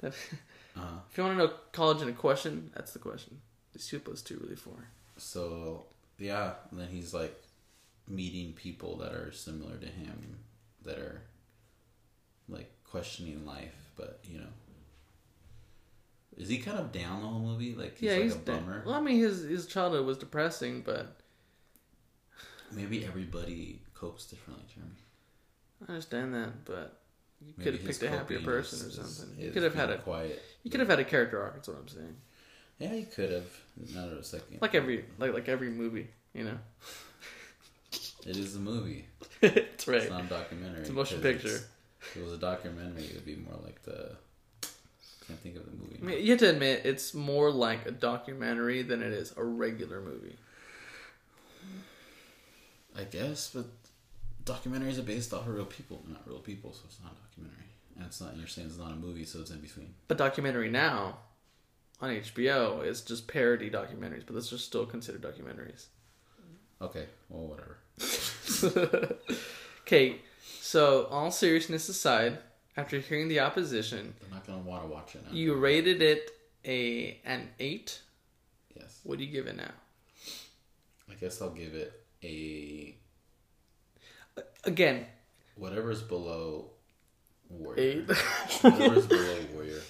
that. 0.00 0.14
Uh, 0.76 0.80
uh, 0.80 0.98
If 1.10 1.16
you 1.18 1.24
want 1.24 1.38
to 1.38 1.46
know 1.46 1.52
college 1.72 2.02
in 2.02 2.08
a 2.08 2.12
question, 2.12 2.70
that's 2.74 2.92
the 2.92 2.98
question. 2.98 3.40
Is 3.74 3.86
two 3.86 4.00
plus 4.00 4.22
two 4.22 4.38
really 4.42 4.56
four? 4.56 4.88
so 5.16 5.86
yeah, 6.18 6.54
and 6.70 6.80
then 6.80 6.88
he's 6.88 7.12
like 7.14 7.42
meeting 8.08 8.52
people 8.52 8.96
that 8.98 9.12
are 9.12 9.32
similar 9.32 9.76
to 9.76 9.86
him, 9.86 10.38
that 10.84 10.98
are 10.98 11.22
like 12.48 12.70
questioning 12.84 13.44
life, 13.46 13.90
but 13.96 14.20
you 14.24 14.38
know. 14.38 14.52
Is 16.36 16.48
he 16.48 16.58
kind 16.58 16.78
of 16.78 16.90
down 16.90 17.22
the 17.22 17.28
whole 17.28 17.38
movie? 17.40 17.74
Like 17.74 17.98
he's 17.98 18.08
yeah, 18.08 18.14
like 18.14 18.22
he's 18.24 18.34
a 18.34 18.38
bummer. 18.38 18.82
Well, 18.84 18.96
I 18.96 19.00
mean, 19.00 19.18
his 19.18 19.42
his 19.42 19.66
childhood 19.66 20.04
was 20.04 20.18
depressing, 20.18 20.82
but 20.82 21.20
Maybe 22.72 23.04
everybody 23.04 23.82
copes 23.94 24.26
differently, 24.26 24.64
Jeremy. 24.74 24.92
I 25.86 25.92
understand 25.92 26.34
that. 26.34 26.64
But 26.64 27.00
you 27.46 27.54
Maybe 27.56 27.70
could 27.70 27.80
have 27.80 27.86
picked 27.86 28.02
a 28.02 28.10
happier 28.10 28.40
person 28.40 28.88
or 28.88 28.90
something. 28.90 29.36
you 29.38 29.50
could 29.50 29.62
have 29.62 29.74
had 29.74 29.90
a 29.90 29.98
quiet. 29.98 30.42
you 30.62 30.70
could 30.70 30.80
have 30.80 30.88
had 30.88 30.98
a 30.98 31.04
character 31.04 31.42
arc. 31.42 31.54
That's 31.54 31.68
what 31.68 31.78
I'm 31.78 31.88
saying. 31.88 32.16
Yeah, 32.78 32.92
you 32.94 33.06
could 33.06 33.30
have. 33.30 33.46
Not 33.94 34.08
a 34.08 34.22
second. 34.22 34.58
Like 34.60 34.74
every 34.74 35.04
like 35.18 35.32
like 35.32 35.48
every 35.48 35.70
movie, 35.70 36.08
you 36.32 36.44
know. 36.44 36.58
it 38.26 38.36
is 38.36 38.56
a 38.56 38.58
movie. 38.58 39.06
That's 39.40 39.86
right. 39.86 40.02
It's 40.02 40.10
not 40.10 40.24
a 40.24 40.28
documentary. 40.28 40.80
It's 40.80 40.90
a 40.90 40.92
motion 40.92 41.20
picture. 41.20 41.60
If 42.00 42.16
it 42.16 42.24
was 42.24 42.32
a 42.32 42.38
documentary, 42.38 43.04
it 43.04 43.14
would 43.14 43.26
be 43.26 43.36
more 43.36 43.58
like 43.62 43.82
the. 43.82 44.16
Can't 45.26 45.40
think 45.40 45.56
of 45.56 45.64
the 45.64 45.70
movie. 45.70 45.98
I 46.02 46.04
mean, 46.04 46.22
you 46.22 46.32
have 46.32 46.40
to 46.40 46.50
admit 46.50 46.82
it's 46.84 47.14
more 47.14 47.50
like 47.50 47.86
a 47.86 47.90
documentary 47.90 48.82
than 48.82 49.02
it 49.02 49.10
is 49.10 49.32
a 49.38 49.42
regular 49.42 50.02
movie. 50.02 50.36
I 52.96 53.04
guess, 53.04 53.50
but 53.54 53.64
documentaries 54.44 54.98
are 54.98 55.02
based 55.02 55.32
off 55.32 55.46
of 55.46 55.54
real 55.54 55.64
people, 55.64 56.02
not 56.08 56.22
real 56.26 56.38
people, 56.38 56.72
so 56.72 56.82
it's 56.86 56.98
not 57.02 57.12
a 57.12 57.28
documentary. 57.28 57.64
And 57.96 58.06
it's 58.06 58.20
not. 58.20 58.36
You're 58.36 58.46
saying 58.46 58.68
it's 58.68 58.78
not 58.78 58.92
a 58.92 58.96
movie, 58.96 59.24
so 59.24 59.40
it's 59.40 59.50
in 59.50 59.60
between. 59.60 59.94
But 60.08 60.18
documentary 60.18 60.68
now 60.70 61.18
on 62.00 62.10
HBO 62.10 62.84
is 62.84 63.00
just 63.02 63.28
parody 63.28 63.70
documentaries, 63.70 64.24
but 64.26 64.34
those 64.34 64.52
are 64.52 64.58
still 64.58 64.84
considered 64.86 65.22
documentaries. 65.22 65.86
Okay, 66.82 67.06
well, 67.28 67.46
whatever. 67.46 67.78
Okay, 69.86 70.16
so 70.60 71.04
all 71.10 71.30
seriousness 71.30 71.90
aside, 71.90 72.38
after 72.74 72.98
hearing 73.00 73.28
the 73.28 73.40
opposition, 73.40 74.14
I'm 74.24 74.30
not 74.30 74.46
gonna 74.46 74.60
want 74.60 74.82
to 74.82 74.88
watch 74.88 75.14
it 75.14 75.22
now. 75.26 75.32
you 75.32 75.54
rated 75.56 76.00
it 76.00 76.30
a 76.64 77.20
an 77.26 77.50
eight. 77.60 78.00
Yes, 78.74 78.98
What 79.04 79.18
do 79.18 79.24
you 79.24 79.30
give 79.30 79.46
it 79.46 79.56
now? 79.56 79.72
I 81.10 81.14
guess 81.20 81.42
I'll 81.42 81.50
give 81.50 81.74
it 81.74 81.92
a 82.22 82.96
Again, 84.66 85.06
whatever's 85.56 86.02
below 86.02 86.70
Warrior. 87.48 87.80
eight. 87.80 88.16
Whatever's 88.62 89.06
below 89.06 89.38
Warrior. 89.54 89.80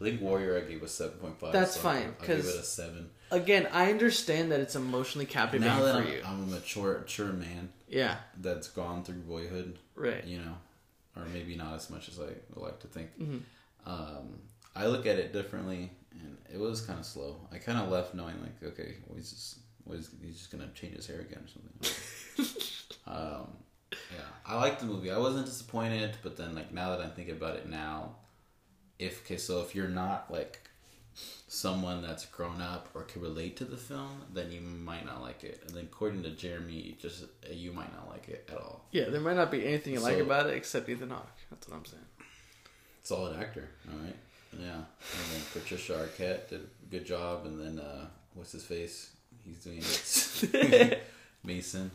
I 0.00 0.04
think 0.04 0.20
Warrior 0.20 0.58
I 0.58 0.68
gave 0.68 0.82
a 0.82 0.88
seven 0.88 1.18
point 1.18 1.38
five. 1.38 1.52
That's 1.52 1.74
so 1.74 1.80
fine, 1.80 2.14
I'll 2.20 2.26
give 2.26 2.38
'cause 2.44 2.54
it 2.54 2.60
a 2.60 2.64
seven. 2.64 3.10
Again, 3.30 3.68
I 3.72 3.90
understand 3.90 4.52
that 4.52 4.60
it's 4.60 4.76
emotionally 4.76 5.26
captivating 5.26 5.66
Now 5.76 5.82
that 5.84 5.94
for 5.94 6.00
I'm, 6.02 6.12
you. 6.12 6.22
I'm 6.24 6.42
a 6.44 6.46
mature, 6.46 6.98
mature 7.00 7.32
man 7.32 7.70
Yeah, 7.88 8.16
that's 8.40 8.68
gone 8.68 9.02
through 9.04 9.20
boyhood, 9.22 9.78
right. 9.94 10.24
you 10.24 10.38
know, 10.38 10.56
or 11.16 11.24
maybe 11.26 11.56
not 11.56 11.74
as 11.74 11.90
much 11.90 12.08
as 12.08 12.18
I 12.20 12.26
would 12.54 12.62
like 12.62 12.80
to 12.80 12.86
think. 12.86 13.18
Mhm. 13.18 13.40
Um, 13.86 14.40
I 14.76 14.86
look 14.86 15.06
at 15.06 15.18
it 15.18 15.32
differently, 15.32 15.90
and 16.12 16.36
it 16.52 16.58
was 16.58 16.80
kind 16.80 16.98
of 16.98 17.06
slow. 17.06 17.40
I 17.52 17.58
kind 17.58 17.78
of 17.78 17.88
left 17.90 18.14
knowing 18.14 18.36
like, 18.42 18.72
okay, 18.72 18.96
well, 19.06 19.16
he's 19.16 19.30
just, 19.32 19.58
well, 19.84 19.96
he's, 19.96 20.10
he's 20.22 20.38
just 20.38 20.50
gonna 20.50 20.68
change 20.74 20.94
his 20.96 21.06
hair 21.06 21.20
again 21.20 21.44
or 21.44 21.48
something. 21.48 22.56
um, 23.06 23.48
yeah, 24.14 24.24
I 24.46 24.56
liked 24.56 24.80
the 24.80 24.86
movie. 24.86 25.10
I 25.10 25.18
wasn't 25.18 25.46
disappointed, 25.46 26.16
but 26.22 26.36
then 26.36 26.54
like 26.54 26.72
now 26.72 26.90
that 26.90 27.00
I'm 27.00 27.10
thinking 27.10 27.34
about 27.34 27.56
it 27.56 27.68
now, 27.68 28.16
if 28.98 29.24
okay, 29.24 29.36
so 29.36 29.60
if 29.60 29.74
you're 29.74 29.88
not 29.88 30.30
like 30.30 30.60
someone 31.48 32.02
that's 32.02 32.26
grown 32.26 32.60
up 32.60 32.88
or 32.94 33.02
can 33.02 33.22
relate 33.22 33.56
to 33.56 33.64
the 33.64 33.76
film, 33.76 34.22
then 34.32 34.50
you 34.50 34.60
might 34.60 35.06
not 35.06 35.22
like 35.22 35.44
it. 35.44 35.62
And 35.66 35.76
then 35.76 35.84
according 35.84 36.22
to 36.24 36.30
Jeremy, 36.30 36.96
just 37.00 37.24
uh, 37.24 37.52
you 37.52 37.72
might 37.72 37.92
not 37.94 38.08
like 38.10 38.28
it 38.28 38.48
at 38.52 38.58
all. 38.58 38.86
Yeah, 38.90 39.08
there 39.08 39.20
might 39.20 39.36
not 39.36 39.50
be 39.50 39.64
anything 39.64 39.94
you 39.94 40.00
like 40.00 40.18
about 40.18 40.48
it 40.48 40.54
except 40.54 40.88
Ethan 40.88 41.10
Hawke. 41.10 41.38
That's 41.50 41.68
what 41.68 41.76
I'm 41.76 41.84
saying. 41.84 42.02
Solid 43.02 43.38
actor, 43.38 43.68
all 43.90 43.98
right. 43.98 44.16
Yeah, 44.58 44.74
and 44.74 45.32
then 45.32 45.40
Patricia 45.52 45.92
Arquette 45.94 46.48
did 46.48 46.60
a 46.60 46.90
good 46.90 47.04
job, 47.04 47.44
and 47.44 47.60
then 47.60 47.84
uh, 47.84 48.06
what's 48.34 48.52
his 48.52 48.64
face? 48.64 49.10
He's 49.44 49.58
doing 49.58 49.78
it. 49.78 51.02
Mason. 51.44 51.90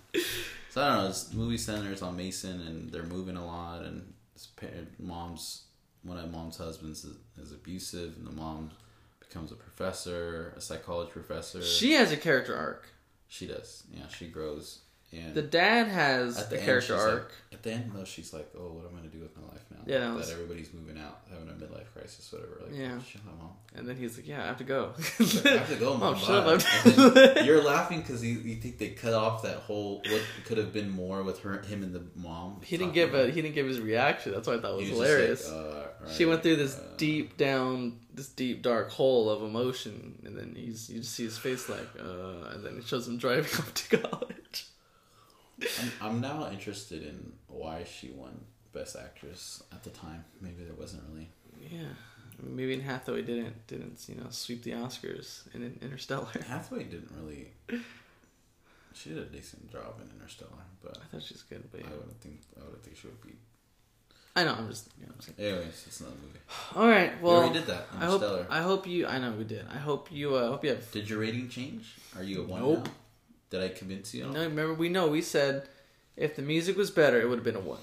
So 0.70 0.82
I 0.82 0.88
don't 0.88 0.97
know. 0.97 1.07
This 1.07 1.34
movie 1.34 1.57
centers 1.57 2.01
on 2.01 2.15
Mason, 2.15 2.61
and 2.61 2.91
they're 2.91 3.03
moving 3.03 3.36
a 3.36 3.45
lot, 3.45 3.84
and 3.84 4.13
his 4.34 4.47
parent, 4.47 4.99
mom's 4.99 5.63
one 6.03 6.17
of 6.17 6.32
mom's 6.32 6.57
husbands 6.57 7.03
is, 7.03 7.17
is 7.41 7.51
abusive, 7.51 8.15
and 8.17 8.26
the 8.26 8.32
mom 8.32 8.72
becomes 9.20 9.51
a 9.51 9.55
professor, 9.55 10.53
a 10.55 10.61
psychology 10.61 11.11
professor. 11.11 11.61
She 11.61 11.93
has 11.93 12.11
a 12.11 12.17
character 12.17 12.55
arc. 12.55 12.88
She 13.28 13.47
does. 13.47 13.84
Yeah, 13.93 14.07
she 14.07 14.28
grows. 14.28 14.80
And 15.12 15.34
The 15.34 15.41
dad 15.41 15.88
has 15.88 16.38
at 16.38 16.47
a 16.47 16.49
the 16.51 16.55
end, 16.57 16.66
character 16.66 16.95
arc. 16.95 17.24
like, 17.51 17.53
at 17.53 17.64
the 17.64 17.72
end 17.72 17.91
though, 17.95 18.03
she's 18.05 18.32
like, 18.32 18.47
"Oh, 18.55 18.74
what 18.74 18.86
am 18.86 18.93
I 18.95 18.97
gonna 18.99 19.10
do 19.10 19.20
with 19.20 19.36
my 19.36 19.43
life 19.47 19.66
now? 19.72 19.78
Yeah, 19.88 20.14
that 20.20 20.30
everybody's 20.30 20.72
moving 20.72 21.01
out, 21.01 21.22
having 21.32 21.49
a 21.49 21.53
midlife 21.53 21.91
crisis, 21.93 22.32
whatever. 22.32 22.60
Like, 22.64 22.78
Yeah. 22.80 23.01
shut 23.01 23.22
up, 23.28 23.38
mom. 23.39 23.49
and 23.76 23.88
then 23.89 23.95
he's 23.97 24.18
like, 24.18 24.28
"Yeah, 24.28 24.43
I 24.43 24.45
have 24.45 24.57
to 24.60 24.64
go." 24.64 24.93
I 25.20 25.57
have 25.57 25.70
to 25.70 25.76
go, 25.78 25.97
mom. 25.97 26.14
Mom, 26.14 26.20
shut 26.20 26.47
up. 26.47 27.45
You're 27.45 27.64
laughing 27.76 28.01
because 28.01 28.24
you, 28.24 28.38
you 28.39 28.55
think 28.57 28.78
they 28.78 28.89
cut 28.89 29.14
off 29.14 29.41
that 29.43 29.57
whole 29.57 30.03
what 30.12 30.22
could 30.45 30.60
have 30.60 30.72
been 30.72 30.91
more 30.91 31.24
with 31.24 31.39
her, 31.41 31.60
him, 31.64 31.82
and 31.82 31.93
the 31.93 32.03
mom. 32.16 32.62
he 32.64 32.78
didn't 32.78 32.93
give 32.93 33.16
a 33.16 33.32
he 33.32 33.41
didn't 33.41 33.55
give 33.55 33.66
his 33.68 33.80
reaction. 33.82 34.32
That's 34.32 34.47
why 34.47 34.55
I 34.55 34.60
thought 34.60 34.74
it 34.74 34.78
was 34.78 34.89
just 34.89 35.01
hilarious. 35.01 35.49
like, 35.49 35.57
uh, 35.57 35.88
right, 36.01 36.12
she 36.12 36.26
went 36.26 36.43
through 36.43 36.57
this 36.57 36.76
uh, 36.78 36.84
deep 36.97 37.36
down, 37.36 37.99
this 38.14 38.28
deep 38.28 38.62
dark 38.62 38.91
hole 38.91 39.28
of 39.32 39.41
emotion, 39.41 40.20
and 40.24 40.38
then 40.38 40.53
he's 40.55 40.88
you 40.91 40.99
just 40.99 41.14
see 41.16 41.24
his 41.24 41.38
face 41.38 41.68
like, 41.68 41.88
uh, 41.99 42.51
and 42.53 42.64
then 42.64 42.78
it 42.78 42.86
shows 42.86 43.07
him 43.07 43.18
driving 43.18 43.45
off 43.60 43.74
to 43.74 43.97
college. 43.97 44.68
I'm, 45.82 45.91
I'm 46.01 46.22
now 46.22 46.49
interested 46.51 47.03
in 47.03 47.34
why 47.47 47.84
she 47.84 48.12
won 48.12 48.39
Best 48.74 48.95
Actress 48.95 49.64
at 49.72 49.84
the 49.84 49.89
time. 49.89 50.26
Maybe 50.41 50.64
there 50.64 50.74
wasn't 50.76 51.03
really. 51.12 51.30
Yeah, 51.72 51.88
I 52.39 52.45
mean, 52.45 52.55
maybe 52.55 52.80
Hathaway 52.80 53.22
didn't 53.24 53.68
didn't 53.68 54.05
you 54.07 54.16
know 54.16 54.28
sweep 54.30 54.64
the 54.64 54.72
Oscars 54.72 55.43
in 55.53 55.78
Interstellar. 55.82 56.28
Hathaway 56.47 56.84
didn't 56.84 57.12
really. 57.20 57.51
She 58.91 59.10
did 59.10 59.20
a 59.20 59.26
decent 59.26 59.72
job 59.72 60.01
in 60.01 60.10
Interstellar, 60.20 60.66
but 60.84 60.97
I 60.97 61.05
thought 61.12 61.24
she's 61.24 61.43
good, 61.43 61.64
but 61.72 61.80
yeah. 61.80 61.88
I 61.88 61.91
wouldn't 61.91 62.20
think 62.20 62.41
I 62.60 62.68
would 62.70 62.84
think 62.84 62.97
she 62.97 63.07
would 63.07 63.22
be. 63.22 63.34
I 64.36 64.43
know. 64.43 64.55
I'm 64.57 64.68
just. 64.68 64.89
You 64.99 65.05
know, 65.05 65.14
I'm 65.16 65.22
saying. 65.22 65.36
Anyways, 65.39 65.84
it's 65.88 66.01
not 66.01 66.10
a 66.10 66.16
movie. 66.16 66.39
All 66.76 66.88
right. 66.88 67.22
Well, 67.22 67.47
we 67.47 67.53
did 67.53 67.68
that. 67.68 67.88
I 67.97 68.05
hope 68.05 68.47
I 68.49 68.62
hope 68.62 68.88
you. 68.88 69.07
I 69.07 69.20
know 69.20 69.32
we 69.32 69.43
did. 69.43 69.66
I 69.72 69.78
hope 69.78 70.12
you. 70.12 70.36
Uh, 70.36 70.49
hope 70.49 70.64
you 70.64 70.72
have. 70.72 70.91
Did 70.91 71.10
your 71.10 71.20
rating 71.20 71.49
change? 71.49 71.93
Are 72.18 72.24
you 72.24 72.41
a 72.41 72.45
one 72.45 72.62
Nope. 72.62 72.86
now? 72.86 72.91
Did 73.49 73.61
I 73.63 73.69
convince 73.69 74.13
you? 74.13 74.25
No, 74.25 74.41
remember 74.41 74.73
we 74.73 74.89
know 74.89 75.07
we 75.07 75.21
said 75.21 75.67
if 76.15 76.35
the 76.35 76.41
music 76.41 76.77
was 76.77 76.91
better, 76.91 77.19
it 77.19 77.27
would 77.27 77.37
have 77.39 77.43
been 77.45 77.55
a 77.55 77.59
one. 77.59 77.79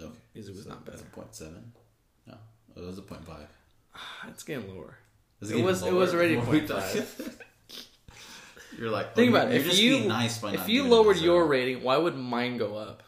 Okay. 0.00 0.10
Music 0.34 0.54
was 0.54 0.64
So 0.64 0.70
not 0.70 0.82
it's 0.86 0.90
better. 0.96 1.08
a 1.10 1.14
point 1.16 1.34
seven. 1.34 1.72
No, 2.26 2.34
it 2.76 2.80
was 2.84 2.98
a 2.98 3.02
point 3.02 3.24
five. 3.26 3.48
It's 4.28 4.42
getting 4.42 4.68
lower. 4.74 4.96
Is 5.40 5.50
It 5.50 5.54
getting 5.54 5.64
was- 5.66 5.82
it 5.82 5.92
was 5.92 6.14
already 6.14 6.36
the 6.36 6.42
more 6.42 6.52
we 6.52 6.60
0.5. 6.60 6.66
talk? 6.68 7.34
You're 8.78 8.90
like 8.90 9.14
Think 9.14 9.32
oh, 9.32 9.36
about 9.36 9.52
it. 9.52 9.66
If 9.66 9.78
you 9.78 10.00
nice 10.08 10.42
if 10.42 10.68
you 10.68 10.84
lowered 10.84 11.18
your 11.18 11.46
rating, 11.46 11.82
why 11.82 11.96
would 11.98 12.16
mine 12.16 12.56
go 12.56 12.76
up? 12.76 13.02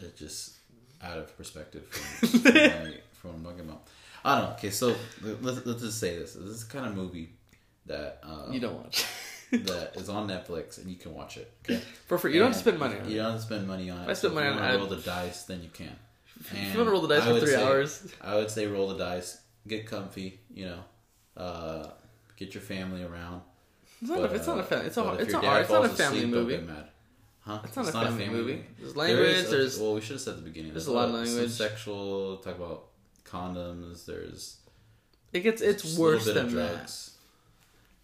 It's 0.00 0.18
just 0.18 0.56
out 1.02 1.18
of 1.18 1.36
perspective 1.36 1.86
from, 1.88 2.28
from, 2.40 2.54
my, 2.54 2.94
from 3.12 3.30
what 3.30 3.36
I'm 3.36 3.44
talking 3.44 3.60
about. 3.60 3.86
I 4.24 4.38
don't 4.38 4.48
know. 4.48 4.54
Okay, 4.54 4.70
so 4.70 4.94
let's, 5.20 5.66
let's 5.66 5.82
just 5.82 5.98
say 6.00 6.16
this. 6.18 6.34
This 6.34 6.44
is 6.48 6.66
the 6.66 6.72
kind 6.72 6.86
of 6.86 6.94
movie 6.94 7.30
that 7.86 8.20
uh, 8.24 8.50
You 8.50 8.60
don't 8.60 8.76
watch 8.82 9.04
that 9.52 9.92
is 9.96 10.08
on 10.08 10.28
Netflix 10.28 10.78
and 10.78 10.88
you 10.90 10.96
can 10.96 11.14
watch 11.14 11.36
it. 11.36 11.52
Okay, 11.64 11.80
for 12.06 12.18
free. 12.18 12.32
You 12.32 12.40
don't 12.40 12.48
have 12.48 12.56
to 12.56 12.60
spend 12.60 12.78
money 12.78 12.98
on 12.98 13.08
You 13.10 13.16
don't 13.18 13.32
have 13.32 13.40
to 13.40 13.46
spend 13.46 13.68
money 13.68 13.90
on 13.90 13.98
it. 14.00 14.02
If 14.04 14.08
I 14.08 14.12
spend 14.14 14.34
money 14.34 14.48
on 14.48 14.58
it, 14.58 14.76
roll 14.76 14.86
the 14.86 14.96
dice, 14.96 15.44
then 15.44 15.62
you 15.62 15.68
can. 15.72 15.94
If 16.40 16.52
you 16.72 16.78
want 16.78 16.88
to 16.88 16.92
roll 16.92 17.02
the 17.02 17.08
dice 17.14 17.22
I 17.22 17.26
for 17.26 17.32
would 17.34 17.42
three 17.42 17.52
say- 17.52 17.62
hours, 17.62 18.12
I 18.20 18.34
would 18.36 18.50
say 18.50 18.66
roll 18.66 18.88
the 18.88 18.98
dice, 18.98 19.40
get 19.68 19.86
comfy, 19.86 20.40
you 20.52 20.66
know, 20.66 20.78
uh, 21.36 21.88
get 22.36 22.54
your 22.54 22.62
family 22.62 23.04
around. 23.04 23.42
it's 24.00 24.10
not. 24.10 24.18
a, 24.20 24.24
it's 24.34 24.46
not 24.46 24.58
a 24.58 24.62
family. 24.64 24.86
It's 24.86 24.96
a. 24.96 25.02
but 25.02 25.14
if 25.14 25.20
It's 25.20 25.32
your 25.32 25.40
a. 25.40 25.44
dad 25.44 25.60
It's 25.60 25.70
not 25.70 25.84
a 25.84 25.88
falls 25.88 25.98
family 26.00 26.18
asleep, 26.18 26.32
don't 26.34 26.42
movie. 26.42 26.56
get 26.56 26.66
mad. 26.66 26.88
Huh? 27.40 27.60
It's 27.64 27.76
not 27.76 27.88
a 27.88 27.92
family 27.92 28.28
movie. 28.28 28.64
There's 28.78 28.94
There 28.94 29.04
language. 29.04 29.28
is- 29.36 29.50
There's. 29.50 29.78
well, 29.78 29.94
we 29.94 30.00
should 30.00 30.12
have 30.12 30.20
said 30.20 30.30
at 30.32 30.36
the 30.38 30.42
beginning. 30.44 30.72
there's 30.72 30.86
a 30.86 30.92
lot 30.92 31.08
of 31.08 31.14
some 31.14 31.24
language. 31.36 31.50
sexual 31.50 32.36
talk 32.38 32.56
about 32.56 32.86
condoms. 33.24 34.06
There's 34.06 34.56
It 35.32 35.40
gets. 35.40 35.60
It's 35.62 35.82
just 35.82 35.98
a 35.98 36.00
little 36.00 36.16
worse 36.18 36.24
bit 36.26 36.36
of 36.36 36.50
than 36.50 36.56
that. 36.60 36.74
drugs. 36.76 37.11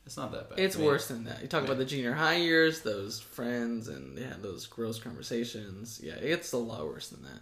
It's 0.09 0.17
not 0.17 0.33
that 0.33 0.49
bad. 0.49 0.59
It's 0.59 0.75
I 0.75 0.79
mean, 0.79 0.89
worse 0.89 1.09
than 1.09 1.25
that. 1.25 1.43
You 1.43 1.49
talk 1.49 1.65
about 1.65 1.77
the 1.77 1.85
junior 1.85 2.15
high 2.15 2.37
years, 2.37 2.81
those 2.81 3.21
friends, 3.21 3.89
and 3.89 4.17
they 4.17 4.23
had 4.23 4.43
those 4.43 4.65
gross 4.65 4.99
conversations. 4.99 6.01
Yeah, 6.03 6.15
it's 6.15 6.51
a 6.53 6.57
lot 6.57 6.87
worse 6.87 7.11
than 7.11 7.25
that. 7.25 7.41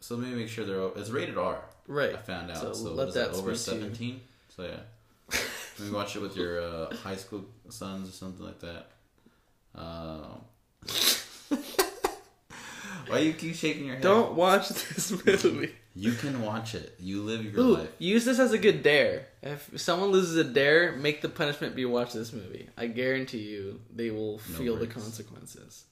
So 0.00 0.14
let 0.16 0.26
me 0.26 0.34
make 0.34 0.48
sure 0.48 0.64
they're. 0.64 0.88
It's 0.96 1.10
rated 1.10 1.36
R. 1.36 1.60
Right. 1.86 2.14
I 2.14 2.16
found 2.16 2.50
out. 2.50 2.56
So 2.56 2.72
So, 2.72 2.94
let 2.94 3.12
that 3.12 3.32
that 3.32 3.36
over 3.38 3.54
speak 3.54 3.74
to 3.74 3.76
you. 3.76 3.82
seventeen? 3.82 4.20
So 4.56 4.62
yeah, 4.62 5.38
maybe 5.78 5.90
watch 5.94 6.16
it 6.16 6.22
with 6.22 6.34
your 6.34 6.62
uh, 6.62 6.96
high 6.96 7.16
school 7.16 7.44
sons 7.68 8.08
or 8.08 8.12
something 8.12 8.46
like 8.46 8.60
that. 8.60 8.86
Um, 9.74 10.40
why 13.08 13.18
you 13.18 13.32
keep 13.32 13.54
shaking 13.54 13.84
your 13.86 13.94
head? 13.94 14.02
Don't 14.02 14.34
watch 14.34 14.68
this 14.68 15.10
movie. 15.26 15.72
You 15.96 16.12
can 16.12 16.42
watch 16.42 16.74
it. 16.74 16.94
You 16.98 17.22
live 17.22 17.44
your 17.44 17.60
Ooh, 17.60 17.76
life. 17.76 17.88
use 17.98 18.24
this 18.24 18.38
as 18.40 18.52
a 18.52 18.58
good 18.58 18.82
dare. 18.82 19.26
If 19.42 19.78
someone 19.80 20.10
loses 20.10 20.36
a 20.36 20.44
dare, 20.44 20.92
make 20.96 21.22
the 21.22 21.28
punishment 21.28 21.76
be 21.76 21.84
watch 21.84 22.12
this 22.12 22.32
movie. 22.32 22.68
I 22.76 22.88
guarantee 22.88 23.42
you, 23.42 23.80
they 23.94 24.10
will 24.10 24.32
No 24.50 24.58
feel 24.58 24.76
the 24.76 24.86
consequences. 24.88 25.84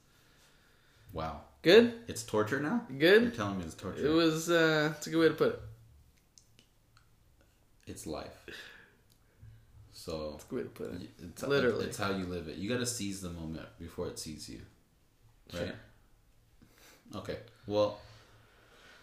Wow, 1.13 1.41
Good, 1.61 1.93
it's 2.07 2.23
torture 2.23 2.59
now. 2.59 2.81
Good. 2.99 3.21
You're 3.21 3.31
telling 3.31 3.59
me 3.59 3.63
it's 3.63 3.75
torture. 3.75 4.05
It 4.05 4.09
was. 4.09 4.49
uh 4.49 4.93
It's 4.97 5.07
a 5.07 5.09
good 5.09 5.19
way 5.19 5.27
to 5.29 5.33
put 5.35 5.53
it. 5.53 5.59
It's 7.87 8.05
life. 8.05 8.45
So 9.93 10.33
It's 10.35 10.43
a 10.45 10.47
good 10.47 10.55
way 10.57 10.63
to 10.63 10.69
put 10.69 11.01
it. 11.01 11.09
it's 11.21 11.43
Literally. 11.43 11.85
it's 11.85 11.97
how 11.97 12.11
you 12.11 12.25
live 12.25 12.47
it. 12.49 12.57
You 12.57 12.67
got 12.69 12.79
to 12.79 12.85
seize 12.85 13.21
the 13.21 13.29
moment 13.29 13.67
before 13.79 14.07
it 14.07 14.19
sees 14.19 14.49
you. 14.49 14.61
Right. 15.53 15.59
Sure. 15.67 15.71
Okay. 17.15 17.37
Well, 17.67 17.99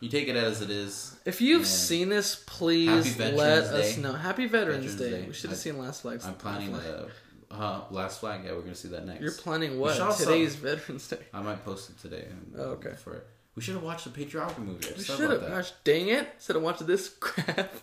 you 0.01 0.09
take 0.09 0.29
it 0.29 0.37
as 0.37 0.63
it 0.63 0.71
is. 0.71 1.17
If 1.25 1.41
you've 1.41 1.67
seen 1.67 2.09
this, 2.09 2.43
please 2.47 3.19
let 3.19 3.65
us 3.65 3.97
know. 3.97 4.13
Happy 4.13 4.47
Veterans, 4.47 4.95
Veterans 4.95 5.01
Day. 5.15 5.23
Day. 5.23 5.27
We 5.29 5.33
should 5.35 5.51
have 5.51 5.59
I- 5.59 5.63
seen 5.63 5.79
Last 5.79 6.03
Flag. 6.03 6.21
I'm 6.25 6.35
planning 6.35 6.73
the 6.73 7.09
uh, 7.51 7.83
last 7.91 8.21
flag. 8.21 8.43
Yeah, 8.45 8.53
we're 8.53 8.61
gonna 8.61 8.75
see 8.75 8.89
that 8.89 9.07
next. 9.07 9.21
You're 9.23 9.33
planning 9.33 9.79
what? 9.79 9.99
also- 10.01 10.25
Today's 10.25 10.55
Veterans 10.57 11.09
Day. 11.09 11.19
I 11.35 11.43
might 11.43 11.65
post 11.65 11.91
it 11.91 11.99
today. 11.99 12.27
and- 12.31 12.55
Oh, 12.57 12.63
okay. 12.73 12.95
For 13.03 13.15
it. 13.15 13.27
We 13.57 13.63
should 13.63 13.75
have 13.75 13.83
watched 13.83 14.05
the 14.05 14.11
patriarchy 14.25 14.59
movie. 14.59 14.87
I 14.87 14.91
We 14.91 14.95
just 14.95 15.09
thought 15.09 15.17
should 15.19 15.31
have. 15.31 15.43
about 15.43 15.51
Gosh, 15.51 15.73
dang 15.85 16.09
it! 16.09 16.29
Instead 16.37 16.57
of 16.57 16.63
watching 16.63 16.87
this 16.87 17.09
crap. 17.21 17.75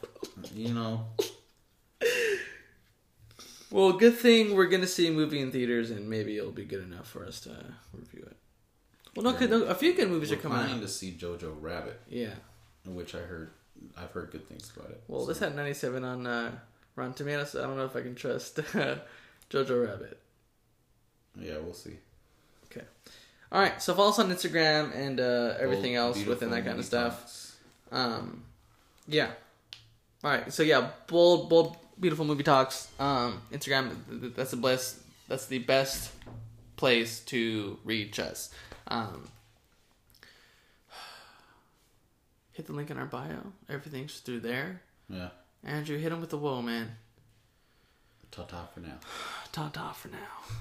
You 0.55 0.73
know, 0.73 1.07
well, 3.69 3.91
good 3.93 4.17
thing 4.17 4.55
we're 4.55 4.67
gonna 4.67 4.87
see 4.87 5.07
a 5.07 5.11
movie 5.11 5.41
in 5.41 5.51
theaters, 5.51 5.91
and 5.91 6.09
maybe 6.09 6.37
it'll 6.37 6.51
be 6.51 6.63
good 6.65 6.83
enough 6.83 7.07
for 7.09 7.25
us 7.25 7.41
to 7.41 7.73
review 7.93 8.23
it. 8.25 8.37
Well, 9.17 9.31
no, 9.33 9.37
cause 9.37 9.49
no 9.49 9.63
a 9.63 9.75
few 9.75 9.93
good 9.93 10.09
movies 10.09 10.29
we're 10.31 10.37
are 10.37 10.41
coming 10.41 10.57
planning 10.59 10.75
out. 10.77 10.81
to 10.81 10.87
see 10.87 11.11
Jojo 11.19 11.55
Rabbit, 11.61 11.99
Yeah. 12.07 12.33
which 12.85 13.15
I 13.15 13.19
heard. 13.19 13.51
I've 13.97 14.11
heard 14.11 14.31
good 14.31 14.47
things 14.47 14.71
about 14.75 14.89
it. 14.91 15.03
Well, 15.07 15.21
so- 15.21 15.27
this 15.27 15.39
had 15.39 15.55
97 15.55 16.03
on 16.03 16.25
uh, 16.27 16.51
Rotten 16.95 17.13
Tomatoes. 17.13 17.51
So 17.51 17.63
I 17.63 17.67
don't 17.67 17.77
know 17.77 17.85
if 17.85 17.95
I 17.95 18.01
can 18.01 18.15
trust 18.15 18.59
uh, 18.75 18.95
Jojo 19.51 19.87
Rabbit. 19.87 20.19
Yeah, 21.39 21.57
we'll 21.59 21.73
see. 21.73 21.97
Okay. 22.65 22.85
All 23.51 23.61
right, 23.61 23.79
so 23.81 23.93
follow 23.93 24.09
us 24.09 24.19
on 24.19 24.29
Instagram 24.31 24.95
and 24.95 25.19
uh, 25.19 25.53
everything 25.59 25.95
Bold, 25.95 26.17
else 26.17 26.25
within 26.25 26.49
that 26.51 26.65
kind 26.65 26.79
of 26.79 26.85
stuff. 26.85 27.19
talks. 27.21 27.55
Um, 27.91 28.43
yeah. 29.07 29.29
All 30.23 30.31
right. 30.31 30.51
So 30.51 30.63
yeah, 30.63 30.89
bold, 31.07 31.49
bold, 31.49 31.77
beautiful 31.99 32.25
movie 32.25 32.43
talks. 32.43 32.87
Um, 32.99 33.41
Instagram. 33.53 33.91
th- 34.09 34.21
th- 34.21 34.33
That's 34.35 34.51
the 34.51 34.57
best. 34.57 34.97
That's 35.29 35.45
the 35.45 35.59
best 35.59 36.11
place 36.75 37.19
to 37.25 37.77
reach 37.85 38.19
us. 38.19 38.49
Um, 38.87 39.27
hit 42.53 42.65
the 42.67 42.73
link 42.73 42.89
in 42.89 42.97
our 42.97 43.05
bio. 43.05 43.53
Everything's 43.69 44.19
through 44.19 44.41
there. 44.41 44.81
Yeah. 45.09 45.29
Andrew, 45.63 45.97
hit 45.97 46.11
him 46.11 46.21
with 46.21 46.29
the 46.29 46.37
whoa, 46.37 46.61
man. 46.61 46.95
Ta 48.31 48.43
ta 48.43 48.67
for 48.73 48.79
now. 48.81 48.97
Ta 49.51 49.69
ta 49.69 49.91
for 49.91 50.09
now. 50.09 50.17